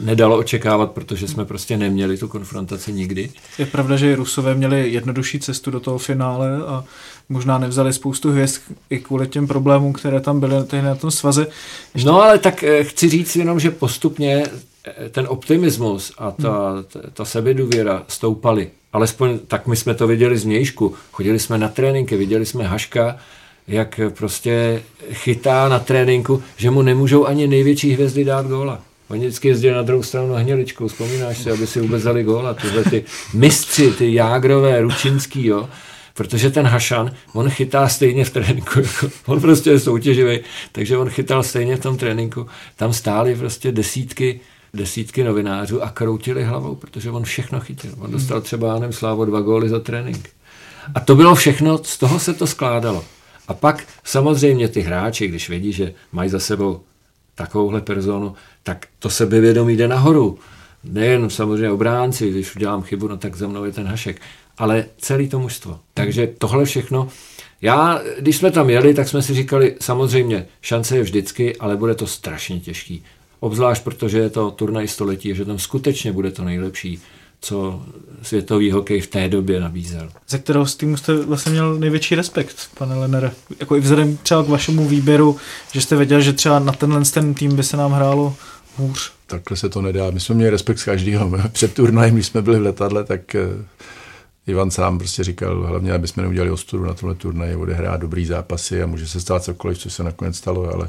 nedalo 0.00 0.38
očekávat, 0.38 0.90
protože 0.90 1.28
jsme 1.28 1.44
prostě 1.44 1.76
neměli 1.76 2.18
tu 2.18 2.28
konfrontaci 2.28 2.92
nikdy. 2.92 3.30
Je 3.58 3.66
pravda, 3.66 3.96
že 3.96 4.16
Rusové 4.16 4.54
měli 4.54 4.92
jednodušší 4.92 5.40
cestu 5.40 5.70
do 5.70 5.80
toho 5.80 5.98
finále 5.98 6.56
a 6.66 6.84
možná 7.28 7.58
nevzali 7.58 7.92
spoustu 7.92 8.30
hvězd 8.30 8.60
i 8.90 8.98
kvůli 8.98 9.28
těm 9.28 9.46
problémům, 9.46 9.92
které 9.92 10.20
tam 10.20 10.40
byly 10.40 10.54
na 10.82 10.94
tom 10.94 11.10
svaze. 11.10 11.46
Ještě... 11.94 12.08
No 12.08 12.22
ale 12.22 12.38
tak 12.38 12.62
eh, 12.62 12.84
chci 12.84 13.08
říct 13.08 13.36
jenom, 13.36 13.60
že 13.60 13.70
postupně 13.70 14.44
eh, 14.84 15.08
ten 15.08 15.26
optimismus 15.28 16.12
a 16.18 16.30
ta, 16.30 16.70
hmm. 16.70 16.84
ta, 16.84 17.00
ta 17.12 17.24
sebedůvěra 17.24 18.02
stoupaly. 18.08 18.70
Alespoň 18.92 19.38
tak 19.38 19.66
my 19.66 19.76
jsme 19.76 19.94
to 19.94 20.06
viděli 20.06 20.38
z 20.38 20.44
mějšku. 20.44 20.94
Chodili 21.12 21.38
jsme 21.38 21.58
na 21.58 21.68
tréninky, 21.68 22.16
viděli 22.16 22.46
jsme 22.46 22.64
Haška, 22.64 23.16
jak 23.68 24.00
prostě 24.16 24.82
chytá 25.12 25.68
na 25.68 25.78
tréninku, 25.78 26.42
že 26.56 26.70
mu 26.70 26.82
nemůžou 26.82 27.26
ani 27.26 27.46
největší 27.46 27.92
hvězdy 27.92 28.24
dát 28.24 28.46
góla. 28.46 28.80
Oni 29.08 29.20
vždycky 29.20 29.48
jezdili 29.48 29.74
na 29.74 29.82
druhou 29.82 30.02
stranu 30.02 30.32
na 30.32 30.38
hněličku, 30.38 30.88
vzpomínáš 30.88 31.38
si, 31.38 31.50
aby 31.50 31.66
si 31.66 31.80
vůbec 31.80 32.02
dali 32.02 32.22
góla. 32.22 32.54
Tyhle 32.54 32.84
ty 32.84 33.04
mistři, 33.34 33.90
ty 33.90 34.14
Jágrové, 34.14 34.80
Ručinský, 34.80 35.46
jo, 35.46 35.68
protože 36.14 36.50
ten 36.50 36.66
Hašan, 36.66 37.10
on 37.32 37.50
chytá 37.50 37.88
stejně 37.88 38.24
v 38.24 38.30
tréninku, 38.30 38.80
jako, 38.80 39.10
on 39.26 39.40
prostě 39.40 39.70
je 39.70 39.80
soutěživý, 39.80 40.40
takže 40.72 40.96
on 40.98 41.10
chytal 41.10 41.42
stejně 41.42 41.76
v 41.76 41.80
tom 41.80 41.96
tréninku. 41.96 42.46
Tam 42.76 42.92
stály 42.92 43.36
prostě 43.36 43.72
desítky, 43.72 44.40
desítky 44.74 45.24
novinářů 45.24 45.82
a 45.82 45.90
kroutili 45.90 46.44
hlavou, 46.44 46.74
protože 46.74 47.10
on 47.10 47.24
všechno 47.24 47.60
chytil. 47.60 47.90
On 47.98 48.10
dostal 48.10 48.40
třeba, 48.40 48.68
já 48.68 48.78
nevím, 48.78 48.92
Slávo 48.92 49.24
dva 49.24 49.40
góly 49.40 49.68
za 49.68 49.80
trénink. 49.80 50.28
A 50.94 51.00
to 51.00 51.14
bylo 51.14 51.34
všechno, 51.34 51.78
z 51.84 51.98
toho 51.98 52.20
se 52.20 52.34
to 52.34 52.46
skládalo. 52.46 53.04
A 53.48 53.54
pak 53.54 53.84
samozřejmě 54.04 54.68
ty 54.68 54.80
hráči, 54.80 55.28
když 55.28 55.48
vědí, 55.48 55.72
že 55.72 55.92
mají 56.12 56.30
za 56.30 56.38
sebou 56.38 56.80
takovouhle 57.34 57.80
personu, 57.80 58.34
tak 58.68 58.86
to 58.98 59.10
sebevědomí 59.10 59.76
jde 59.76 59.88
nahoru. 59.88 60.38
Nejen 60.84 61.30
samozřejmě 61.30 61.70
obránci, 61.70 62.30
když 62.30 62.56
udělám 62.56 62.82
chybu, 62.82 63.08
no 63.08 63.16
tak 63.16 63.36
za 63.36 63.48
mnou 63.48 63.64
je 63.64 63.72
ten 63.72 63.86
hašek, 63.86 64.20
ale 64.58 64.84
celý 64.98 65.28
to 65.28 65.38
mužstvo. 65.38 65.80
Takže 65.94 66.28
tohle 66.38 66.64
všechno, 66.64 67.08
já, 67.62 68.00
když 68.18 68.36
jsme 68.36 68.50
tam 68.50 68.70
jeli, 68.70 68.94
tak 68.94 69.08
jsme 69.08 69.22
si 69.22 69.34
říkali, 69.34 69.76
samozřejmě, 69.80 70.46
šance 70.60 70.96
je 70.96 71.02
vždycky, 71.02 71.56
ale 71.56 71.76
bude 71.76 71.94
to 71.94 72.06
strašně 72.06 72.60
těžký. 72.60 73.04
Obzvlášť, 73.40 73.84
protože 73.84 74.18
je 74.18 74.30
to 74.30 74.50
turnaj 74.50 74.88
století, 74.88 75.34
že 75.34 75.44
tam 75.44 75.58
skutečně 75.58 76.12
bude 76.12 76.30
to 76.30 76.44
nejlepší 76.44 77.00
co 77.40 77.82
světový 78.22 78.70
hokej 78.70 79.00
v 79.00 79.06
té 79.06 79.28
době 79.28 79.60
nabízel. 79.60 80.10
Ze 80.28 80.38
kterého 80.38 80.66
z 80.66 80.76
týmu 80.76 80.96
jste 80.96 81.16
vlastně 81.16 81.52
měl 81.52 81.74
největší 81.74 82.14
respekt, 82.14 82.56
pane 82.78 82.94
Lenere? 82.94 83.30
Jako 83.60 83.76
i 83.76 83.80
vzhledem 83.80 84.16
třeba 84.16 84.44
k 84.44 84.48
vašemu 84.48 84.88
výběru, 84.88 85.36
že 85.72 85.80
jste 85.80 85.96
věděl, 85.96 86.20
že 86.20 86.32
třeba 86.32 86.58
na 86.58 86.72
tenhle 86.72 87.02
ten 87.04 87.34
tým 87.34 87.56
by 87.56 87.62
se 87.62 87.76
nám 87.76 87.92
hrálo 87.92 88.36
hůř. 88.78 89.12
Takhle 89.26 89.56
se 89.56 89.68
to 89.68 89.82
nedá. 89.82 90.10
My 90.10 90.20
jsme 90.20 90.34
měli 90.34 90.50
respekt 90.50 90.78
z 90.78 90.84
každého. 90.84 91.32
Před 91.52 91.74
turnajem, 91.74 92.14
když 92.14 92.26
jsme 92.26 92.42
byli 92.42 92.58
v 92.58 92.62
letadle, 92.62 93.04
tak 93.04 93.34
eh, 93.34 93.48
Ivan 94.46 94.70
sám 94.70 94.98
prostě 94.98 95.24
říkal, 95.24 95.66
hlavně, 95.66 95.92
aby 95.92 96.08
jsme 96.08 96.22
neudělali 96.22 96.50
ostudu 96.50 96.84
na 96.84 96.94
tomhle 96.94 97.14
turnaji, 97.14 97.56
odehrát 97.56 98.00
dobrý 98.00 98.26
zápasy 98.26 98.82
a 98.82 98.86
může 98.86 99.08
se 99.08 99.20
stát 99.20 99.44
cokoliv, 99.44 99.78
co 99.78 99.90
se 99.90 100.02
nakonec 100.02 100.36
stalo, 100.36 100.74
ale 100.74 100.88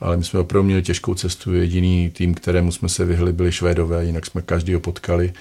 ale 0.00 0.16
my 0.16 0.24
jsme 0.24 0.40
opravdu 0.40 0.66
měli 0.66 0.82
těžkou 0.82 1.14
cestu. 1.14 1.54
Jediný 1.54 2.10
tým, 2.10 2.34
kterému 2.34 2.72
jsme 2.72 2.88
se 2.88 3.04
vyhli, 3.04 3.32
byli 3.32 3.52
Švédové, 3.52 4.04
jinak 4.04 4.26
jsme 4.26 4.42
každýho 4.42 4.80
potkali. 4.80 5.32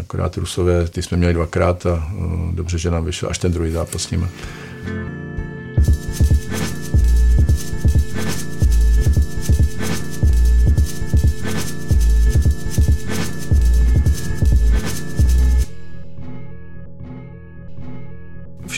Akorát 0.00 0.36
Rusové, 0.36 0.88
ty 0.88 1.02
jsme 1.02 1.16
měli 1.16 1.34
dvakrát 1.34 1.86
a 1.86 2.10
uh, 2.14 2.54
dobře, 2.54 2.78
že 2.78 2.90
nám 2.90 3.04
vyšel 3.04 3.30
až 3.30 3.38
ten 3.38 3.52
druhý 3.52 3.70
zápas 3.70 4.02
s 4.02 4.10
nimi. 4.10 4.26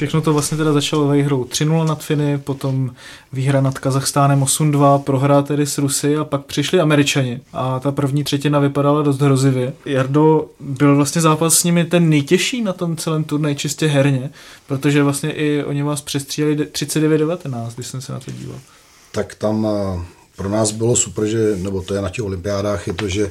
Všechno 0.03 0.21
to 0.21 0.33
vlastně 0.33 0.57
teda 0.59 0.73
začalo 0.73 1.11
výhrou 1.11 1.45
3-0 1.45 1.87
nad 1.87 2.05
Finy, 2.05 2.39
potom 2.39 2.95
výhra 3.33 3.61
nad 3.61 3.79
Kazachstánem 3.79 4.41
8-2, 4.41 4.99
prohra 4.99 5.43
tedy 5.43 5.67
s 5.67 5.79
Rusy 5.79 6.17
a 6.17 6.25
pak 6.25 6.45
přišli 6.45 6.81
Američani 6.81 7.41
a 7.53 7.81
ta 7.81 7.93
první 7.93 8.25
třetina 8.25 8.59
vypadala 8.59 9.03
dost 9.03 9.21
hrozivě. 9.21 9.73
Jardo, 9.85 10.47
byl 10.61 10.97
vlastně 10.97 11.23
zápas 11.23 11.55
s 11.55 11.65
nimi 11.65 11.85
ten 11.85 12.09
nejtěžší 12.09 12.63
na 12.63 12.73
tom 12.73 12.97
celém 12.97 13.25
turnaji 13.25 13.55
čistě 13.55 13.87
herně, 13.87 14.31
protože 14.67 15.03
vlastně 15.03 15.33
i 15.33 15.65
oni 15.65 15.83
vás 15.83 16.01
přestříleli 16.01 16.57
39-19, 16.57 17.71
když 17.75 17.87
jsem 17.87 18.01
se 18.01 18.13
na 18.13 18.21
to 18.21 18.31
díval. 18.31 18.59
Tak 19.13 19.35
tam 19.35 19.67
eh, 19.67 20.01
pro 20.37 20.49
nás 20.49 20.73
bylo 20.73 20.97
super, 20.97 21.27
že, 21.27 21.57
nebo 21.57 21.83
to 21.83 21.95
je 21.95 22.03
na 22.03 22.09
těch 22.09 22.25
olympiádách, 22.25 22.87
je 22.87 22.93
to, 22.93 23.09
že 23.09 23.29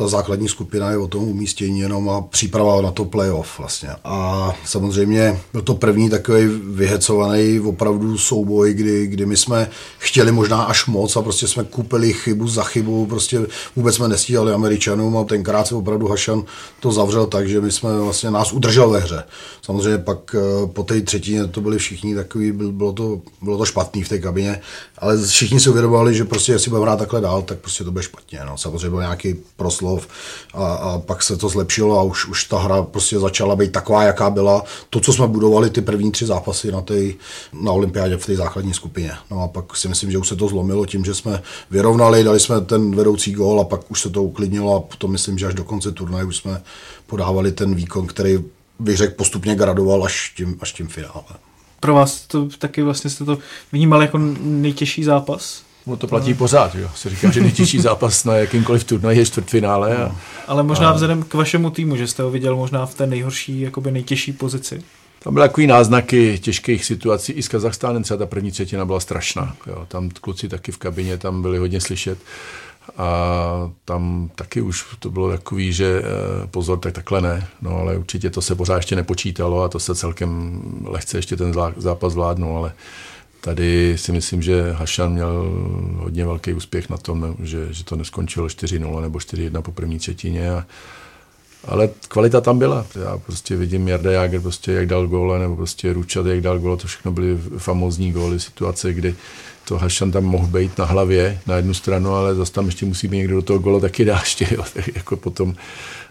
ta 0.00 0.08
základní 0.08 0.48
skupina 0.48 0.90
je 0.90 0.98
o 0.98 1.08
tom 1.08 1.24
umístění 1.24 1.80
jenom 1.80 2.10
a 2.10 2.20
příprava 2.20 2.82
na 2.82 2.90
to 2.90 3.04
playoff 3.04 3.58
vlastně. 3.58 3.88
A 4.04 4.52
samozřejmě 4.64 5.40
byl 5.52 5.62
to 5.62 5.74
první 5.74 6.10
takový 6.10 6.46
vyhecovaný 6.64 7.60
opravdu 7.60 8.18
souboj, 8.18 8.74
kdy, 8.74 9.06
kdy 9.06 9.26
my 9.26 9.36
jsme 9.36 9.70
chtěli 9.98 10.32
možná 10.32 10.62
až 10.62 10.86
moc 10.86 11.16
a 11.16 11.22
prostě 11.22 11.48
jsme 11.48 11.64
kupili 11.64 12.12
chybu 12.12 12.48
za 12.48 12.62
chybu, 12.62 13.06
prostě 13.06 13.46
vůbec 13.76 13.94
jsme 13.94 14.08
nestíhali 14.08 14.52
Američanům 14.52 15.16
a 15.16 15.24
tenkrát 15.24 15.66
se 15.66 15.74
opravdu 15.74 16.08
Hašan 16.08 16.44
to 16.80 16.92
zavřel 16.92 17.26
tak, 17.26 17.48
že 17.48 17.60
my 17.60 17.72
jsme 17.72 18.00
vlastně 18.00 18.30
nás 18.30 18.52
udržel 18.52 18.90
ve 18.90 18.98
hře. 18.98 19.24
Samozřejmě 19.62 19.98
pak 19.98 20.34
eh, 20.34 20.66
po 20.66 20.82
té 20.82 21.00
třetině 21.00 21.46
to 21.46 21.60
byli 21.60 21.78
všichni 21.78 22.14
takový, 22.14 22.52
bylo 22.52 22.92
to, 22.92 23.20
bylo 23.42 23.58
to 23.58 23.64
špatný 23.64 24.02
v 24.02 24.08
té 24.08 24.18
kabině, 24.18 24.60
ale 24.98 25.26
všichni 25.26 25.60
si 25.60 25.70
uvědomovali, 25.70 26.14
že 26.14 26.24
prostě 26.24 26.52
jestli 26.52 26.70
budeme 26.70 26.86
hrát 26.86 26.98
takhle 26.98 27.20
dál, 27.20 27.42
tak 27.42 27.58
prostě 27.58 27.84
to 27.84 27.92
bude 27.92 28.04
špatně. 28.04 28.40
No. 28.46 28.58
Samozřejmě 28.58 28.90
byl 28.90 29.00
nějaký 29.00 29.34
proslov 29.56 29.89
slov 29.90 30.08
a, 30.54 30.74
a 30.74 30.98
pak 30.98 31.22
se 31.22 31.36
to 31.36 31.48
zlepšilo 31.48 31.98
a 31.98 32.02
už, 32.02 32.26
už 32.26 32.44
ta 32.44 32.58
hra 32.58 32.82
prostě 32.82 33.18
začala 33.18 33.56
být 33.56 33.72
taková, 33.72 34.02
jaká 34.02 34.30
byla. 34.30 34.64
To, 34.90 35.00
co 35.00 35.12
jsme 35.12 35.26
budovali 35.26 35.70
ty 35.70 35.80
první 35.80 36.12
tři 36.12 36.26
zápasy 36.26 36.72
na, 36.72 36.80
tej, 36.80 37.16
na 37.52 37.72
olympiádě 37.72 38.16
v 38.16 38.26
té 38.26 38.36
základní 38.36 38.74
skupině. 38.74 39.12
No 39.30 39.42
a 39.42 39.48
pak 39.48 39.76
si 39.76 39.88
myslím, 39.88 40.10
že 40.10 40.18
už 40.18 40.28
se 40.28 40.36
to 40.36 40.48
zlomilo 40.48 40.86
tím, 40.86 41.04
že 41.04 41.14
jsme 41.14 41.42
vyrovnali, 41.70 42.24
dali 42.24 42.40
jsme 42.40 42.60
ten 42.60 42.94
vedoucí 42.94 43.32
gól 43.32 43.60
a 43.60 43.64
pak 43.64 43.90
už 43.90 44.00
se 44.00 44.10
to 44.10 44.22
uklidnilo 44.22 44.76
a 44.76 44.80
potom 44.80 45.12
myslím, 45.12 45.38
že 45.38 45.46
až 45.46 45.54
do 45.54 45.64
konce 45.64 45.92
turnaje 45.92 46.24
už 46.24 46.36
jsme 46.36 46.62
podávali 47.06 47.52
ten 47.52 47.74
výkon, 47.74 48.06
který 48.06 48.38
bych 48.78 48.96
řekl 48.96 49.14
postupně 49.14 49.54
gradoval 49.54 50.04
až 50.04 50.32
tím, 50.36 50.58
až 50.60 50.72
tím 50.72 50.88
finále. 50.88 51.24
Pro 51.80 51.94
vás 51.94 52.26
to 52.26 52.48
taky 52.58 52.82
vlastně 52.82 53.10
jste 53.10 53.24
to 53.24 53.38
vnímali 53.72 54.04
jako 54.04 54.18
nejtěžší 54.40 55.04
zápas? 55.04 55.62
No 55.90 55.96
to 55.96 56.06
platí 56.06 56.34
pořád, 56.34 56.74
jo. 56.74 56.90
Se 56.94 57.10
říká, 57.10 57.30
že 57.30 57.40
nejtěžší 57.40 57.80
zápas 57.80 58.24
na 58.24 58.36
jakýmkoliv 58.36 58.84
turnaji 58.84 59.18
je 59.18 59.26
čtvrtfinále. 59.26 59.96
A, 59.96 60.16
Ale 60.46 60.62
možná 60.62 60.92
vzhledem 60.92 61.22
k 61.22 61.34
vašemu 61.34 61.70
týmu, 61.70 61.96
že 61.96 62.06
jste 62.06 62.22
ho 62.22 62.30
viděl 62.30 62.56
možná 62.56 62.86
v 62.86 62.94
té 62.94 63.06
nejhorší, 63.06 63.60
jakoby 63.60 63.90
nejtěžší 63.90 64.32
pozici. 64.32 64.82
Tam 65.22 65.34
byly 65.34 65.48
takový 65.48 65.66
náznaky 65.66 66.38
těžkých 66.38 66.84
situací. 66.84 67.32
I 67.32 67.42
s 67.42 67.48
Kazachstánem 67.48 68.02
třeba 68.02 68.18
ta 68.18 68.26
první 68.26 68.50
třetina 68.50 68.84
byla 68.84 69.00
strašná. 69.00 69.56
Jo. 69.66 69.84
Tam 69.88 70.10
kluci 70.20 70.48
taky 70.48 70.72
v 70.72 70.78
kabině, 70.78 71.18
tam 71.18 71.42
byli 71.42 71.58
hodně 71.58 71.80
slyšet. 71.80 72.18
A 72.96 73.70
tam 73.84 74.30
taky 74.34 74.60
už 74.60 74.84
to 74.98 75.10
bylo 75.10 75.30
takový, 75.30 75.72
že 75.72 76.02
eh, 76.04 76.46
pozor, 76.46 76.78
tak 76.78 76.92
takhle 76.92 77.20
ne. 77.20 77.46
No 77.62 77.76
ale 77.76 77.96
určitě 77.96 78.30
to 78.30 78.42
se 78.42 78.54
pořád 78.54 78.76
ještě 78.76 78.96
nepočítalo 78.96 79.62
a 79.62 79.68
to 79.68 79.80
se 79.80 79.94
celkem 79.94 80.62
lehce 80.84 81.18
ještě 81.18 81.36
ten 81.36 81.54
zápas 81.76 82.12
zvládnul, 82.12 82.56
ale 82.56 82.72
tady 83.40 83.98
si 83.98 84.12
myslím, 84.12 84.42
že 84.42 84.72
Hašan 84.72 85.12
měl 85.12 85.50
hodně 85.96 86.24
velký 86.24 86.52
úspěch 86.52 86.90
na 86.90 86.96
tom, 86.96 87.36
že, 87.42 87.66
že 87.70 87.84
to 87.84 87.96
neskončilo 87.96 88.46
4-0 88.46 89.00
nebo 89.00 89.18
4-1 89.18 89.62
po 89.62 89.72
první 89.72 89.98
třetině 89.98 90.50
a, 90.50 90.66
ale 91.64 91.88
kvalita 92.08 92.40
tam 92.40 92.58
byla. 92.58 92.86
Já 93.04 93.18
prostě 93.18 93.56
vidím 93.56 93.88
Jarda 93.88 94.12
Jager, 94.12 94.40
prostě 94.40 94.72
jak 94.72 94.86
dal 94.86 95.06
góle, 95.06 95.38
nebo 95.38 95.56
prostě 95.56 95.92
Ručat, 95.92 96.26
jak 96.26 96.40
dal 96.40 96.58
góle, 96.58 96.76
to 96.76 96.86
všechno 96.86 97.12
byly 97.12 97.38
famózní 97.58 98.12
góly, 98.12 98.40
situace, 98.40 98.92
kdy 98.92 99.14
to 99.64 99.78
Hašan 99.78 100.10
tam 100.10 100.24
mohl 100.24 100.46
být 100.46 100.78
na 100.78 100.84
hlavě 100.84 101.40
na 101.46 101.56
jednu 101.56 101.74
stranu, 101.74 102.14
ale 102.14 102.34
zase 102.34 102.52
tam 102.52 102.66
ještě 102.66 102.86
musí 102.86 103.08
být 103.08 103.16
někdo 103.16 103.34
do 103.34 103.42
toho 103.42 103.58
gola 103.58 103.80
taky 103.80 104.04
dá 104.04 104.18
ještě, 104.20 104.48
jako 104.94 105.16
potom 105.16 105.54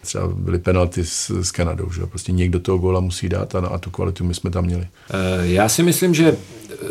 třeba 0.02 0.28
byly 0.28 0.60
penalty 0.60 1.06
s, 1.06 1.30
s 1.30 1.52
Kanadou, 1.52 1.92
že. 1.92 2.06
Prostě 2.06 2.32
někdo 2.32 2.60
toho 2.60 2.78
góla 2.78 3.00
musí 3.00 3.30
dát 3.30 3.56
a, 3.56 3.60
a 3.60 3.78
tu 3.78 3.90
kvalitu 3.92 4.24
my 4.24 4.34
jsme 4.34 4.50
tam 4.50 4.66
měli. 4.66 4.88
Eh, 5.12 5.48
Já 5.48 5.70
si 5.70 5.84
myslím, 5.84 6.14
že 6.14 6.38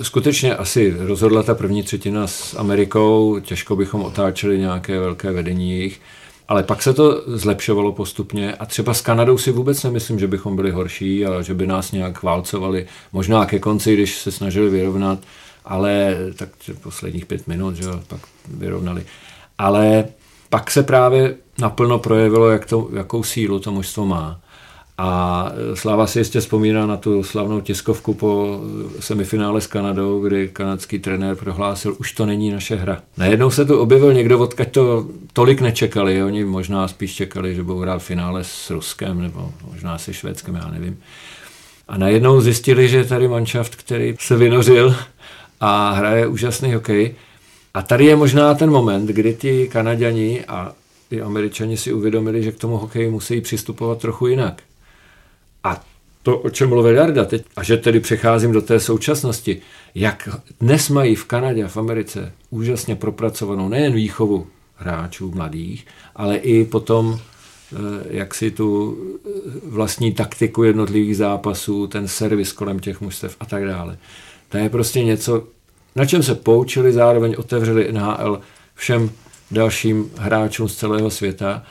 skutečně 0.02 0.56
asi 0.56 0.94
rozhodla 0.98 1.42
ta 1.42 1.54
první 1.54 1.82
třetina 1.82 2.26
s 2.26 2.54
Amerikou, 2.58 3.38
těžko 3.40 3.76
bychom 3.76 4.02
otáčeli 4.02 4.58
nějaké 4.58 5.00
velké 5.00 5.32
vedení 5.32 5.70
jejich, 5.70 6.00
ale 6.48 6.62
pak 6.62 6.82
se 6.82 6.94
to 6.94 7.22
zlepšovalo 7.26 7.92
postupně 7.92 8.54
a 8.54 8.66
třeba 8.66 8.94
s 8.94 9.00
Kanadou 9.00 9.38
si 9.38 9.52
vůbec 9.52 9.82
nemyslím, 9.82 10.18
že 10.18 10.26
bychom 10.26 10.56
byli 10.56 10.70
horší 10.70 11.26
a 11.26 11.42
že 11.42 11.54
by 11.54 11.66
nás 11.66 11.92
nějak 11.92 12.22
válcovali. 12.22 12.86
Možná 13.12 13.46
ke 13.46 13.58
konci, 13.58 13.94
když 13.94 14.18
se 14.18 14.32
snažili 14.32 14.70
vyrovnat, 14.70 15.18
ale 15.64 16.16
tak 16.36 16.48
posledních 16.82 17.26
pět 17.26 17.46
minut, 17.46 17.76
že 17.76 17.84
pak 18.08 18.20
vyrovnali. 18.48 19.04
Ale 19.58 20.04
pak 20.48 20.70
se 20.70 20.82
právě 20.82 21.34
naplno 21.60 21.98
projevilo, 21.98 22.50
jak 22.50 22.66
to, 22.66 22.88
jakou 22.92 23.22
sílu 23.22 23.58
to 23.58 23.72
mužstvo 23.72 24.06
má. 24.06 24.40
A 25.00 25.50
Sláva 25.74 26.06
si 26.06 26.18
jistě 26.18 26.40
vzpomíná 26.40 26.86
na 26.86 26.96
tu 26.96 27.22
slavnou 27.22 27.60
tiskovku 27.60 28.14
po 28.14 28.60
semifinále 29.00 29.60
s 29.60 29.66
Kanadou, 29.66 30.20
kdy 30.20 30.48
kanadský 30.48 30.98
trenér 30.98 31.36
prohlásil, 31.36 31.96
už 32.00 32.12
to 32.12 32.26
není 32.26 32.50
naše 32.50 32.76
hra. 32.76 33.02
Najednou 33.16 33.50
se 33.50 33.64
tu 33.64 33.78
objevil 33.78 34.12
někdo, 34.12 34.38
odkud 34.38 34.68
to 34.68 35.06
tolik 35.32 35.60
nečekali. 35.60 36.22
Oni 36.22 36.44
možná 36.44 36.88
spíš 36.88 37.14
čekali, 37.14 37.54
že 37.54 37.62
budou 37.62 37.78
hrát 37.78 38.02
finále 38.02 38.44
s 38.44 38.70
Ruskem 38.70 39.22
nebo 39.22 39.52
možná 39.70 39.98
se 39.98 40.14
Švédskem, 40.14 40.54
já 40.54 40.68
nevím. 40.68 40.98
A 41.88 41.98
najednou 41.98 42.40
zjistili, 42.40 42.88
že 42.88 42.96
je 42.96 43.04
tady 43.04 43.28
manšaft, 43.28 43.74
který 43.74 44.14
se 44.20 44.36
vynořil 44.36 44.96
a 45.60 45.90
hraje 45.90 46.26
úžasný 46.26 46.74
hokej. 46.74 47.14
A 47.74 47.82
tady 47.82 48.04
je 48.04 48.16
možná 48.16 48.54
ten 48.54 48.70
moment, 48.70 49.06
kdy 49.06 49.34
ti 49.34 49.68
Kanaděni 49.68 50.44
a 50.48 50.72
i 51.10 51.20
Američani 51.20 51.76
si 51.76 51.92
uvědomili, 51.92 52.42
že 52.42 52.52
k 52.52 52.58
tomu 52.58 52.76
hokeji 52.76 53.10
musí 53.10 53.40
přistupovat 53.40 53.98
trochu 53.98 54.26
jinak. 54.26 54.62
A 55.64 55.84
to, 56.22 56.38
o 56.38 56.50
čem 56.50 56.68
mluvil 56.68 56.94
Jarda 56.94 57.24
teď, 57.24 57.44
a 57.56 57.62
že 57.62 57.76
tedy 57.76 58.00
přecházím 58.00 58.52
do 58.52 58.62
té 58.62 58.80
současnosti, 58.80 59.60
jak 59.94 60.28
dnes 60.60 60.88
mají 60.88 61.14
v 61.14 61.24
Kanadě 61.24 61.64
a 61.64 61.68
v 61.68 61.76
Americe 61.76 62.32
úžasně 62.50 62.96
propracovanou 62.96 63.68
nejen 63.68 63.92
výchovu 63.92 64.46
hráčů 64.76 65.30
mladých, 65.30 65.86
ale 66.16 66.36
i 66.36 66.64
potom 66.64 67.18
eh, 67.18 67.76
jak 68.10 68.34
si 68.34 68.50
tu 68.50 68.98
eh, 69.26 69.30
vlastní 69.64 70.12
taktiku 70.12 70.62
jednotlivých 70.62 71.16
zápasů, 71.16 71.86
ten 71.86 72.08
servis 72.08 72.52
kolem 72.52 72.78
těch 72.78 73.00
mužstev 73.00 73.36
a 73.40 73.44
tak 73.44 73.64
dále. 73.64 73.98
To 74.48 74.56
je 74.56 74.68
prostě 74.68 75.04
něco, 75.04 75.46
na 75.96 76.06
čem 76.06 76.22
se 76.22 76.34
poučili, 76.34 76.92
zároveň 76.92 77.34
otevřeli 77.38 77.92
NHL 77.92 78.40
všem 78.74 79.10
dalším 79.50 80.10
hráčům 80.16 80.68
z 80.68 80.76
celého 80.76 81.10
světa. 81.10 81.62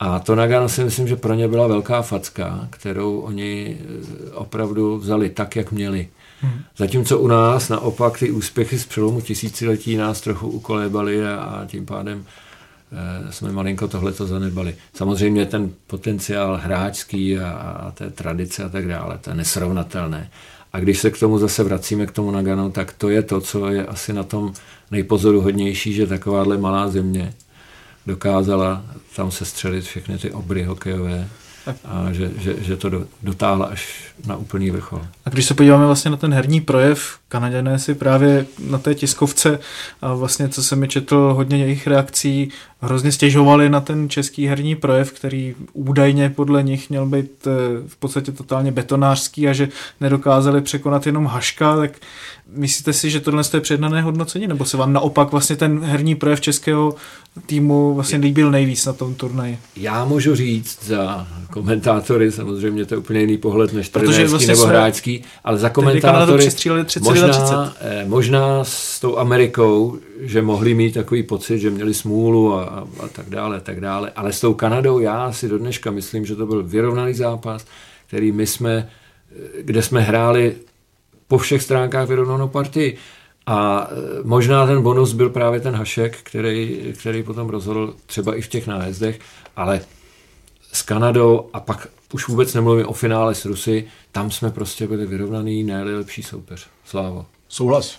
A 0.00 0.18
to 0.18 0.34
Nagano 0.34 0.68
si 0.68 0.84
myslím, 0.84 1.08
že 1.08 1.16
pro 1.16 1.34
ně 1.34 1.48
byla 1.48 1.66
velká 1.66 2.02
facka, 2.02 2.68
kterou 2.70 3.18
oni 3.18 3.78
eh, 3.80 4.30
opravdu 4.30 4.98
vzali 4.98 5.30
tak, 5.30 5.56
jak 5.56 5.72
měli. 5.72 6.08
Hmm. 6.40 6.62
Zatímco 6.76 7.18
u 7.18 7.26
nás 7.26 7.68
naopak 7.68 8.18
ty 8.18 8.30
úspěchy 8.30 8.78
z 8.78 8.86
přelomu 8.86 9.20
tisíciletí 9.20 9.96
nás 9.96 10.20
trochu 10.20 10.48
ukolébaly 10.48 11.26
a, 11.26 11.34
a 11.34 11.66
tím 11.66 11.86
pádem 11.86 12.24
eh, 12.92 13.32
jsme 13.32 13.52
malinko 13.52 13.88
tohleto 13.88 14.26
zanedbali. 14.26 14.76
Samozřejmě 14.94 15.46
ten 15.46 15.70
potenciál 15.86 16.60
hráčský 16.62 17.38
a, 17.38 17.50
a 17.50 17.90
té 17.90 18.10
tradice 18.10 18.64
a 18.64 18.68
tak 18.68 18.88
dále, 18.88 19.18
to 19.18 19.30
je 19.30 19.36
nesrovnatelné. 19.36 20.30
A 20.74 20.80
když 20.80 20.98
se 20.98 21.10
k 21.10 21.18
tomu 21.18 21.38
zase 21.38 21.64
vracíme, 21.64 22.06
k 22.06 22.12
tomu 22.12 22.30
Nagano, 22.30 22.70
tak 22.70 22.92
to 22.92 23.08
je 23.08 23.22
to, 23.22 23.40
co 23.40 23.68
je 23.68 23.86
asi 23.86 24.12
na 24.12 24.22
tom 24.22 24.52
nejpozoruhodnější, 24.90 25.92
že 25.92 26.06
takováhle 26.06 26.58
malá 26.58 26.88
země 26.88 27.34
dokázala 28.06 28.84
tam 29.16 29.30
se 29.30 29.44
střelit 29.44 29.84
všechny 29.84 30.18
ty 30.18 30.30
obry 30.30 30.64
hokejové 30.64 31.28
a 31.84 32.12
že, 32.12 32.30
že, 32.38 32.56
že 32.62 32.76
to 32.76 32.88
do, 32.88 33.06
dotáhla 33.22 33.66
až 33.66 34.12
na 34.26 34.36
úplný 34.36 34.70
vrchol. 34.70 35.06
A 35.24 35.30
když 35.30 35.44
se 35.44 35.54
podíváme 35.54 35.86
vlastně 35.86 36.10
na 36.10 36.16
ten 36.16 36.34
herní 36.34 36.60
projev, 36.60 37.18
Kanaděné 37.34 37.78
si 37.78 37.94
právě 37.94 38.46
na 38.68 38.78
té 38.78 38.94
tiskovce 38.94 39.58
a 40.02 40.14
vlastně, 40.14 40.48
co 40.48 40.62
se 40.62 40.76
mi 40.76 40.88
četl 40.88 41.32
hodně 41.36 41.56
jejich 41.56 41.86
reakcí, 41.86 42.48
hrozně 42.80 43.12
stěžovali 43.12 43.68
na 43.68 43.80
ten 43.80 44.08
český 44.08 44.46
herní 44.46 44.76
projev, 44.76 45.12
který 45.12 45.54
údajně 45.72 46.30
podle 46.30 46.62
nich 46.62 46.90
měl 46.90 47.06
být 47.06 47.46
eh, 47.46 47.50
v 47.86 47.96
podstatě 47.96 48.32
totálně 48.32 48.72
betonářský 48.72 49.48
a 49.48 49.52
že 49.52 49.68
nedokázali 50.00 50.60
překonat 50.60 51.06
jenom 51.06 51.26
Haška, 51.26 51.76
tak 51.76 51.90
myslíte 52.52 52.92
si, 52.92 53.10
že 53.10 53.20
tohle 53.20 53.42
je 53.54 53.60
přednané 53.60 54.02
hodnocení, 54.02 54.46
nebo 54.46 54.64
se 54.64 54.76
vám 54.76 54.92
naopak 54.92 55.32
vlastně 55.32 55.56
ten 55.56 55.84
herní 55.84 56.14
projev 56.14 56.40
českého 56.40 56.94
týmu 57.46 57.94
vlastně 57.94 58.18
líbil 58.18 58.50
nejvíc 58.50 58.86
na 58.86 58.92
tom 58.92 59.14
turnaji? 59.14 59.58
Já 59.76 60.04
můžu 60.04 60.34
říct 60.34 60.78
za 60.84 61.26
komentátory, 61.50 62.32
samozřejmě 62.32 62.84
to 62.84 62.94
je 62.94 62.98
úplně 62.98 63.20
jiný 63.20 63.38
pohled 63.38 63.72
než 63.72 63.88
trenérský 63.88 64.24
vlastně 64.24 64.54
nebo 64.54 64.66
hráčský, 64.66 65.24
ale 65.44 65.58
za 65.58 65.68
komentátory 65.68 66.38
přestříleli 66.38 66.84
31 66.84 67.23
možná, 67.26 67.74
eh, 67.80 68.04
možná 68.08 68.64
s 68.64 69.00
tou 69.00 69.18
Amerikou, 69.18 69.98
že 70.20 70.42
mohli 70.42 70.74
mít 70.74 70.94
takový 70.94 71.22
pocit, 71.22 71.58
že 71.58 71.70
měli 71.70 71.94
smůlu 71.94 72.54
a, 72.54 72.64
a, 72.64 72.84
a 73.04 73.08
tak 73.08 73.30
dále, 73.30 73.60
tak 73.60 73.80
dále, 73.80 74.12
ale 74.16 74.32
s 74.32 74.40
tou 74.40 74.54
Kanadou 74.54 74.98
já 74.98 75.32
si 75.32 75.48
do 75.48 75.58
dneška 75.58 75.90
myslím, 75.90 76.26
že 76.26 76.36
to 76.36 76.46
byl 76.46 76.62
vyrovnaný 76.62 77.14
zápas, 77.14 77.66
který 78.06 78.32
my 78.32 78.46
jsme, 78.46 78.88
eh, 79.30 79.62
kde 79.62 79.82
jsme 79.82 80.00
hráli 80.00 80.54
po 81.28 81.38
všech 81.38 81.62
stránkách 81.62 82.08
vyrovnanou 82.08 82.48
partii. 82.48 82.96
A 83.46 83.88
eh, 83.90 83.94
možná 84.24 84.66
ten 84.66 84.82
bonus 84.82 85.12
byl 85.12 85.30
právě 85.30 85.60
ten 85.60 85.74
Hašek, 85.74 86.18
který, 86.22 86.94
který 86.98 87.22
potom 87.22 87.48
rozhodl 87.48 87.94
třeba 88.06 88.34
i 88.34 88.40
v 88.40 88.48
těch 88.48 88.66
nájezdech, 88.66 89.20
ale 89.56 89.80
s 90.74 90.82
Kanadou 90.82 91.50
a 91.52 91.60
pak 91.60 91.88
už 92.12 92.28
vůbec 92.28 92.54
nemluvím 92.54 92.86
o 92.86 92.92
finále 92.92 93.34
s 93.34 93.44
Rusy, 93.44 93.84
tam 94.12 94.30
jsme 94.30 94.50
prostě 94.50 94.86
byli 94.86 95.06
vyrovnaný 95.06 95.62
nejlepší 95.62 96.22
soupeř. 96.22 96.66
Slávo. 96.84 97.26
Souhlas. 97.48 97.98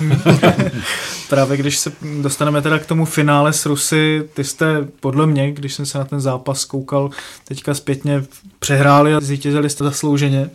Právě 1.28 1.56
když 1.56 1.78
se 1.78 1.92
dostaneme 2.22 2.62
teda 2.62 2.78
k 2.78 2.86
tomu 2.86 3.04
finále 3.04 3.52
s 3.52 3.66
Rusy, 3.66 4.28
ty 4.34 4.44
jste 4.44 4.88
podle 5.00 5.26
mě, 5.26 5.52
když 5.52 5.74
jsem 5.74 5.86
se 5.86 5.98
na 5.98 6.04
ten 6.04 6.20
zápas 6.20 6.64
koukal, 6.64 7.10
teďka 7.44 7.74
zpětně 7.74 8.24
přehráli 8.58 9.14
a 9.14 9.20
zvítězili 9.20 9.70
jste 9.70 9.84
zaslouženě. 9.84 10.50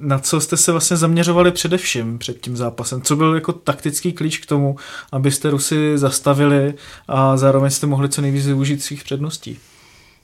Na 0.00 0.18
co 0.18 0.40
jste 0.40 0.56
se 0.56 0.72
vlastně 0.72 0.96
zaměřovali 0.96 1.52
především 1.52 2.18
před 2.18 2.40
tím 2.40 2.56
zápasem? 2.56 3.02
Co 3.02 3.16
byl 3.16 3.34
jako 3.34 3.52
taktický 3.52 4.12
klíč 4.12 4.38
k 4.38 4.46
tomu, 4.46 4.76
abyste 5.12 5.50
Rusy 5.50 5.98
zastavili 5.98 6.74
a 7.08 7.36
zároveň 7.36 7.70
jste 7.70 7.86
mohli 7.86 8.08
co 8.08 8.20
nejvíc 8.20 8.46
využít 8.46 8.82
svých 8.82 9.04
předností? 9.04 9.58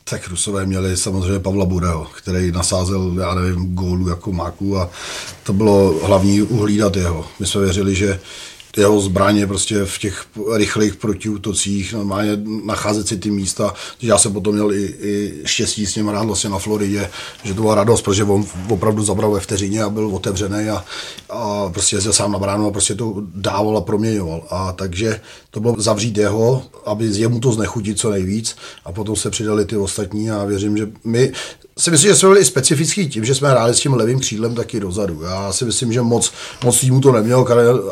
Tak 0.05 0.29
Rusové 0.29 0.67
měli 0.67 0.97
samozřejmě 0.97 1.39
Pavla 1.39 1.65
Bureho, 1.65 2.05
který 2.05 2.53
nasázel, 2.53 3.15
já 3.21 3.35
nevím, 3.35 3.75
gólu 3.75 4.09
jako 4.09 4.33
máku 4.33 4.79
a 4.79 4.91
to 5.43 5.53
bylo 5.53 5.95
hlavní 6.03 6.43
uhlídat 6.43 6.97
jeho. 6.97 7.27
My 7.41 7.47
jsme 7.47 7.61
věřili, 7.61 7.95
že 7.95 8.21
jeho 8.77 9.01
zbraně 9.01 9.47
prostě 9.47 9.85
v 9.85 9.99
těch 9.99 10.27
rychlých 10.57 10.97
protiútocích, 10.97 11.93
normálně 11.93 12.31
nacházet 12.64 13.09
si 13.09 13.16
ty 13.16 13.31
místa. 13.31 13.75
Já 14.03 14.18
jsem 14.18 14.33
potom 14.33 14.55
měl 14.55 14.72
i, 14.72 14.95
i 15.01 15.43
štěstí 15.45 15.87
s 15.87 15.97
ním 15.97 16.09
rád 16.09 16.27
vlastně 16.27 16.51
na 16.51 16.59
Floridě, 16.59 17.11
že 17.45 17.55
to 17.55 17.62
byla 17.62 17.75
radost, 17.75 18.03
protože 18.03 18.25
on 18.25 18.45
opravdu 18.68 19.05
zabral 19.05 19.31
ve 19.31 19.41
vteřině 19.41 19.83
a 19.83 19.91
byl 19.91 20.07
otevřený 20.07 20.68
a, 20.68 20.85
a 21.31 21.70
prostě 21.70 21.97
jezdil 21.97 22.12
sám 22.12 22.33
na 22.33 22.39
bránu 22.39 22.66
a 22.66 22.70
prostě 22.70 22.95
to 22.95 23.14
dával 23.35 23.79
a 23.79 23.81
proměňoval. 23.81 24.43
A 24.51 24.72
takže 24.72 25.20
to 25.51 25.61
bylo 25.61 25.75
zavřít 25.79 26.18
jeho, 26.18 26.62
aby 26.87 27.05
jemu 27.05 27.41
to 27.41 27.53
znechutit 27.53 27.99
co 27.99 28.11
nejvíc 28.11 28.57
a 28.85 28.93
potom 28.93 29.16
se 29.16 29.31
přidali 29.31 29.64
ty 29.64 29.77
ostatní 29.77 30.31
a 30.31 30.45
věřím, 30.45 30.77
že 30.77 30.89
my 31.05 31.33
si 31.79 31.91
myslím, 31.91 32.11
že 32.11 32.16
jsme 32.16 32.29
byli 32.29 32.45
specifický 32.45 33.09
tím, 33.09 33.25
že 33.25 33.35
jsme 33.35 33.51
hráli 33.51 33.75
s 33.75 33.81
tím 33.81 33.95
levým 33.95 34.20
křídlem 34.20 34.55
taky 34.55 34.81
dozadu. 34.81 35.22
Já 35.22 35.53
si 35.53 35.64
myslím, 35.64 35.93
že 35.93 36.03
moc, 36.03 36.33
moc 36.64 36.81
týmu 36.81 37.01
to 37.01 37.12
nemělo, 37.12 37.47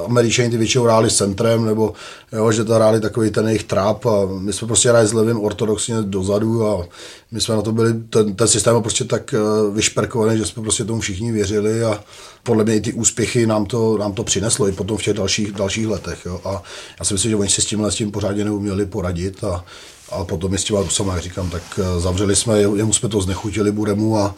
američani 0.04 0.50
ty 0.50 0.56
většinou 0.56 0.84
hráli 0.84 1.10
s 1.10 1.16
centrem, 1.16 1.64
nebo 1.64 1.92
jo, 2.32 2.52
že 2.52 2.64
to 2.64 2.74
hráli 2.74 3.00
takový 3.00 3.30
ten 3.30 3.46
jejich 3.46 3.64
trap 3.64 4.06
a 4.06 4.26
my 4.38 4.52
jsme 4.52 4.66
prostě 4.66 4.88
hráli 4.88 5.06
s 5.06 5.12
levým 5.12 5.40
ortodoxně 5.40 5.94
dozadu 6.02 6.66
a 6.66 6.86
my 7.30 7.40
jsme 7.40 7.56
na 7.56 7.62
to 7.62 7.72
byli, 7.72 7.94
ten, 8.10 8.34
ten 8.34 8.48
systém 8.48 8.74
byl 8.74 8.80
prostě 8.80 9.04
tak 9.04 9.34
eh, 9.34 9.38
vyšperkovaný, 9.74 10.38
že 10.38 10.46
jsme 10.46 10.62
prostě 10.62 10.84
tomu 10.84 11.00
všichni 11.00 11.32
věřili 11.32 11.84
a 11.84 12.04
podle 12.42 12.64
mě 12.64 12.76
i 12.76 12.80
ty 12.80 12.92
úspěchy 12.92 13.46
nám 13.46 13.66
to, 13.66 13.98
nám 13.98 14.12
to 14.12 14.24
přineslo 14.24 14.68
i 14.68 14.72
potom 14.72 14.96
v 14.96 15.02
těch 15.02 15.14
dalších, 15.14 15.52
dalších 15.52 15.86
letech. 15.86 16.26
Jo. 16.26 16.40
A 16.44 16.62
já 16.98 17.04
si 17.04 17.14
myslím, 17.14 17.30
že 17.30 17.36
oni 17.36 17.50
si 17.50 17.62
s 17.62 17.66
tímhle 17.66 17.92
s 17.92 17.94
tím 17.94 18.10
pořádně 18.10 18.44
neuměli 18.44 18.86
poradit 18.86 19.44
a, 19.44 19.64
a 20.10 20.24
potom 20.24 20.52
je 20.52 20.58
s 20.58 20.64
tím 20.64 20.76
jak 21.06 21.22
říkám, 21.22 21.50
tak 21.50 21.62
eh, 21.78 22.00
zavřeli 22.00 22.36
jsme, 22.36 22.58
jemu 22.58 22.92
jsme 22.92 23.08
to 23.08 23.20
znechutili 23.20 23.72
Buremu 23.72 24.18
a, 24.18 24.34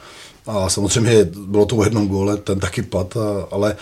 a 0.46 0.68
samozřejmě 0.68 1.24
bylo 1.24 1.66
to 1.66 1.76
o 1.76 1.84
jednom 1.84 2.08
góle, 2.08 2.36
ten 2.36 2.60
taky 2.60 2.82
pad, 2.82 3.16
a, 3.16 3.46
ale 3.50 3.76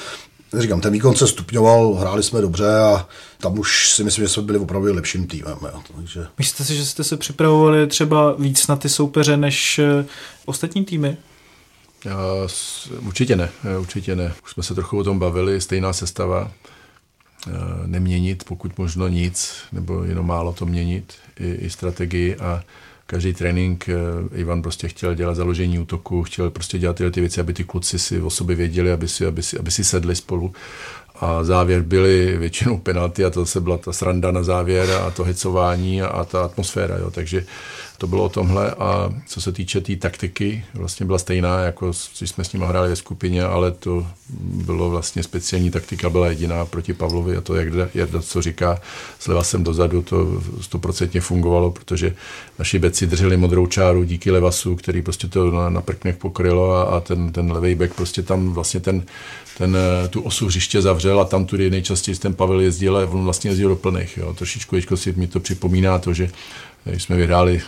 říkám, 0.58 0.80
ten 0.80 0.92
výkon 0.92 1.16
se 1.16 1.26
stupňoval, 1.26 1.94
hráli 1.94 2.22
jsme 2.22 2.40
dobře 2.40 2.78
a 2.78 3.08
tam 3.38 3.58
už 3.58 3.92
si 3.92 4.04
myslím, 4.04 4.24
že 4.24 4.28
jsme 4.28 4.42
byli 4.42 4.58
opravdu 4.58 4.94
lepším 4.94 5.26
týmem. 5.26 5.58
Jo. 5.62 5.82
Takže... 5.96 6.26
Myslíte 6.38 6.64
si, 6.64 6.76
že 6.76 6.86
jste 6.86 7.04
se 7.04 7.16
připravovali 7.16 7.86
třeba 7.86 8.32
víc 8.32 8.66
na 8.66 8.76
ty 8.76 8.88
soupeře 8.88 9.36
než 9.36 9.78
eh, 9.78 10.04
ostatní 10.44 10.84
týmy? 10.84 11.16
Určitě 13.06 13.36
ne, 13.36 13.50
určitě 13.80 14.16
ne. 14.16 14.34
Už 14.44 14.50
jsme 14.50 14.62
se 14.62 14.74
trochu 14.74 14.98
o 14.98 15.04
tom 15.04 15.18
bavili, 15.18 15.60
stejná 15.60 15.92
sestava. 15.92 16.50
Neměnit 17.86 18.44
pokud 18.44 18.78
možno 18.78 19.08
nic, 19.08 19.54
nebo 19.72 20.04
jenom 20.04 20.26
málo 20.26 20.52
to 20.52 20.66
měnit, 20.66 21.12
i, 21.43 21.66
i 21.66 21.70
strategii 21.70 22.36
a 22.36 22.62
každý 23.07 23.34
trénink 23.34 23.88
eh, 23.88 23.95
Ivan 24.40 24.62
prostě 24.62 24.88
chtěl 24.88 25.14
dělat 25.14 25.34
založení 25.34 25.78
útoku, 25.78 26.22
chtěl 26.22 26.51
prostě 26.51 26.78
dělat 26.78 26.97
tyhle 26.97 27.11
ty 27.11 27.20
věci, 27.20 27.40
aby 27.40 27.53
ty 27.53 27.64
kluci 27.64 27.99
si 27.99 28.20
o 28.20 28.30
sobě 28.30 28.57
věděli, 28.57 28.93
aby 28.93 29.09
si, 29.09 29.26
aby 29.26 29.43
si, 29.43 29.59
aby 29.59 29.70
si 29.70 29.84
sedli 29.84 30.16
spolu. 30.16 30.53
A 31.20 31.45
závěr 31.45 31.82
byly 31.82 32.36
většinou 32.38 32.78
penalty 32.78 33.24
a 33.24 33.30
to 33.30 33.47
se 33.47 33.61
byla 33.61 33.78
ta 33.78 33.93
sranda 33.93 34.30
na 34.30 34.43
závěr 34.43 34.90
a 34.90 35.11
to 35.11 35.24
hecování 35.24 36.03
a 36.03 36.24
ta 36.24 36.45
atmosféra. 36.45 36.97
Jo. 36.97 37.11
Takže 37.11 37.47
to 37.99 38.07
bylo 38.07 38.24
o 38.24 38.28
tomhle 38.28 38.70
a 38.70 39.14
co 39.26 39.40
se 39.40 39.53
týče 39.53 39.80
té 39.80 39.86
tý 39.86 39.97
taktiky, 39.97 40.64
vlastně 40.74 41.07
byla 41.07 41.18
stejná, 41.18 41.61
jako 41.61 41.93
když 42.18 42.30
jsme 42.30 42.45
s 42.45 42.53
ním 42.53 42.62
hráli 42.62 42.88
ve 42.88 42.97
skupině, 42.97 43.45
ale 43.45 43.70
to 43.70 44.07
bylo 44.40 44.90
vlastně 44.90 45.22
speciální 45.22 45.70
taktika, 45.70 46.10
byla 46.10 46.28
jediná 46.28 46.66
proti 46.66 46.94
Pavlovi 46.94 47.36
a 47.36 47.40
to, 47.40 47.54
jak 47.54 47.94
Jarda 47.94 48.22
co 48.22 48.42
říká, 48.42 48.80
zleva 49.22 49.44
jsem 49.44 49.64
dozadu, 49.64 50.02
to 50.02 50.42
stoprocentně 50.60 51.20
fungovalo, 51.20 51.70
protože 51.70 52.14
naši 52.58 52.78
beci 52.78 53.06
drželi 53.06 53.36
modrou 53.36 53.66
čáru 53.66 54.04
díky 54.04 54.30
Levasu, 54.30 54.76
který 54.76 55.02
prostě 55.02 55.28
to 55.28 55.50
na, 55.50 55.70
na 55.70 55.80
prknech 55.80 56.16
pokrylo 56.16 56.72
a, 56.72 56.82
a 56.82 57.00
ten, 57.00 57.32
ten 57.32 57.52
levý 57.52 57.74
back 57.74 57.94
prostě 57.94 58.22
tam 58.22 58.52
vlastně 58.52 58.80
ten, 58.80 59.02
ten, 59.58 59.76
tu 60.10 60.22
osu 60.22 60.46
hřiště 60.46 60.82
zavřel 60.82 61.20
a 61.20 61.24
tam 61.24 61.44
tudy 61.44 61.70
nejčastěji 61.70 62.16
ten 62.16 62.34
Pavel 62.34 62.60
jezdil 62.60 62.96
a 62.96 63.06
on 63.06 63.24
vlastně 63.24 63.50
jezdil 63.50 63.68
do 63.68 63.76
plných. 63.76 64.16
Jo. 64.16 64.34
Trošičku 64.34 64.96
si 64.96 65.12
mi 65.16 65.26
to 65.26 65.40
připomíná 65.40 65.98
to, 65.98 66.14
že 66.14 66.30
když 66.84 67.02
jsme 67.02 67.16
vyhráli 67.16 67.60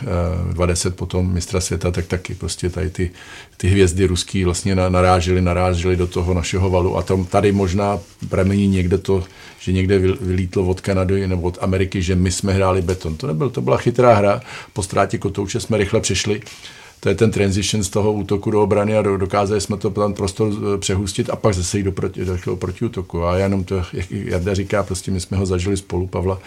20 0.53 0.89
eh, 0.89 0.91
potom 0.97 1.33
mistra 1.33 1.61
světa, 1.61 1.91
tak 1.91 2.07
taky 2.07 2.35
prostě 2.35 2.71
tady 2.71 2.91
ty, 2.91 3.11
ty 3.57 3.69
hvězdy 3.69 4.07
ruský 4.07 4.45
vlastně 4.45 4.75
narážely, 4.75 5.41
narážely 5.41 5.97
do 5.97 6.07
toho 6.07 6.35
našeho 6.35 6.54
valu 6.61 6.97
a 6.97 7.03
tam 7.03 7.25
tady 7.25 7.53
možná 7.53 7.99
pramení 8.29 8.69
někde 8.69 8.99
to, 8.99 9.25
že 9.61 9.73
někde 9.73 9.99
vylítlo 9.99 10.67
od 10.67 10.81
Kanady 10.81 11.29
nebo 11.29 11.43
od 11.43 11.59
Ameriky, 11.61 12.03
že 12.03 12.15
my 12.15 12.33
jsme 12.33 12.53
hráli 12.53 12.83
beton. 12.83 13.17
To 13.17 13.27
nebyl, 13.27 13.51
to 13.51 13.61
byla 13.61 13.77
chytrá 13.77 14.15
hra, 14.15 14.41
po 14.73 14.83
ztrátě 14.83 15.19
kotouče 15.19 15.61
jsme 15.61 15.79
rychle 15.79 16.01
přešli 16.01 16.41
to 17.05 17.09
je 17.09 17.15
ten 17.15 17.31
transition 17.31 17.85
z 17.85 17.89
toho 17.89 18.13
útoku 18.13 18.51
do 18.51 18.63
obrany 18.63 18.97
a 18.97 19.03
dokázali 19.03 19.61
jsme 19.61 19.77
to 19.77 19.91
tam 19.91 20.15
prostor 20.15 20.53
eh, 20.53 20.79
přehustit 20.79 21.31
a 21.31 21.37
pak 21.37 21.55
zase 21.55 21.79
jít 21.79 21.83
do, 21.83 21.93
proti, 21.93 22.25
do 22.25 22.57
protiútoku. 22.57 23.25
A 23.25 23.37
jenom 23.37 23.65
to, 23.65 23.83
jak 23.93 24.11
Jarda 24.11 24.55
říká, 24.55 24.83
prostě 24.83 25.11
my 25.11 25.21
jsme 25.21 25.37
ho 25.37 25.47
zažili 25.47 25.77
spolu, 25.77 26.07
Pavla, 26.07 26.39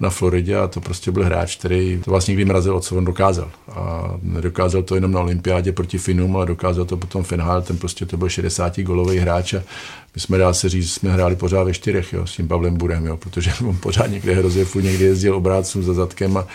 na 0.00 0.10
Floridě 0.10 0.56
a 0.56 0.68
to 0.68 0.80
prostě 0.80 1.10
byl 1.10 1.24
hráč, 1.24 1.56
který 1.56 2.00
to 2.04 2.10
vlastně 2.10 2.36
vymrazil, 2.36 2.80
co 2.80 2.96
on 2.96 3.04
dokázal. 3.04 3.50
A 3.70 4.14
nedokázal 4.22 4.82
to 4.82 4.94
jenom 4.94 5.12
na 5.12 5.20
olympiádě 5.20 5.72
proti 5.72 5.98
Finům, 5.98 6.36
ale 6.36 6.46
dokázal 6.46 6.84
to 6.84 6.96
potom 6.96 7.24
Finhal, 7.24 7.62
ten 7.62 7.78
prostě 7.78 8.06
to 8.06 8.16
byl 8.16 8.28
60 8.28 8.80
golový 8.80 9.18
hráč 9.18 9.54
a 9.54 9.62
my 10.14 10.20
jsme 10.20 10.38
dá 10.38 10.52
se 10.52 10.68
říct, 10.68 10.92
jsme 10.92 11.12
hráli 11.12 11.36
pořád 11.36 11.64
ve 11.64 11.74
čtyřech, 11.74 12.12
jo, 12.12 12.26
s 12.26 12.32
tím 12.32 12.48
Pavlem 12.48 12.76
Burem, 12.76 13.06
jo, 13.06 13.16
protože 13.16 13.52
on 13.68 13.76
pořád 13.76 14.06
někde 14.06 14.34
hrozil, 14.34 14.66
někdy 14.80 15.04
jezdil 15.04 15.36
obrácům 15.36 15.82
za 15.82 15.94
zadkem 15.94 16.36
a 16.36 16.46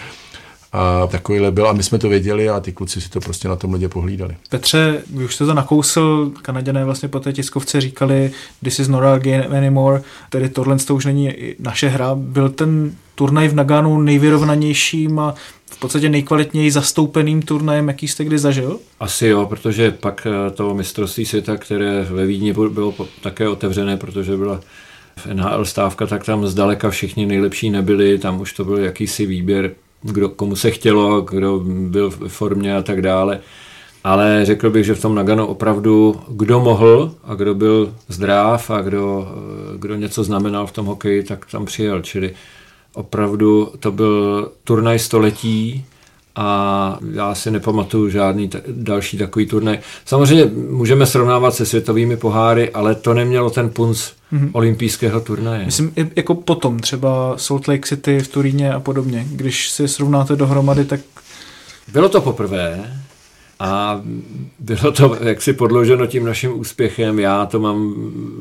a 0.71 1.07
takovýhle 1.07 1.51
byl 1.51 1.67
a 1.67 1.73
my 1.73 1.83
jsme 1.83 1.97
to 1.97 2.09
věděli 2.09 2.49
a 2.49 2.59
ty 2.59 2.71
kluci 2.71 3.01
si 3.01 3.09
to 3.09 3.19
prostě 3.19 3.47
na 3.47 3.55
tom 3.55 3.73
lidě 3.73 3.89
pohlídali. 3.89 4.35
Petře, 4.49 5.03
vy 5.13 5.25
už 5.25 5.35
jste 5.35 5.45
to 5.45 5.53
nakousil, 5.53 6.31
Kanaděné 6.41 6.85
vlastně 6.85 7.09
po 7.09 7.19
té 7.19 7.33
tiskovce 7.33 7.81
říkali, 7.81 8.31
this 8.63 8.79
is 8.79 8.87
not 8.87 9.03
our 9.03 9.19
game 9.19 9.47
anymore, 9.47 10.01
tedy 10.29 10.49
tohle 10.49 10.77
to 10.77 10.95
už 10.95 11.05
není 11.05 11.33
naše 11.59 11.87
hra. 11.87 12.15
Byl 12.15 12.49
ten 12.49 12.95
turnaj 13.15 13.47
v 13.47 13.55
Naganu 13.55 14.01
nejvyrovnanějším 14.01 15.19
a 15.19 15.35
v 15.71 15.79
podstatě 15.79 16.09
nejkvalitněji 16.09 16.71
zastoupeným 16.71 17.41
turnajem, 17.41 17.87
jaký 17.87 18.07
jste 18.07 18.23
kdy 18.23 18.39
zažil? 18.39 18.79
Asi 18.99 19.27
jo, 19.27 19.45
protože 19.45 19.91
pak 19.91 20.27
eh, 20.27 20.51
to 20.51 20.73
mistrovství 20.73 21.25
světa, 21.25 21.57
které 21.57 22.03
ve 22.03 22.25
Vídni 22.25 22.53
bylo 22.53 22.93
také 23.21 23.49
otevřené, 23.49 23.97
protože 23.97 24.37
byla 24.37 24.59
v 25.17 25.25
NHL 25.25 25.65
stávka, 25.65 26.05
tak 26.05 26.25
tam 26.25 26.47
zdaleka 26.47 26.89
všichni 26.89 27.25
nejlepší 27.25 27.69
nebyli, 27.69 28.19
tam 28.19 28.41
už 28.41 28.53
to 28.53 28.65
byl 28.65 28.77
jakýsi 28.77 29.25
výběr 29.25 29.71
kdo, 30.01 30.29
komu 30.29 30.55
se 30.55 30.71
chtělo, 30.71 31.21
kdo 31.21 31.61
byl 31.65 32.09
v 32.09 32.27
formě 32.27 32.77
a 32.77 32.81
tak 32.81 33.01
dále. 33.01 33.39
Ale 34.03 34.45
řekl 34.45 34.69
bych, 34.69 34.85
že 34.85 34.95
v 34.95 35.01
tom 35.01 35.15
Nagano 35.15 35.47
opravdu 35.47 36.21
kdo 36.27 36.59
mohl 36.59 37.11
a 37.23 37.35
kdo 37.35 37.55
byl 37.55 37.93
zdrav 38.07 38.69
a 38.69 38.81
kdo, 38.81 39.27
kdo 39.77 39.95
něco 39.95 40.23
znamenal 40.23 40.67
v 40.67 40.71
tom 40.71 40.85
hokeji, 40.85 41.23
tak 41.23 41.45
tam 41.51 41.65
přijel. 41.65 42.01
Čili 42.01 42.33
opravdu 42.93 43.71
to 43.79 43.91
byl 43.91 44.51
turnaj 44.63 44.99
století 44.99 45.85
a 46.35 46.99
já 47.13 47.35
si 47.35 47.51
nepamatuju 47.51 48.09
žádný 48.09 48.47
t- 48.47 48.61
další 48.67 49.17
takový 49.17 49.45
turnaj. 49.45 49.79
Samozřejmě 50.05 50.45
můžeme 50.69 51.05
srovnávat 51.05 51.55
se 51.55 51.65
světovými 51.65 52.17
poháry, 52.17 52.69
ale 52.69 52.95
to 52.95 53.13
nemělo 53.13 53.49
ten 53.49 53.69
punc 53.69 53.99
mm-hmm. 54.33 54.49
olympijského 54.51 55.21
turnaje. 55.21 55.65
Myslím, 55.65 55.93
jako 56.15 56.35
potom, 56.35 56.79
třeba 56.79 57.37
Salt 57.37 57.67
Lake 57.67 57.87
City 57.87 58.19
v 58.19 58.27
Turíně 58.27 58.73
a 58.73 58.79
podobně. 58.79 59.25
Když 59.31 59.69
si 59.69 59.87
srovnáte 59.87 60.35
dohromady, 60.35 60.85
tak... 60.85 60.99
Bylo 61.93 62.09
to 62.09 62.21
poprvé 62.21 62.93
a 63.59 64.01
bylo 64.59 64.91
to 64.91 65.17
jaksi 65.21 65.53
podloženo 65.53 66.07
tím 66.07 66.25
naším 66.25 66.59
úspěchem. 66.59 67.19
Já 67.19 67.45
to 67.45 67.59
mám 67.59 67.93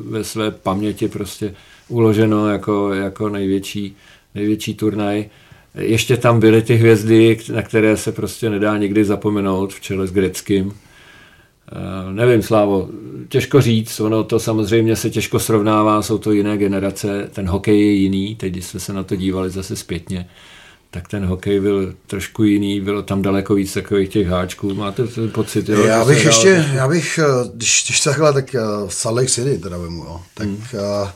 ve 0.09 0.23
své 0.23 0.51
paměti 0.51 1.07
prostě 1.07 1.53
uloženo 1.87 2.49
jako, 2.49 2.93
jako 2.93 3.29
největší, 3.29 3.95
největší 4.35 4.75
turnaj. 4.75 5.25
Ještě 5.75 6.17
tam 6.17 6.39
byly 6.39 6.61
ty 6.61 6.75
hvězdy, 6.75 7.37
na 7.53 7.61
které 7.61 7.97
se 7.97 8.11
prostě 8.11 8.49
nedá 8.49 8.77
nikdy 8.77 9.05
zapomenout 9.05 9.73
v 9.73 9.81
čele 9.81 10.07
s 10.07 10.11
Greckým. 10.11 10.65
Uh, 10.67 10.73
nevím, 12.13 12.41
Slávo, 12.41 12.89
těžko 13.29 13.61
říct, 13.61 13.99
ono 13.99 14.23
to 14.23 14.39
samozřejmě 14.39 14.95
se 14.95 15.09
těžko 15.09 15.39
srovnává, 15.39 16.01
jsou 16.01 16.17
to 16.17 16.31
jiné 16.31 16.57
generace, 16.57 17.29
ten 17.33 17.47
hokej 17.47 17.79
je 17.79 17.91
jiný, 17.91 18.35
teď 18.35 18.51
když 18.51 18.65
jsme 18.65 18.79
se 18.79 18.93
na 18.93 19.03
to 19.03 19.15
dívali 19.15 19.49
zase 19.49 19.75
zpětně, 19.75 20.27
tak 20.91 21.07
ten 21.07 21.25
hokej 21.25 21.59
byl 21.59 21.93
trošku 22.07 22.43
jiný, 22.43 22.81
bylo 22.81 23.01
tam 23.01 23.21
daleko 23.21 23.55
víc 23.55 23.73
takových 23.73 24.09
těch 24.09 24.27
háčků, 24.27 24.73
máte 24.73 25.07
ten 25.07 25.29
pocit? 25.29 25.69
Jo, 25.69 25.83
já 25.83 26.05
bych 26.05 26.25
ještě, 26.25 26.53
dál... 26.53 26.75
já 26.75 26.87
bych, 26.87 27.19
eh, 27.19 27.49
když, 27.53 27.83
když 27.87 28.01
takhle, 28.01 28.33
tak 28.33 28.55
uh, 28.55 28.89
Salt 28.89 29.15
Lake 29.15 29.29
City 29.29 29.57
teda 29.57 29.77
vemu, 29.77 30.03
jo, 30.03 30.21
tak 30.33 30.47
hmm. 30.47 30.55
uh, 30.55 31.09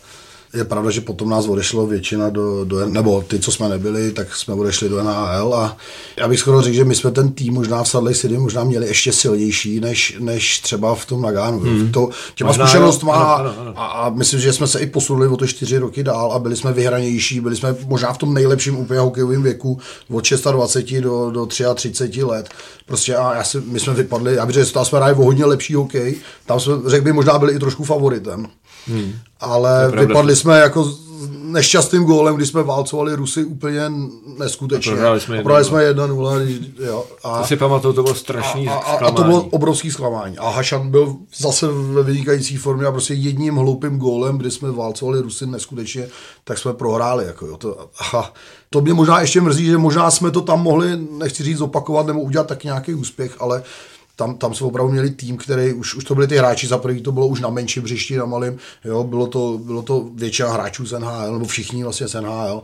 je 0.56 0.64
pravda, 0.64 0.92
že 0.92 1.02
potom 1.02 1.30
nás 1.30 1.48
odešlo 1.48 1.88
většina 1.88 2.30
do, 2.30 2.66
do, 2.66 2.90
nebo 2.90 3.22
ty, 3.22 3.40
co 3.40 3.52
jsme 3.52 3.70
nebyli, 3.70 4.12
tak 4.12 4.36
jsme 4.36 4.54
odešli 4.54 4.90
do 4.90 5.04
NHL 5.04 5.54
a 5.56 5.78
já 6.18 6.28
bych 6.28 6.40
skoro 6.40 6.62
řekl, 6.62 6.76
že 6.76 6.86
my 6.86 6.96
jsme 6.96 7.12
ten 7.12 7.32
tým 7.32 7.54
možná 7.54 7.84
v 7.84 7.94
Lake 7.94 8.16
City 8.16 8.38
možná 8.38 8.64
měli 8.64 8.88
ještě 8.88 9.12
silnější, 9.12 9.80
než, 9.80 10.18
než 10.20 10.60
třeba 10.60 10.96
v 10.96 11.06
tom 11.06 11.22
Nagánu. 11.22 11.60
Hmm. 11.60 11.92
To, 11.92 12.10
těma 12.36 12.54
zkušenostma 12.54 13.14
a, 13.14 13.86
a, 13.86 14.10
myslím, 14.10 14.40
že 14.40 14.54
jsme 14.54 14.68
se 14.68 14.80
i 14.80 14.88
posunuli 14.88 15.28
o 15.28 15.38
to 15.38 15.48
čtyři 15.48 15.78
roky 15.78 16.04
dál 16.04 16.32
a 16.32 16.40
byli 16.40 16.56
jsme 16.56 16.74
vyhranější, 16.74 17.40
byli 17.40 17.56
jsme 17.56 17.76
možná 17.88 18.14
v 18.14 18.18
tom 18.18 18.34
nejlepším 18.34 18.78
úplně 18.78 19.00
hokejovém 19.00 19.44
věku 19.44 19.80
od 20.12 20.30
26 20.52 21.02
do, 21.02 21.32
do 21.32 21.46
33 21.46 22.24
let. 22.24 22.50
Prostě 22.86 23.16
a 23.16 23.36
já 23.36 23.44
si, 23.44 23.62
my 23.66 23.80
jsme 23.80 23.94
vypadli, 23.94 24.36
já 24.36 24.46
bych 24.46 24.54
řekl, 24.54 24.66
že 24.66 24.86
jsme 24.86 24.98
hráli 24.98 25.14
o 25.14 25.24
hodně 25.24 25.46
lepší 25.46 25.74
hokej, 25.74 26.16
tam 26.46 26.60
jsme, 26.60 26.74
řekl 26.88 27.04
bych, 27.04 27.14
možná 27.14 27.40
byli 27.40 27.54
i 27.54 27.60
trošku 27.60 27.84
favoritem. 27.84 28.48
Hmm. 28.88 29.14
Ale 29.40 29.92
vypadli 29.92 30.36
jsme 30.36 30.60
jako 30.60 31.06
nešťastným 31.56 32.04
gólem, 32.04 32.36
když 32.36 32.50
jsme 32.50 32.64
válcovali 32.64 33.16
Rusy 33.16 33.46
úplně 33.46 33.82
neskutečně. 34.38 34.92
A 34.92 34.96
prohráli 34.96 35.22
jsme 35.22 35.42
1-0. 35.42 35.64
jsme 35.64 35.94
1-0. 35.94 37.04
A, 37.24 37.42
to 37.42 37.48
si 37.48 37.56
pamatuju, 37.56 37.94
to 37.94 38.04
bylo 38.04 38.16
strašný 38.16 38.68
a, 38.68 38.74
a, 38.74 39.06
a, 39.06 39.12
to 39.12 39.24
bylo 39.24 39.44
obrovský 39.44 39.92
zklamání. 39.92 40.38
A 40.38 40.50
Hašan 40.50 40.92
byl 40.92 41.16
zase 41.38 41.68
ve 41.68 42.04
vynikající 42.04 42.58
formě 42.58 42.86
a 42.86 42.92
prostě 42.92 43.14
jedním 43.14 43.56
hloupým 43.56 43.98
gólem, 43.98 44.38
kdy 44.38 44.52
jsme 44.52 44.72
válcovali 44.72 45.22
Rusy 45.22 45.46
neskutečně, 45.46 46.08
tak 46.44 46.58
jsme 46.58 46.74
prohráli. 46.74 47.26
Jako, 47.26 47.46
jo. 47.46 47.58
To, 47.58 47.90
aha, 48.00 48.34
to 48.70 48.82
mě 48.82 48.94
možná 48.94 49.22
ještě 49.22 49.42
mrzí, 49.42 49.66
že 49.66 49.78
možná 49.78 50.12
jsme 50.12 50.32
to 50.32 50.42
tam 50.42 50.62
mohli, 50.62 50.98
nechci 51.12 51.44
říct, 51.44 51.58
zopakovat 51.58 52.06
nebo 52.06 52.22
udělat 52.22 52.48
tak 52.48 52.64
nějaký 52.64 52.94
úspěch, 52.94 53.36
ale 53.40 53.64
tam, 54.16 54.38
tam 54.38 54.54
jsme 54.54 54.68
opravdu 54.68 54.92
měli 54.92 55.10
tým, 55.10 55.38
který 55.38 55.74
už, 55.74 55.96
už 55.96 56.04
to 56.04 56.16
byli 56.16 56.28
ty 56.28 56.38
hráči, 56.38 56.68
za 56.68 56.78
první 56.78 57.02
to 57.02 57.12
bylo 57.12 57.28
už 57.28 57.42
na 57.42 57.50
menším 57.50 57.84
břišti, 57.84 58.18
na 58.18 58.26
malém, 58.26 58.58
jo, 58.86 59.04
bylo 59.04 59.28
to, 59.28 59.60
bylo 59.64 59.82
to 59.82 60.10
většina 60.14 60.52
hráčů 60.52 60.86
z 60.86 61.00
NHL, 61.00 61.34
nebo 61.34 61.46
všichni 61.46 61.84
vlastně 61.84 62.08
z 62.08 62.22
NHL, 62.22 62.64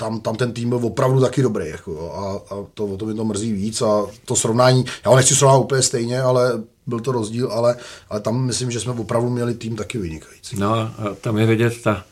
tam, 0.00 0.20
tam 0.20 0.36
ten 0.36 0.52
tým 0.52 0.68
byl 0.68 0.78
opravdu 0.82 1.20
taky 1.20 1.42
dobrý. 1.42 1.68
Jako, 1.68 2.12
a, 2.14 2.54
a 2.54 2.64
to, 2.74 2.86
o 2.86 2.96
to 2.96 3.06
mi 3.06 3.14
to 3.14 3.24
mrzí 3.24 3.52
víc. 3.52 3.82
A 3.82 4.06
to 4.24 4.36
srovnání, 4.36 4.84
já 5.04 5.10
ho 5.10 5.16
nechci 5.16 5.36
srovnat 5.36 5.58
úplně 5.58 5.82
stejně, 5.82 6.20
ale 6.20 6.62
byl 6.86 7.00
to 7.00 7.12
rozdíl, 7.12 7.52
ale, 7.52 7.76
ale 8.10 8.20
tam 8.20 8.44
myslím, 8.44 8.70
že 8.70 8.80
jsme 8.80 8.92
opravdu 8.92 9.30
měli 9.30 9.54
tým 9.54 9.76
taky 9.76 9.98
vynikající. 9.98 10.56
No 10.58 10.74
a 10.74 10.94
tam 11.20 11.38
je 11.38 11.46
vidět 11.46 11.82
ta, 11.82 12.04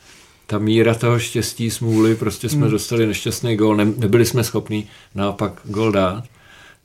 ta 0.47 0.57
míra 0.57 0.95
toho 0.95 1.19
štěstí, 1.19 1.71
smůly, 1.71 2.15
prostě 2.15 2.49
jsme 2.49 2.61
hmm. 2.61 2.71
dostali 2.71 3.07
nešťastný 3.07 3.55
gol, 3.55 3.75
ne, 3.75 3.85
nebyli 3.85 4.25
jsme 4.25 4.43
schopni 4.43 4.87
naopak 5.15 5.61
gol 5.63 5.91
dát. 5.91 6.23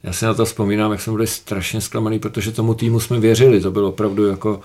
Já 0.05 0.13
si 0.13 0.25
na 0.25 0.35
to 0.35 0.45
vzpomínám, 0.45 0.93
jak 0.93 1.01
jsme 1.01 1.13
byli 1.13 1.27
strašně 1.27 1.81
zklamaný, 1.81 2.19
protože 2.19 2.53
tomu 2.53 2.75
týmu 2.75 3.01
jsme 3.01 3.21
věřili, 3.21 3.61
to 3.61 3.71
byl 3.71 3.87
opravdu 3.87 4.27
jako 4.27 4.61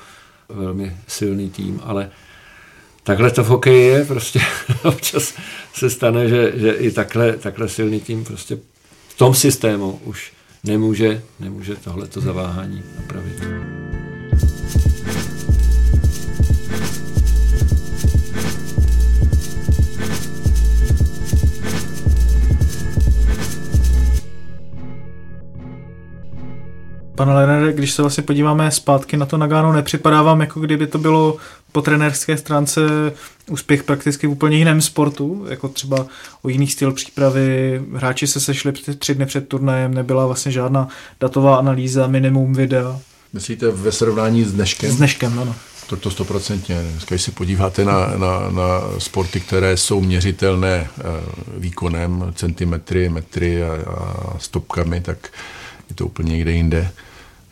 velmi 0.49 0.97
silný 1.07 1.49
tým, 1.49 1.79
ale 1.83 2.09
takhle 3.03 3.31
to 3.31 3.43
v 3.43 3.47
hokeji 3.47 3.87
je, 3.87 4.05
prostě 4.05 4.39
občas 4.83 5.33
se 5.73 5.89
stane, 5.89 6.29
že, 6.29 6.53
že 6.55 6.71
i 6.71 6.91
takhle, 6.91 7.33
takhle 7.33 7.69
silný 7.69 7.99
tým 7.99 8.25
prostě 8.25 8.57
v 9.07 9.17
tom 9.17 9.35
systému 9.35 9.99
už 10.03 10.33
nemůže, 10.63 11.21
nemůže 11.39 11.75
tohleto 11.75 12.21
zaváhání 12.21 12.83
napravit. 12.99 13.88
Pane 27.19 27.33
Lenere, 27.33 27.73
když 27.73 27.91
se 27.91 28.01
vlastně 28.01 28.23
podíváme 28.23 28.71
zpátky 28.71 29.17
na 29.17 29.25
to 29.25 29.37
Nagano, 29.37 29.73
nepřipadá 29.73 30.21
vám, 30.21 30.41
jako 30.41 30.59
kdyby 30.59 30.87
to 30.87 30.97
bylo 30.97 31.37
po 31.71 31.81
trenérské 31.81 32.37
stránce 32.37 32.81
úspěch 33.49 33.83
prakticky 33.83 34.27
v 34.27 34.29
úplně 34.29 34.57
jiném 34.57 34.81
sportu, 34.81 35.45
jako 35.49 35.67
třeba 35.67 36.05
o 36.41 36.49
jiný 36.49 36.67
styl 36.67 36.93
přípravy. 36.93 37.81
Hráči 37.93 38.27
se 38.27 38.39
sešli 38.39 38.73
tři 38.99 39.15
dny 39.15 39.25
před 39.25 39.47
turnajem, 39.47 39.93
nebyla 39.93 40.25
vlastně 40.25 40.51
žádná 40.51 40.87
datová 41.19 41.55
analýza, 41.55 42.07
minimum 42.07 42.53
videa. 42.53 42.99
Myslíte 43.33 43.71
ve 43.71 43.91
srovnání 43.91 44.43
s 44.43 44.53
dneškem? 44.53 44.91
S 44.91 44.95
dneškem, 44.95 45.39
ano. 45.39 45.55
To, 45.87 45.97
to 45.97 46.11
stoprocentně. 46.11 46.81
Dneska, 46.91 47.15
když 47.15 47.21
se 47.21 47.31
podíváte 47.31 47.85
na, 47.85 48.07
na, 48.17 48.49
na 48.49 48.81
sporty, 48.97 49.39
které 49.39 49.77
jsou 49.77 50.01
měřitelné 50.01 50.87
eh, 50.99 51.03
výkonem, 51.57 52.33
centimetry, 52.35 53.09
metry 53.09 53.63
a, 53.63 53.73
a 53.73 54.35
stopkami, 54.39 55.01
tak 55.01 55.17
je 55.89 55.95
to 55.95 56.05
úplně 56.05 56.31
někde 56.31 56.51
jinde. 56.51 56.91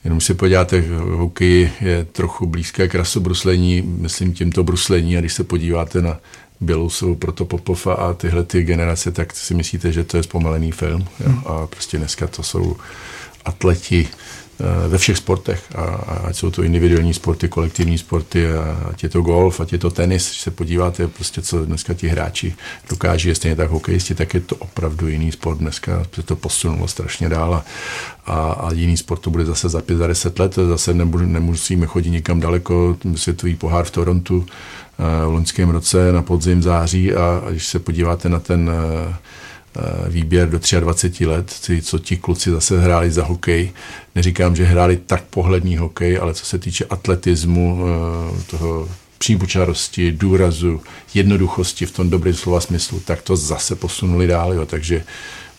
Jenom 0.04 0.22
si 0.22 0.34
podíváte, 0.34 0.84
hokej 1.00 1.72
je 1.82 2.06
trochu 2.06 2.45
blízké 2.45 2.88
k 2.88 3.20
bruslení, 3.20 3.82
myslím 3.82 4.34
tímto 4.34 4.64
bruslení 4.64 5.18
a 5.18 5.20
když 5.20 5.34
se 5.34 5.43
podíváte 5.43 6.02
na 6.02 6.20
Bělousovu, 6.62 7.16
Protopopova 7.16 7.93
a 7.93 8.14
tyhle 8.14 8.43
ty 8.43 8.64
generace, 8.64 9.12
tak 9.12 9.36
si 9.36 9.54
myslíte, 9.54 9.91
že 9.91 10.04
to 10.04 10.18
je 10.18 10.24
zpomalený 10.24 10.72
film. 10.72 11.08
Jo? 11.20 11.30
Hmm. 11.30 11.41
A 11.45 11.68
prostě 11.68 11.98
dneska 11.98 12.28
to 12.28 12.43
jsou 12.43 12.76
atleti, 13.45 14.08
ve 14.88 14.97
všech 14.97 15.18
sportech, 15.18 15.64
a, 15.76 15.82
a 15.82 16.14
ať 16.28 16.36
jsou 16.36 16.51
to 16.51 16.64
individuální 16.64 17.14
sporty, 17.14 17.49
kolektivní 17.49 17.97
sporty, 17.97 18.53
a 18.53 18.89
ať 18.89 19.03
je 19.03 19.10
to 19.10 19.22
golf, 19.22 19.60
ať 19.60 19.74
je 19.74 19.78
to 19.78 19.91
tenis, 19.91 20.30
když 20.30 20.41
se 20.41 20.51
podíváte, 20.51 21.08
prostě 21.08 21.41
co 21.41 21.66
dneska 21.66 21.93
ti 21.93 22.08
hráči 22.08 22.55
dokáží, 22.89 23.36
stejně 23.36 23.55
tak 23.55 23.70
hokejisti, 23.70 24.16
tak 24.16 24.34
je 24.34 24.41
to 24.41 24.55
opravdu 24.55 25.08
jiný 25.08 25.32
sport. 25.32 25.58
Dneska 25.58 26.03
se 26.14 26.24
to 26.24 26.36
posunulo 26.36 26.88
strašně 26.88 27.30
dál 27.30 27.53
a, 27.53 27.66
a, 28.26 28.51
a 28.51 28.74
jiný 28.74 28.97
sport 28.97 29.20
to 29.20 29.30
bude 29.30 29.45
zase 29.45 29.70
za 29.70 29.82
5, 29.82 29.97
za 29.97 30.08
10 30.08 30.39
let, 30.39 30.55
zase 30.55 30.93
nebudu, 30.93 31.26
nemusíme 31.26 31.86
chodit 31.86 32.10
nikam 32.10 32.39
daleko, 32.39 32.97
světový 33.16 33.55
pohár 33.55 33.86
v 33.86 33.91
Torontu 33.91 34.45
eh, 34.45 35.26
v 35.26 35.32
loňském 35.32 35.70
roce 35.70 36.12
na 36.12 36.22
podzim 36.22 36.64
září 36.64 37.14
a, 37.14 37.41
a 37.45 37.49
když 37.49 37.68
se 37.68 37.80
podíváte 37.80 38.30
na 38.30 38.39
ten 38.39 38.72
Eh, 39.10 39.16
výběr 40.07 40.49
do 40.49 40.59
23 40.80 41.25
let, 41.25 41.59
co 41.82 41.99
ti 41.99 42.17
kluci 42.17 42.51
zase 42.51 42.80
hráli 42.80 43.11
za 43.11 43.23
hokej. 43.23 43.71
Neříkám, 44.15 44.55
že 44.55 44.65
hráli 44.65 44.97
tak 44.97 45.23
pohlední 45.23 45.78
hokej, 45.78 46.17
ale 46.21 46.34
co 46.34 46.45
se 46.45 46.59
týče 46.59 46.86
atletismu, 46.86 47.80
eh, 47.80 48.43
toho 48.43 48.89
příbučarosti, 49.17 50.11
důrazu, 50.11 50.82
jednoduchosti 51.13 51.86
v 51.86 51.91
tom 51.91 52.09
dobrém 52.09 52.34
slova 52.34 52.59
smyslu, 52.59 52.99
tak 52.99 53.21
to 53.21 53.36
zase 53.36 53.75
posunuli 53.75 54.28
dál. 54.28 54.53
Jo. 54.53 54.65
Takže 54.65 55.03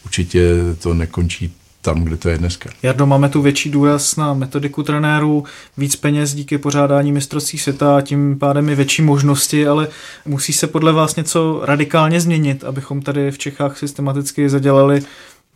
určitě 0.04 0.54
to 0.82 0.94
nekončí 0.94 1.54
tam, 1.89 2.05
kde 2.05 2.16
to 2.16 2.28
je 2.28 2.39
dneska. 2.39 2.70
Jardo, 2.82 3.07
máme 3.07 3.28
tu 3.28 3.43
větší 3.43 3.70
důraz 3.70 4.16
na 4.16 4.34
metodiku 4.34 4.82
trenérů, 4.82 5.45
víc 5.76 5.97
peněz 5.97 6.34
díky 6.34 6.59
pořádání 6.59 7.12
mistrovství 7.12 7.59
světa 7.59 7.97
a 7.97 8.01
tím 8.01 8.39
pádem 8.39 8.68
i 8.68 8.74
větší 8.74 9.03
možnosti, 9.03 9.66
ale 9.66 9.89
musí 10.24 10.53
se 10.53 10.66
podle 10.66 10.93
vás 10.93 11.16
něco 11.16 11.61
radikálně 11.64 12.20
změnit, 12.20 12.64
abychom 12.64 13.03
tady 13.03 13.30
v 13.30 13.39
Čechách 13.39 13.78
systematicky 13.78 14.49
zadělali 14.49 15.03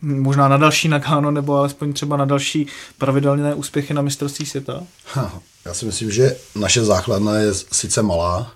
možná 0.01 0.47
na 0.47 0.57
další 0.57 0.87
Nagano 0.87 1.31
nebo 1.31 1.55
alespoň 1.55 1.93
třeba 1.93 2.17
na 2.17 2.25
další 2.25 2.67
pravidelné 2.97 3.53
úspěchy 3.53 3.93
na 3.93 4.01
mistrovství 4.01 4.45
světa? 4.45 4.83
Ha, 5.13 5.39
já 5.65 5.73
si 5.73 5.85
myslím, 5.85 6.11
že 6.11 6.35
naše 6.55 6.85
základna 6.85 7.35
je 7.35 7.53
sice 7.53 8.01
malá, 8.01 8.51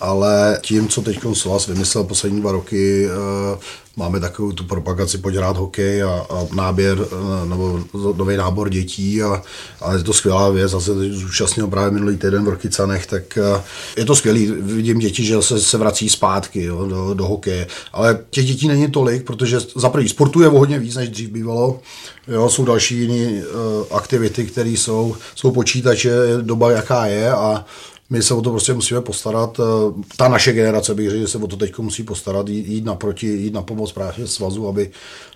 ale 0.00 0.58
tím, 0.62 0.88
co 0.88 1.02
teď 1.02 1.18
Svaz 1.32 1.66
vymyslel 1.66 2.04
poslední 2.04 2.40
dva 2.40 2.52
roky, 2.52 3.06
eh, 3.06 3.58
máme 3.96 4.20
takovou 4.20 4.52
tu 4.52 4.64
propagaci 4.64 5.18
pojď 5.18 5.36
hokej 5.36 6.02
a, 6.02 6.26
a 6.30 6.46
náběr, 6.54 6.98
eh, 7.00 7.48
nebo 7.48 7.84
nový 8.16 8.36
nábor 8.36 8.68
dětí 8.70 9.22
a, 9.22 9.42
a 9.80 9.92
je 9.92 10.02
to 10.02 10.12
skvělá 10.12 10.50
věc, 10.50 10.70
zase 10.70 10.92
zúčastnil 11.10 11.66
právě 11.66 11.90
minulý 11.90 12.16
týden 12.16 12.44
v 12.44 12.48
Rokycanech, 12.48 13.06
tak 13.06 13.38
eh, 13.38 13.62
je 13.96 14.04
to 14.04 14.16
skvělý, 14.16 14.46
vidím 14.60 14.98
děti, 14.98 15.24
že 15.24 15.42
se, 15.42 15.60
se 15.60 15.78
vrací 15.78 16.08
zpátky 16.08 16.62
jo, 16.64 16.86
do, 16.86 17.14
do 17.14 17.26
hokeje, 17.26 17.66
ale 17.92 18.18
těch 18.30 18.46
dětí 18.46 18.68
není 18.68 18.90
tolik, 18.90 19.24
protože 19.24 19.58
za 19.76 19.88
první 19.88 20.08
sportuje 20.08 20.48
o 20.48 20.58
hodně 20.58 20.78
víc, 20.78 20.96
než 20.96 21.08
dřív 21.08 21.30
bývalo, 21.30 21.80
jo, 22.28 22.48
jsou 22.48 22.64
další 22.64 22.98
jiné 22.98 23.42
uh, 23.42 23.96
aktivity, 23.96 24.46
které 24.46 24.70
jsou, 24.70 25.16
jsou 25.34 25.50
počítače, 25.50 26.10
doba 26.40 26.70
jaká 26.70 27.06
je 27.06 27.32
a 27.32 27.64
my 28.12 28.22
se 28.22 28.34
o 28.34 28.42
to 28.42 28.50
prostě 28.50 28.74
musíme 28.74 29.00
postarat. 29.00 29.60
Eh, 29.60 30.02
ta 30.16 30.28
naše 30.28 30.52
generace, 30.52 30.94
bych 30.94 31.10
řekl, 31.10 31.20
že 31.20 31.28
se 31.28 31.38
o 31.38 31.46
to 31.46 31.56
teď 31.56 31.78
musí 31.78 32.02
postarat, 32.02 32.48
jít, 32.48 32.84
naproti, 32.84 33.26
jít 33.26 33.54
na 33.54 33.62
pomoc 33.62 33.92
právě 33.92 34.26
svazu, 34.26 34.68
aby, 34.68 34.90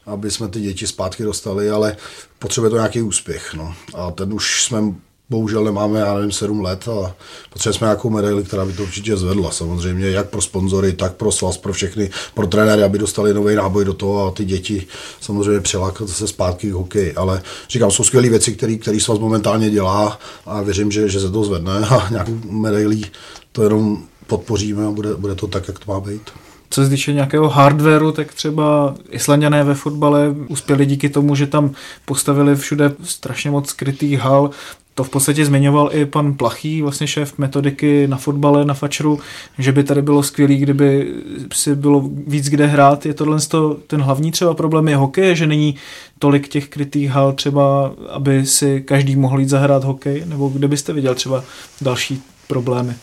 aby 0.07 0.31
jsme 0.31 0.49
ty 0.49 0.61
děti 0.61 0.87
zpátky 0.87 1.23
dostali, 1.23 1.71
ale 1.71 1.97
potřebuje 2.39 2.71
to 2.71 2.77
nějaký 2.77 3.03
úspěch. 3.03 3.55
No. 3.55 3.75
A 3.95 4.11
ten 4.11 4.33
už 4.33 4.65
jsme 4.65 4.95
bohužel 5.31 5.65
nemáme, 5.65 5.99
já 5.99 6.15
nevím, 6.15 6.33
sedm 6.33 6.61
let 6.61 6.89
a 6.89 7.15
potřebujeme 7.53 7.87
nějakou 7.87 8.11
medaili, 8.11 8.45
která 8.45 8.65
by 8.65 8.73
to 8.73 8.83
určitě 8.83 9.17
zvedla. 9.17 9.51
Samozřejmě 9.51 10.11
jak 10.11 10.31
pro 10.31 10.41
sponzory, 10.41 10.93
tak 10.93 11.15
pro 11.15 11.33
svaz, 11.33 11.57
pro 11.57 11.73
všechny, 11.73 12.11
pro 12.35 12.47
trenéry, 12.47 12.83
aby 12.83 12.99
dostali 12.99 13.35
nový 13.35 13.55
náboj 13.55 13.85
do 13.85 13.95
toho 13.95 14.27
a 14.27 14.31
ty 14.31 14.45
děti 14.45 14.87
samozřejmě 15.21 15.61
přilákat 15.61 16.09
se 16.09 16.29
zpátky 16.29 16.71
k 16.71 16.75
hokeji. 16.75 17.15
Ale 17.15 17.43
říkám, 17.69 17.91
jsou 17.91 18.05
skvělé 18.05 18.29
věci, 18.29 18.53
které 18.53 18.77
který 18.77 19.01
svaz 19.01 19.19
momentálně 19.19 19.71
dělá 19.71 20.19
a 20.47 20.63
věřím, 20.63 20.91
že, 20.91 21.09
že 21.09 21.21
se 21.21 21.31
to 21.31 21.45
zvedne 21.45 21.73
a 21.91 22.09
nějakou 22.11 22.39
medailí 22.51 23.07
to 23.53 23.63
jenom 23.63 23.99
podpoříme 24.27 24.87
a 24.87 24.91
bude, 24.91 25.15
bude 25.15 25.35
to 25.35 25.47
tak, 25.47 25.69
jak 25.69 25.79
to 25.79 25.93
má 25.93 26.01
být. 26.01 26.23
Co 26.71 26.85
se 26.85 26.91
týče 26.91 27.13
nějakého 27.13 27.49
hardwareu, 27.49 28.13
tak 28.13 28.35
třeba 28.35 28.95
Islandiané 29.11 29.65
ve 29.65 29.75
fotbale 29.75 30.35
uspěli 30.49 30.87
díky 30.87 31.09
tomu, 31.09 31.35
že 31.35 31.47
tam 31.47 31.71
postavili 32.05 32.57
všude 32.57 32.93
strašně 33.03 33.51
moc 33.51 33.69
skrytých 33.69 34.21
hal, 34.21 34.51
to 34.97 35.05
v 35.05 35.11
podstatě 35.11 35.45
zmiňoval 35.45 35.91
i 35.93 36.07
pan 36.07 36.35
Plachý, 36.35 36.83
vlastně 36.83 37.07
šéf 37.07 37.39
metodiky 37.39 38.09
na 38.09 38.17
fotbale, 38.17 38.65
na 38.65 38.75
fačru, 38.75 39.21
že 39.59 39.73
by 39.73 39.85
tady 39.85 40.03
bylo 40.03 40.23
skvělé, 40.23 40.55
kdyby 40.55 41.15
si 41.53 41.75
bylo 41.75 42.11
víc 42.27 42.49
kde 42.49 42.67
hrát. 42.67 43.07
Je 43.07 43.15
tohle 43.15 43.39
ten 43.87 44.03
hlavní 44.03 44.33
třeba 44.33 44.55
problém 44.55 44.89
je 44.89 44.97
hokej, 44.97 45.37
že 45.37 45.47
není 45.47 45.75
tolik 46.19 46.49
těch 46.49 46.69
krytých 46.69 47.11
hal 47.11 47.33
třeba, 47.33 47.93
aby 48.11 48.47
si 48.47 48.81
každý 48.81 49.17
mohl 49.17 49.41
jít 49.41 49.49
zahrát 49.49 49.85
hokej, 49.85 50.23
nebo 50.27 50.49
kde 50.49 50.69
byste 50.69 50.93
viděl 50.93 51.15
třeba 51.15 51.45
další 51.81 52.23
problémy? 52.49 52.95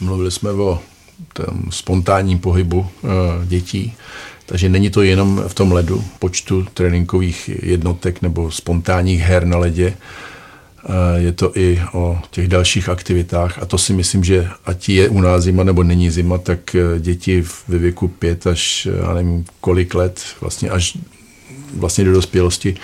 Mluvili 0.00 0.30
jsme 0.30 0.50
o 0.50 0.78
tom 1.32 1.62
spontánním 1.70 2.38
pohybu 2.38 2.86
e, 2.86 3.08
dětí, 3.46 3.92
takže 4.46 4.68
není 4.68 4.90
to 4.90 5.02
jenom 5.02 5.42
v 5.48 5.54
tom 5.54 5.72
ledu, 5.72 6.04
počtu 6.18 6.66
tréninkových 6.74 7.50
jednotek 7.62 8.22
nebo 8.22 8.50
spontánních 8.50 9.20
her 9.20 9.44
na 9.46 9.56
ledě, 9.56 9.94
je 11.16 11.32
to 11.32 11.56
i 11.56 11.82
o 11.92 12.18
těch 12.30 12.48
dalších 12.48 12.88
aktivitách 12.88 13.58
a 13.62 13.66
to 13.66 13.78
si 13.78 13.92
myslím, 13.92 14.24
že 14.24 14.48
ať 14.64 14.88
je 14.88 15.08
u 15.08 15.20
nás 15.20 15.42
zima 15.42 15.64
nebo 15.64 15.82
není 15.82 16.10
zima, 16.10 16.38
tak 16.38 16.74
eh, 16.74 17.00
děti 17.00 17.44
ve 17.68 17.78
věku 17.78 18.08
pět 18.08 18.46
až 18.46 18.88
já 19.00 19.14
nevím 19.14 19.44
kolik 19.60 19.94
let, 19.94 20.20
vlastně 20.40 20.70
až 20.70 20.98
vlastně 21.74 22.04
do 22.04 22.12
dospělosti 22.12 22.74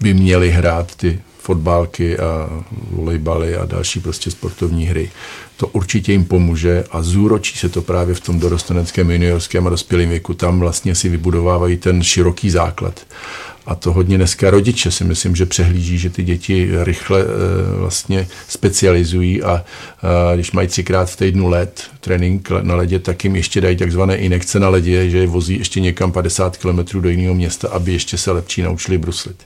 by 0.00 0.14
měly 0.14 0.50
hrát 0.50 0.94
ty 0.94 1.20
fotbálky 1.38 2.18
a 2.18 2.48
volejbaly 2.90 3.56
a 3.56 3.64
další 3.64 4.00
prostě 4.00 4.30
sportovní 4.30 4.86
hry. 4.86 5.10
To 5.56 5.66
určitě 5.66 6.12
jim 6.12 6.24
pomůže 6.24 6.84
a 6.90 7.02
zúročí 7.02 7.58
se 7.58 7.68
to 7.68 7.82
právě 7.82 8.14
v 8.14 8.20
tom 8.20 8.38
dorosteneckém 8.38 9.10
juniorském 9.10 9.66
a 9.66 9.70
dospělém 9.70 10.08
věku. 10.08 10.34
Tam 10.34 10.60
vlastně 10.60 10.94
si 10.94 11.08
vybudovávají 11.08 11.76
ten 11.76 12.02
široký 12.02 12.50
základ. 12.50 13.06
A 13.66 13.74
to 13.74 13.92
hodně 13.92 14.16
dneska 14.16 14.50
rodiče 14.50 14.90
si 14.90 15.04
myslím, 15.04 15.36
že 15.36 15.46
přehlíží, 15.46 15.98
že 15.98 16.10
ty 16.10 16.22
děti 16.22 16.70
rychle 16.82 17.20
e, 17.20 17.26
vlastně 17.78 18.26
specializují 18.48 19.42
a, 19.42 19.48
a 19.50 19.64
když 20.34 20.52
mají 20.52 20.68
třikrát 20.68 21.10
v 21.10 21.16
týdnu 21.16 21.48
let 21.48 21.82
trénink 22.00 22.50
na 22.62 22.74
ledě, 22.74 22.98
tak 22.98 23.24
jim 23.24 23.36
ještě 23.36 23.60
dají 23.60 23.76
takzvané 23.76 24.16
inekce 24.16 24.60
na 24.60 24.68
ledě, 24.68 25.10
že 25.10 25.18
je 25.18 25.26
vozí 25.26 25.58
ještě 25.58 25.80
někam 25.80 26.12
50 26.12 26.56
km 26.56 27.00
do 27.00 27.08
jiného 27.08 27.34
města, 27.34 27.68
aby 27.68 27.92
ještě 27.92 28.18
se 28.18 28.32
lepší 28.32 28.62
naučili 28.62 28.98
bruslit 28.98 29.36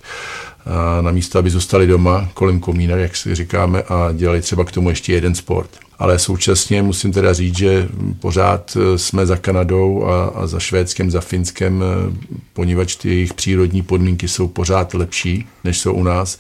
na 1.00 1.10
místo, 1.10 1.38
aby 1.38 1.50
zůstali 1.50 1.86
doma 1.86 2.28
kolem 2.34 2.60
komína, 2.60 2.96
jak 2.96 3.16
si 3.16 3.34
říkáme, 3.34 3.82
a 3.82 4.12
dělali 4.12 4.40
třeba 4.40 4.64
k 4.64 4.72
tomu 4.72 4.88
ještě 4.88 5.12
jeden 5.12 5.34
sport. 5.34 5.70
Ale 5.98 6.18
současně 6.18 6.82
musím 6.82 7.12
teda 7.12 7.32
říct, 7.32 7.58
že 7.58 7.88
pořád 8.20 8.76
e, 8.76 8.98
jsme 8.98 9.26
za 9.26 9.36
Kanadou 9.36 10.04
a, 10.04 10.24
a 10.24 10.46
za 10.46 10.60
Švédskem, 10.60 11.10
za 11.10 11.20
Finskem, 11.20 11.82
e, 11.82 11.86
poněvadž 12.52 12.96
ty 12.96 13.08
jejich 13.08 13.34
přírodní 13.34 13.82
podmínky 13.82 14.28
jsou 14.28 14.48
pořád 14.48 14.94
lepší, 14.94 15.46
než 15.64 15.78
jsou 15.78 15.92
u 15.92 16.02
nás. 16.02 16.38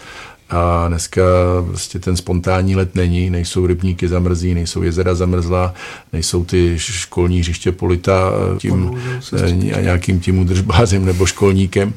A 0.50 0.88
dneska 0.88 1.22
prostě 1.66 1.98
ten 1.98 2.16
spontánní 2.16 2.76
let 2.76 2.94
není, 2.94 3.30
nejsou 3.30 3.66
rybníky 3.66 4.08
zamrzí, 4.08 4.54
nejsou 4.54 4.82
jezera 4.82 5.14
zamrzlá, 5.14 5.74
nejsou 6.12 6.44
ty 6.44 6.74
školní 6.78 7.40
hřiště 7.40 7.72
polita 7.72 8.32
e, 8.54 8.58
tím, 8.58 9.00
nějakým 9.80 10.20
tím 10.20 10.38
udržbázem 10.38 11.04
nebo 11.04 11.26
školníkem. 11.26 11.94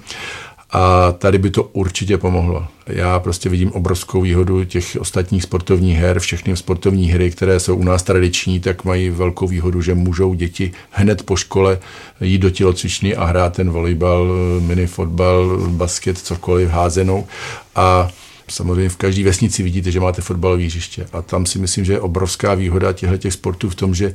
A 0.71 1.11
tady 1.11 1.37
by 1.37 1.49
to 1.49 1.63
určitě 1.63 2.17
pomohlo. 2.17 2.67
Já 2.87 3.19
prostě 3.19 3.49
vidím 3.49 3.71
obrovskou 3.71 4.21
výhodu 4.21 4.65
těch 4.65 4.97
ostatních 4.99 5.43
sportovních 5.43 5.97
her. 5.97 6.19
Všechny 6.19 6.57
sportovní 6.57 7.11
hry, 7.11 7.31
které 7.31 7.59
jsou 7.59 7.75
u 7.75 7.83
nás 7.83 8.03
tradiční, 8.03 8.59
tak 8.59 8.85
mají 8.85 9.09
velkou 9.09 9.47
výhodu, 9.47 9.81
že 9.81 9.95
můžou 9.95 10.33
děti 10.33 10.71
hned 10.91 11.23
po 11.23 11.35
škole 11.35 11.79
jít 12.21 12.39
do 12.39 12.49
tělocvičny 12.49 13.15
a 13.15 13.25
hrát 13.25 13.53
ten 13.53 13.69
volejbal, 13.69 14.27
mini 14.59 14.87
fotbal, 14.87 15.57
basket, 15.67 16.17
cokoliv, 16.17 16.69
házenou. 16.69 17.27
A 17.75 18.09
Samozřejmě 18.51 18.89
v 18.89 18.95
každé 18.95 19.23
vesnici 19.23 19.63
vidíte, 19.63 19.91
že 19.91 19.99
máte 19.99 20.21
fotbalové 20.21 20.63
hřiště 20.63 21.07
a 21.13 21.21
tam 21.21 21.45
si 21.45 21.59
myslím, 21.59 21.85
že 21.85 21.93
je 21.93 21.99
obrovská 21.99 22.53
výhoda 22.53 22.93
těchto 22.93 23.31
sportů 23.31 23.69
v 23.69 23.75
tom, 23.75 23.95
že 23.95 24.13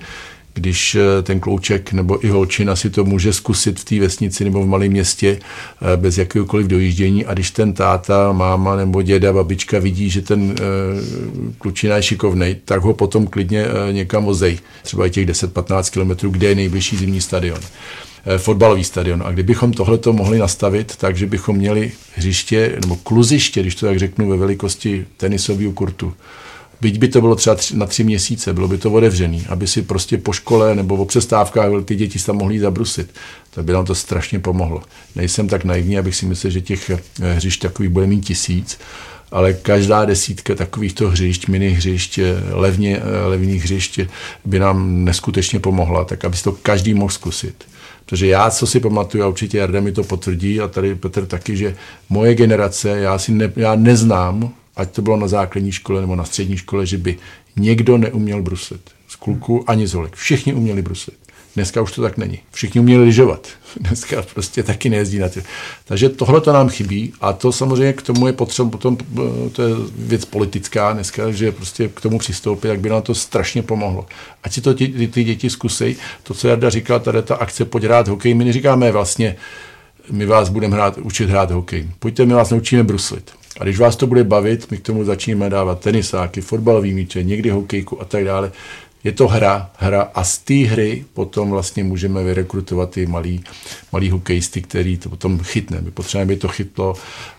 když 0.56 0.94
eh, 0.94 1.22
ten 1.22 1.40
klouček 1.40 1.92
nebo 1.92 2.24
i 2.24 2.28
holčina 2.28 2.76
si 2.76 2.90
to 2.90 3.04
může 3.04 3.32
zkusit 3.32 3.80
v 3.80 3.84
té 3.84 4.00
vesnici 4.00 4.44
nebo 4.44 4.62
v 4.62 4.66
malém 4.66 4.90
městě 4.90 5.38
eh, 5.38 5.96
bez 5.96 6.18
jakéhokoliv 6.18 6.66
dojíždění. 6.66 7.26
A 7.26 7.34
když 7.34 7.50
ten 7.50 7.72
táta, 7.72 8.32
máma 8.32 8.76
nebo 8.76 9.02
děda, 9.02 9.32
babička 9.32 9.78
vidí, 9.78 10.10
že 10.10 10.22
ten 10.22 10.54
eh, 10.58 10.62
klučina 11.58 11.96
je 11.96 12.02
šikovnej, 12.02 12.56
tak 12.64 12.82
ho 12.82 12.94
potom 12.94 13.26
klidně 13.26 13.66
někam 13.92 14.24
vozej, 14.24 14.58
třeba 14.82 15.06
i 15.06 15.10
těch 15.10 15.26
10-15 15.26 15.92
kilometrů, 15.92 16.30
kde 16.30 16.48
je 16.48 16.54
nejbližší 16.54 16.96
zimní 16.96 17.20
stadion. 17.20 17.60
Fotbalový 18.36 18.84
stadion. 18.84 19.22
A 19.26 19.32
kdybychom 19.32 19.72
tohleto 19.72 20.12
mohli 20.12 20.38
nastavit, 20.38 20.96
takže 20.96 21.26
bychom 21.26 21.56
měli 21.56 21.92
hřiště 22.14 22.76
nebo 22.80 22.96
kluziště, 22.96 23.60
když 23.60 23.74
to 23.74 23.86
tak 23.86 23.98
řeknu, 23.98 24.28
ve 24.28 24.36
velikosti 24.36 25.06
tenisového 25.16 25.72
kurtu, 25.72 26.12
Byť 26.80 26.98
by 26.98 27.08
to 27.08 27.20
bylo 27.20 27.34
třeba 27.34 27.56
tři, 27.56 27.76
na 27.76 27.86
tři 27.86 28.04
měsíce, 28.04 28.52
bylo 28.52 28.68
by 28.68 28.78
to 28.78 28.92
otevřený, 28.92 29.46
aby 29.48 29.66
si 29.66 29.82
prostě 29.82 30.18
po 30.18 30.32
škole 30.32 30.74
nebo 30.74 30.96
o 30.96 31.04
přestávkách 31.04 31.70
ty 31.84 31.96
děti 31.96 32.18
tam 32.18 32.36
mohly 32.36 32.58
zabrusit. 32.58 33.14
Tak 33.50 33.64
by 33.64 33.72
nám 33.72 33.84
to 33.84 33.94
strašně 33.94 34.38
pomohlo. 34.38 34.82
Nejsem 35.14 35.48
tak 35.48 35.64
naivní, 35.64 35.98
abych 35.98 36.16
si 36.16 36.26
myslel, 36.26 36.50
že 36.50 36.60
těch 36.60 36.90
eh, 36.90 37.00
hřišť 37.34 37.62
takových 37.62 37.90
bude 37.90 38.06
mít 38.06 38.20
tisíc, 38.20 38.78
ale 39.30 39.52
každá 39.52 40.04
desítka 40.04 40.54
takovýchto 40.54 41.08
hřišť, 41.08 41.48
mini 41.48 41.70
hřišť, 41.70 42.18
eh, 42.18 42.24
levně, 42.50 42.96
eh, 42.96 43.26
levných 43.26 43.64
hřišť 43.64 44.00
by 44.44 44.58
nám 44.58 45.04
neskutečně 45.04 45.60
pomohla, 45.60 46.04
tak 46.04 46.24
aby 46.24 46.36
si 46.36 46.44
to 46.44 46.52
každý 46.52 46.94
mohl 46.94 47.12
zkusit. 47.12 47.64
Protože 48.06 48.26
já, 48.26 48.50
co 48.50 48.66
si 48.66 48.80
pamatuju, 48.80 49.24
a 49.24 49.28
určitě 49.28 49.58
Jarda 49.58 49.80
mi 49.80 49.92
to 49.92 50.04
potvrdí, 50.04 50.60
a 50.60 50.68
tady 50.68 50.94
Petr 50.94 51.26
taky, 51.26 51.56
že 51.56 51.76
moje 52.08 52.34
generace, 52.34 52.88
já, 52.88 53.18
si 53.18 53.32
ne, 53.32 53.52
já 53.56 53.74
neznám 53.74 54.52
ať 54.76 54.90
to 54.90 55.02
bylo 55.02 55.16
na 55.16 55.28
základní 55.28 55.72
škole 55.72 56.00
nebo 56.00 56.16
na 56.16 56.24
střední 56.24 56.56
škole, 56.56 56.86
že 56.86 56.98
by 56.98 57.18
někdo 57.56 57.98
neuměl 57.98 58.42
bruslit. 58.42 58.80
Z 59.08 59.16
kluku 59.16 59.64
ani 59.66 59.86
z 59.86 59.94
holek. 59.94 60.16
Všichni 60.16 60.54
uměli 60.54 60.82
bruslit. 60.82 61.16
Dneska 61.56 61.82
už 61.82 61.92
to 61.92 62.02
tak 62.02 62.16
není. 62.16 62.38
Všichni 62.52 62.80
uměli 62.80 63.04
lyžovat. 63.04 63.48
Dneska 63.80 64.22
prostě 64.34 64.62
taky 64.62 64.88
nejezdí 64.88 65.18
na 65.18 65.28
ty. 65.28 65.42
Takže 65.84 66.08
tohle 66.08 66.40
to 66.40 66.52
nám 66.52 66.68
chybí 66.68 67.12
a 67.20 67.32
to 67.32 67.52
samozřejmě 67.52 67.92
k 67.92 68.02
tomu 68.02 68.26
je 68.26 68.32
potřeba 68.32 68.70
potom, 68.70 68.98
eh, 69.00 69.50
to 69.50 69.62
je 69.62 69.74
věc 69.98 70.24
politická 70.24 70.92
dneska, 70.92 71.30
že 71.30 71.52
prostě 71.52 71.88
k 71.88 72.00
tomu 72.00 72.18
přistoupit, 72.18 72.68
jak 72.68 72.80
by 72.80 72.88
nám 72.88 73.02
to 73.02 73.14
strašně 73.14 73.62
pomohlo. 73.62 74.06
Ať 74.42 74.52
si 74.52 74.60
to 74.60 74.74
ty, 74.74 74.88
ty, 74.88 75.08
ty 75.08 75.24
děti 75.24 75.50
zkusej. 75.50 75.96
To, 76.22 76.34
co 76.34 76.48
Jarda 76.48 76.70
říkal, 76.70 77.00
tady 77.00 77.22
ta 77.22 77.36
akce 77.36 77.64
pojď 77.64 77.84
hrát 77.84 78.08
hokej, 78.08 78.34
my 78.34 78.44
neříkáme 78.44 78.92
vlastně, 78.92 79.36
my 80.10 80.26
vás 80.26 80.48
budeme 80.48 80.76
hrát, 80.76 80.98
učit 80.98 81.30
hrát 81.30 81.50
hokej. 81.50 81.88
Pojďte, 81.98 82.26
my 82.26 82.34
vás 82.34 82.50
naučíme 82.50 82.84
bruslit. 82.84 83.32
A 83.60 83.64
když 83.64 83.78
vás 83.78 83.96
to 83.96 84.06
bude 84.06 84.24
bavit, 84.24 84.70
my 84.70 84.76
k 84.76 84.82
tomu 84.82 85.04
začneme 85.04 85.50
dávat 85.50 85.80
tenisáky, 85.80 86.40
fotbalový 86.40 86.94
míče, 86.94 87.22
někdy 87.22 87.50
hokejku 87.50 88.00
a 88.00 88.04
tak 88.04 88.24
dále. 88.24 88.52
Je 89.04 89.12
to 89.12 89.28
hra, 89.28 89.70
hra 89.76 90.02
a 90.14 90.24
z 90.24 90.38
té 90.38 90.54
hry 90.54 91.04
potom 91.14 91.50
vlastně 91.50 91.84
můžeme 91.84 92.24
vyrekrutovat 92.24 92.90
ty 92.90 93.06
malý, 93.06 93.44
malý 93.92 94.10
hokejisty, 94.10 94.62
který 94.62 94.96
to 94.96 95.08
potom 95.08 95.38
chytne. 95.38 95.80
My 95.80 95.90
potřebujeme, 95.90 96.32
aby 96.32 96.40
to 96.40 96.48
chytlo 96.48 96.94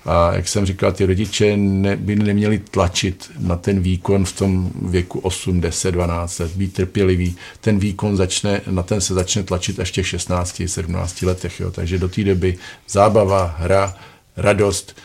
a 0.06 0.34
jak 0.34 0.48
jsem 0.48 0.66
říkal, 0.66 0.92
ty 0.92 1.06
rodiče 1.06 1.58
ne, 1.58 1.96
by 1.96 2.16
neměli 2.16 2.60
tlačit 2.60 3.32
na 3.40 3.56
ten 3.56 3.82
výkon 3.82 4.26
v 4.26 4.32
tom 4.32 4.72
věku 4.82 5.20
8, 5.20 5.62
10, 5.62 5.92
12 5.92 6.40
let, 6.40 6.52
být 6.52 6.74
trpělivý. 6.74 7.36
Ten 7.62 7.80
výkon 7.80 8.18
začne, 8.18 8.62
na 8.70 8.84
ten 8.84 9.02
se 9.02 9.14
začne 9.14 9.44
tlačit 9.44 9.80
až 9.80 9.90
v 9.90 9.94
těch 9.94 10.08
16, 10.08 10.62
17 10.66 11.22
letech. 11.22 11.60
Jo. 11.60 11.72
Takže 11.72 12.00
do 12.00 12.10
té 12.10 12.24
doby 12.24 12.58
zábava, 12.90 13.56
hra, 13.60 13.96
radost, 14.38 14.96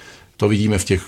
to 0.42 0.48
vidíme 0.48 0.78
v 0.78 0.84
těch 0.84 1.02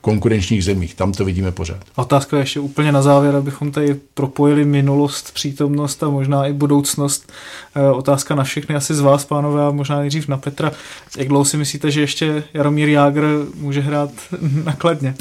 konkurenčních 0.00 0.64
zemích, 0.64 0.94
tam 0.94 1.12
to 1.12 1.24
vidíme 1.24 1.52
pořád. 1.52 1.84
Otázka 1.96 2.38
ještě 2.38 2.60
úplně 2.60 2.92
na 2.92 3.02
závěr, 3.02 3.36
abychom 3.36 3.72
tady 3.72 3.96
propojili 4.14 4.64
minulost, 4.64 5.34
přítomnost 5.34 6.02
a 6.02 6.08
možná 6.08 6.46
i 6.46 6.52
budoucnost. 6.52 7.32
Eh, 7.74 7.90
otázka 7.90 8.34
na 8.34 8.44
všechny, 8.44 8.74
asi 8.74 8.94
z 8.94 9.00
vás, 9.00 9.24
pánové, 9.24 9.66
a 9.66 9.70
možná 9.70 9.98
nejdřív 9.98 10.28
na 10.28 10.36
Petra. 10.36 10.72
Jak 11.16 11.28
dlouho 11.28 11.44
si 11.44 11.56
myslíte, 11.56 11.90
že 11.90 12.00
ještě 12.00 12.44
Jaromír 12.54 12.88
Jágr 12.88 13.46
může 13.54 13.80
hrát 13.80 14.10
nakladně? 14.64 15.14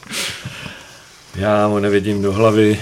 Já 1.36 1.68
mu 1.68 1.78
nevidím 1.78 2.22
do 2.22 2.32
hlavy. 2.32 2.78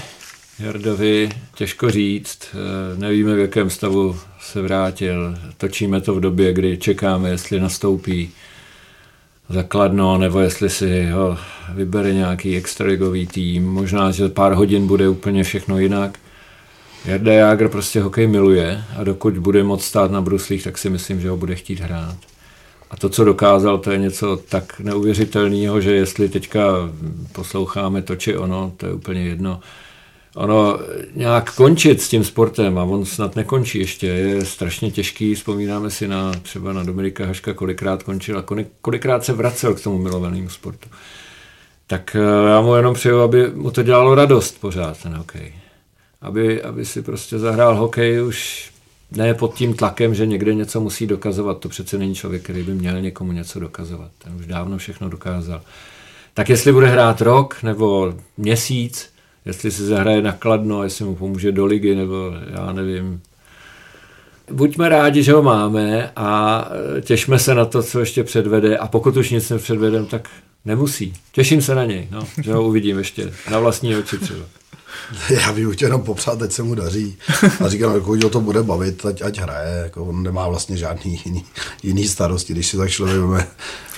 Jardovi 0.59 1.29
těžko 1.55 1.91
říct, 1.91 2.39
eh, 2.53 2.97
nevíme 2.99 3.35
v 3.35 3.39
jakém 3.39 3.69
stavu 3.69 4.19
se 4.39 4.61
vrátil. 4.61 5.37
Točíme 5.57 6.01
to 6.01 6.15
v 6.15 6.19
době, 6.19 6.53
kdy 6.53 6.77
čekáme, 6.77 7.29
jestli 7.29 7.59
nastoupí 7.59 8.31
zakladno, 9.49 10.17
nebo 10.17 10.39
jestli 10.39 10.69
si 10.69 11.05
ho 11.05 11.37
vybere 11.73 12.13
nějaký 12.13 12.57
extraligový 12.57 13.27
tým. 13.27 13.67
Možná, 13.67 14.11
že 14.11 14.29
pár 14.29 14.53
hodin 14.53 14.87
bude 14.87 15.09
úplně 15.09 15.43
všechno 15.43 15.79
jinak. 15.79 16.19
Jarda 17.05 17.33
Jágr 17.33 17.69
prostě 17.69 18.01
hokej 18.01 18.27
miluje 18.27 18.83
a 18.97 19.03
dokud 19.03 19.37
bude 19.37 19.63
moct 19.63 19.83
stát 19.83 20.11
na 20.11 20.21
bruslích, 20.21 20.63
tak 20.63 20.77
si 20.77 20.89
myslím, 20.89 21.21
že 21.21 21.29
ho 21.29 21.37
bude 21.37 21.55
chtít 21.55 21.79
hrát. 21.79 22.15
A 22.91 22.97
to, 22.97 23.09
co 23.09 23.23
dokázal, 23.23 23.77
to 23.77 23.91
je 23.91 23.97
něco 23.97 24.37
tak 24.49 24.79
neuvěřitelného, 24.79 25.81
že 25.81 25.91
jestli 25.91 26.29
teďka 26.29 26.63
posloucháme 27.31 28.01
to 28.01 28.15
či 28.15 28.37
ono, 28.37 28.73
to 28.77 28.85
je 28.85 28.93
úplně 28.93 29.25
jedno 29.25 29.59
ono 30.35 30.79
nějak 31.15 31.55
končit 31.55 32.01
s 32.01 32.09
tím 32.09 32.23
sportem, 32.23 32.77
a 32.77 32.83
on 32.83 33.05
snad 33.05 33.35
nekončí 33.35 33.79
ještě, 33.79 34.07
je 34.07 34.45
strašně 34.45 34.91
těžký. 34.91 35.35
Vzpomínáme 35.35 35.89
si 35.89 36.07
na 36.07 36.31
třeba 36.31 36.73
na 36.73 36.83
Dominika 36.83 37.25
Haška, 37.25 37.53
kolikrát 37.53 38.03
končil 38.03 38.37
a 38.37 38.45
kolikrát 38.81 39.25
se 39.25 39.33
vracel 39.33 39.73
k 39.73 39.83
tomu 39.83 39.97
milovanému 39.97 40.49
sportu. 40.49 40.89
Tak 41.87 42.15
eh, 42.15 42.49
já 42.49 42.61
mu 42.61 42.75
jenom 42.75 42.93
přeju, 42.93 43.19
aby 43.19 43.51
mu 43.53 43.71
to 43.71 43.83
dělalo 43.83 44.15
radost 44.15 44.61
pořád, 44.61 45.03
ten 45.03 45.13
hokej. 45.13 45.53
Aby, 46.21 46.61
aby 46.63 46.85
si 46.85 47.01
prostě 47.01 47.39
zahrál 47.39 47.75
hokej 47.75 48.23
už 48.23 48.71
ne 49.11 49.33
pod 49.33 49.53
tím 49.53 49.73
tlakem, 49.73 50.15
že 50.15 50.25
někde 50.25 50.53
něco 50.53 50.79
musí 50.81 51.07
dokazovat. 51.07 51.59
To 51.59 51.69
přece 51.69 51.97
není 51.97 52.15
člověk, 52.15 52.43
který 52.43 52.63
by 52.63 52.73
měl 52.73 53.01
někomu 53.01 53.31
něco 53.31 53.59
dokazovat. 53.59 54.11
Ten 54.17 54.35
už 54.35 54.45
dávno 54.45 54.77
všechno 54.77 55.09
dokázal. 55.09 55.61
Tak 56.33 56.49
jestli 56.49 56.71
bude 56.71 56.87
hrát 56.87 57.21
rok 57.21 57.63
nebo 57.63 58.13
měsíc, 58.37 59.12
jestli 59.45 59.71
si 59.71 59.85
zahraje 59.85 60.21
nakladno, 60.21 60.83
jestli 60.83 61.05
mu 61.05 61.15
pomůže 61.15 61.51
do 61.51 61.65
ligy, 61.65 61.95
nebo 61.95 62.31
já 62.53 62.71
nevím. 62.73 63.21
Buďme 64.51 64.89
rádi, 64.89 65.23
že 65.23 65.33
ho 65.33 65.43
máme 65.43 66.11
a 66.15 66.65
těšme 67.01 67.39
se 67.39 67.55
na 67.55 67.65
to, 67.65 67.83
co 67.83 67.99
ještě 67.99 68.23
předvede 68.23 68.77
a 68.77 68.87
pokud 68.87 69.17
už 69.17 69.29
nic 69.29 69.49
nepředvedem, 69.49 70.05
tak 70.05 70.29
nemusí. 70.65 71.13
Těším 71.31 71.61
se 71.61 71.75
na 71.75 71.85
něj, 71.85 72.07
no, 72.11 72.27
že 72.41 72.53
ho 72.53 72.67
uvidím 72.67 72.97
ještě 72.97 73.33
na 73.51 73.59
vlastní 73.59 73.95
oči 73.95 74.17
třeba. 74.17 74.45
Já 75.29 75.53
bych 75.53 75.75
chtěl 75.75 75.87
jenom 75.87 76.01
popřát, 76.01 76.39
teď 76.39 76.51
se 76.51 76.63
mu 76.63 76.75
daří. 76.75 77.17
A 77.65 77.69
říkám, 77.69 77.93
jako 77.95 78.17
ho 78.23 78.29
to 78.29 78.41
bude 78.41 78.63
bavit, 78.63 79.05
ať, 79.05 79.21
ať 79.21 79.39
hraje. 79.39 79.81
Jako 79.83 80.05
on 80.05 80.23
nemá 80.23 80.47
vlastně 80.47 80.77
žádný 80.77 81.21
jiný, 81.25 81.45
jiný 81.83 82.07
starosti, 82.07 82.53
když 82.53 82.67
si 82.67 82.77
tak 82.77 82.89
člověk 82.89 83.19
veme. 83.19 83.47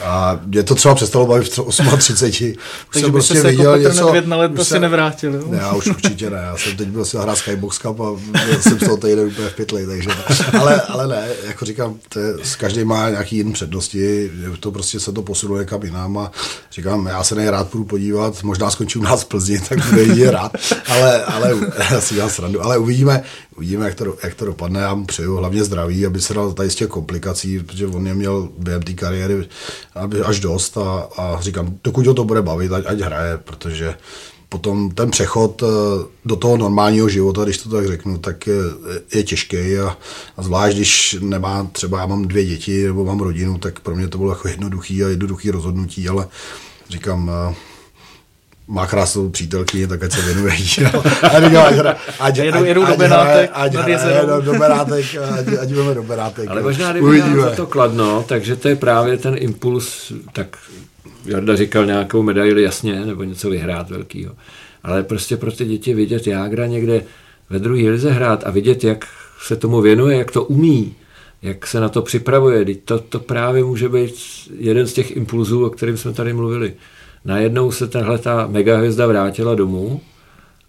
A 0.04 0.40
mě 0.46 0.64
to 0.64 0.76
třeba 0.76 0.96
přestalo 0.96 1.26
bavit 1.26 1.44
v 1.44 1.98
38. 1.98 2.52
Už 2.52 2.58
Takže 2.94 3.06
jsem 3.06 3.12
prostě 3.12 3.42
se 3.42 3.48
viděl 3.48 3.76
jako 3.76 3.94
něco... 3.94 4.14
na 4.26 4.38
let 4.38 4.52
to 4.56 4.66
si 4.66 4.80
nevrátil. 4.80 5.34
Jo? 5.34 5.44
Ne, 5.50 5.58
já 5.58 5.74
už 5.74 5.88
určitě 5.88 6.30
ne. 6.30 6.38
Já 6.38 6.58
jsem 6.58 6.78
teď 6.78 6.88
byl 6.88 7.06
si 7.06 7.18
hrát 7.18 7.38
Skybox 7.38 7.78
Cup 7.78 8.00
a 8.00 8.16
jsem 8.62 8.80
z 8.80 8.86
toho 8.86 8.98
týden 8.98 9.28
úplně 9.28 9.50
v 9.50 9.56
pytli, 9.56 9.88
takže 9.88 10.10
ale, 10.60 10.82
ale 10.82 11.08
ne, 11.08 11.28
jako 11.48 11.66
říkám, 11.66 11.96
to 12.10 12.20
je, 12.20 12.34
každý 12.58 12.84
má 12.84 13.10
nějaký 13.10 13.38
jiný 13.38 13.54
přednosti, 13.54 14.32
to 14.60 14.72
prostě 14.72 15.00
se 15.00 15.12
to 15.12 15.22
posunuje 15.22 15.66
někam 15.66 15.84
jinam 15.84 16.18
a 16.18 16.32
říkám, 16.72 17.06
já 17.06 17.24
se 17.24 17.36
nejrád 17.36 17.70
půjdu 17.70 17.86
podívat, 17.86 18.44
možná 18.44 18.72
skončím 18.72 19.04
nás 19.04 19.24
v 19.24 19.26
Plzni, 19.26 19.60
tak 19.60 19.86
bude 19.90 20.04
jít 20.04 20.30
rád, 20.30 20.52
ale, 20.88 21.26
ale 21.26 21.54
si 22.00 22.16
dělám 22.16 22.30
srandu, 22.30 22.64
ale 22.64 22.78
uvidíme, 22.78 23.24
uvidíme, 23.58 23.86
jak 23.86 23.96
to, 23.96 24.18
jak 24.24 24.36
to 24.36 24.46
dopadne, 24.46 24.80
já 24.80 24.96
mu 24.96 25.06
přeju 25.06 25.36
hlavně 25.36 25.64
zdraví, 25.64 26.06
aby 26.06 26.22
se 26.22 26.34
dal 26.34 26.54
tady 26.54 26.70
z 26.70 26.76
těch 26.76 26.88
komplikací, 26.88 27.60
protože 27.60 27.88
on 27.88 28.08
je 28.08 28.14
měl 28.14 28.50
během 28.58 28.82
té 28.82 28.94
kariéry 28.94 29.48
až 30.26 30.40
dost 30.40 30.78
a, 30.78 31.08
a 31.18 31.42
říkám, 31.42 31.78
dokud 31.84 32.08
ho 32.08 32.14
to 32.14 32.24
bude 32.24 32.42
bavit, 32.42 32.72
ať, 32.72 32.84
ať 32.88 33.00
hraje, 33.00 33.38
protože 33.38 33.96
potom 34.50 34.92
ten 34.92 35.12
přechod 35.12 35.64
eh, 35.64 35.68
do 36.26 36.36
toho 36.36 36.58
normálního 36.58 37.10
života, 37.10 37.44
když 37.44 37.58
to 37.58 37.70
tak 37.70 37.88
řeknu, 37.88 38.18
tak 38.18 38.48
je, 38.48 38.56
je 39.14 39.24
těžký 39.24 39.78
a, 39.78 39.98
a 40.38 40.44
zvlášť, 40.44 40.76
když 40.76 41.18
nemá, 41.22 41.70
třeba 41.72 42.00
já 42.00 42.06
mám 42.06 42.28
dvě 42.28 42.46
děti 42.46 42.88
nebo 42.88 43.06
mám 43.06 43.20
rodinu, 43.20 43.58
tak 43.58 43.80
pro 43.80 43.96
mě 43.96 44.08
to 44.08 44.18
bylo 44.18 44.32
jako 44.32 44.48
jednoduchý 44.48 45.04
a 45.04 45.08
jednoduchý 45.08 45.52
rozhodnutí, 45.52 46.10
ale 46.10 46.28
říkám, 46.90 47.32
eh, 47.52 47.56
má 48.68 48.88
krásnou 48.88 49.30
přítelkyni, 49.30 49.88
tak 49.88 50.04
ať 50.04 50.12
se 50.12 50.22
věnuje 50.22 50.56
jí. 50.56 50.68
No. 50.84 51.04
A 51.22 51.42
říkám, 51.42 51.66
ať, 51.66 51.98
ať, 52.20 52.38
jedu, 52.38 52.66
jedu 52.66 52.86
do 52.86 52.98
Benátek, 52.98 53.50
ať, 53.54 53.76
ať, 53.76 53.90
ať, 53.92 54.44
do 54.44 54.54
Benátek, 54.54 55.16
ať, 55.62 55.70
do 55.70 56.04
Benátek. 56.04 56.50
Ale 56.50 56.62
možná, 56.62 56.94
kdyby 56.94 57.22
to 57.56 57.68
kladno, 57.68 58.26
takže 58.28 58.56
to 58.56 58.68
je 58.68 58.76
právě 58.76 59.18
ten 59.18 59.36
impuls, 59.38 60.14
tak 60.34 60.58
Jarda 61.26 61.56
říkal 61.56 61.86
nějakou 61.86 62.24
medaili, 62.24 62.64
jasně, 62.64 63.06
nebo 63.06 63.24
něco 63.24 63.50
vyhrát 63.50 63.90
velkýho. 63.90 64.34
Ale 64.84 65.04
prostě 65.04 65.38
pro 65.38 65.52
ty 65.52 65.66
děti 65.66 65.94
vidět 65.94 66.28
Jágra 66.28 66.66
někde 66.66 67.04
ve 67.50 67.60
druhé 67.60 67.90
lize 67.90 68.12
hrát 68.12 68.44
a 68.46 68.52
vidět, 68.52 68.84
jak 68.84 69.06
se 69.42 69.56
tomu 69.56 69.82
věnuje, 69.82 70.18
jak 70.18 70.32
to 70.32 70.44
umí, 70.44 70.96
jak 71.42 71.68
se 71.68 71.80
na 71.80 71.90
to 71.90 72.02
připravuje. 72.02 72.66
To, 72.76 73.00
to 73.00 73.20
právě 73.20 73.64
může 73.64 73.90
být 73.90 74.16
jeden 74.58 74.88
z 74.88 74.94
těch 74.94 75.16
impulzů, 75.16 75.66
o 75.66 75.70
kterým 75.70 75.98
jsme 75.98 76.14
tady 76.14 76.34
mluvili. 76.34 76.74
Najednou 77.26 77.72
se 77.72 77.88
tahle 77.88 78.18
ta 78.18 78.48
megahvězda 78.48 79.08
vrátila 79.08 79.56
domů 79.56 80.02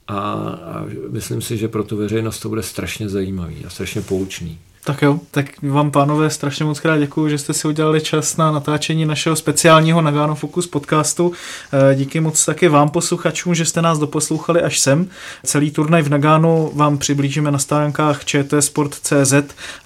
a, 0.08 0.20
a 0.20 0.84
myslím 1.10 1.42
si, 1.42 1.56
že 1.56 1.68
pro 1.68 1.84
tu 1.84 1.96
veřejnost 1.96 2.40
to 2.40 2.48
bude 2.48 2.62
strašně 2.62 3.08
zajímavý 3.08 3.64
a 3.64 3.70
strašně 3.70 4.02
poučný. 4.02 4.58
Tak 4.86 5.02
jo, 5.02 5.20
tak 5.30 5.46
vám 5.62 5.90
pánové 5.90 6.30
strašně 6.30 6.64
moc 6.64 6.80
krát 6.80 6.98
děkuji, 6.98 7.28
že 7.28 7.38
jste 7.38 7.52
si 7.52 7.68
udělali 7.68 8.00
čas 8.00 8.36
na 8.36 8.50
natáčení 8.50 9.06
našeho 9.06 9.36
speciálního 9.36 10.02
Nagano 10.02 10.34
Focus 10.34 10.66
podcastu. 10.66 11.32
Eh, 11.72 11.94
díky 11.94 12.20
moc 12.20 12.44
taky 12.44 12.68
vám 12.68 12.88
posluchačům, 12.88 13.54
že 13.54 13.64
jste 13.64 13.82
nás 13.82 13.98
doposlouchali 13.98 14.62
až 14.62 14.78
sem. 14.78 15.08
Celý 15.44 15.70
turnaj 15.70 16.02
v 16.02 16.08
Nagano 16.08 16.70
vám 16.74 16.98
přiblížíme 16.98 17.50
na 17.50 17.58
stránkách 17.58 18.24
čtsport.cz 18.24 19.34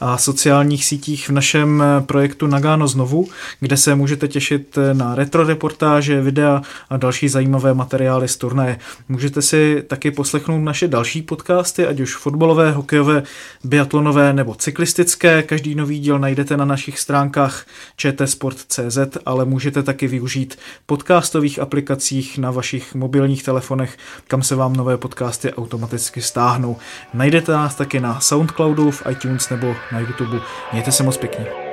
a 0.00 0.18
sociálních 0.18 0.84
sítích 0.84 1.28
v 1.28 1.32
našem 1.32 1.82
eh, 1.82 2.00
projektu 2.00 2.46
Nagano 2.46 2.88
znovu, 2.88 3.28
kde 3.60 3.76
se 3.76 3.94
můžete 3.94 4.28
těšit 4.28 4.78
eh, 4.78 4.94
na 4.94 5.14
retro 5.14 5.44
reportáže, 5.44 6.20
videa 6.20 6.62
a 6.90 6.96
další 6.96 7.28
zajímavé 7.28 7.74
materiály 7.74 8.28
z 8.28 8.36
turnaje. 8.36 8.78
Můžete 9.08 9.42
si 9.42 9.84
taky 9.86 10.10
poslechnout 10.10 10.58
naše 10.58 10.88
další 10.88 11.22
podcasty, 11.22 11.86
ať 11.86 12.00
už 12.00 12.16
fotbalové, 12.16 12.72
hokejové, 12.72 13.22
biatlonové 13.64 14.32
nebo 14.32 14.54
cyklistické 14.54 14.89
cyklistické. 14.90 15.42
Každý 15.42 15.74
nový 15.74 15.98
díl 15.98 16.18
najdete 16.18 16.56
na 16.56 16.64
našich 16.64 16.98
stránkách 16.98 17.66
čtsport.cz, 17.96 18.98
ale 19.26 19.44
můžete 19.44 19.82
taky 19.82 20.06
využít 20.06 20.58
podcastových 20.86 21.58
aplikacích 21.58 22.38
na 22.38 22.50
vašich 22.50 22.94
mobilních 22.94 23.42
telefonech, 23.42 23.98
kam 24.28 24.42
se 24.42 24.54
vám 24.54 24.72
nové 24.72 24.96
podcasty 24.96 25.54
automaticky 25.54 26.22
stáhnou. 26.22 26.76
Najdete 27.14 27.52
nás 27.52 27.74
taky 27.74 28.00
na 28.00 28.20
Soundcloudu, 28.20 28.90
v 28.90 29.02
iTunes 29.10 29.50
nebo 29.50 29.74
na 29.92 30.00
YouTube. 30.00 30.40
Mějte 30.72 30.92
se 30.92 31.02
moc 31.02 31.16
pěkně. 31.16 31.69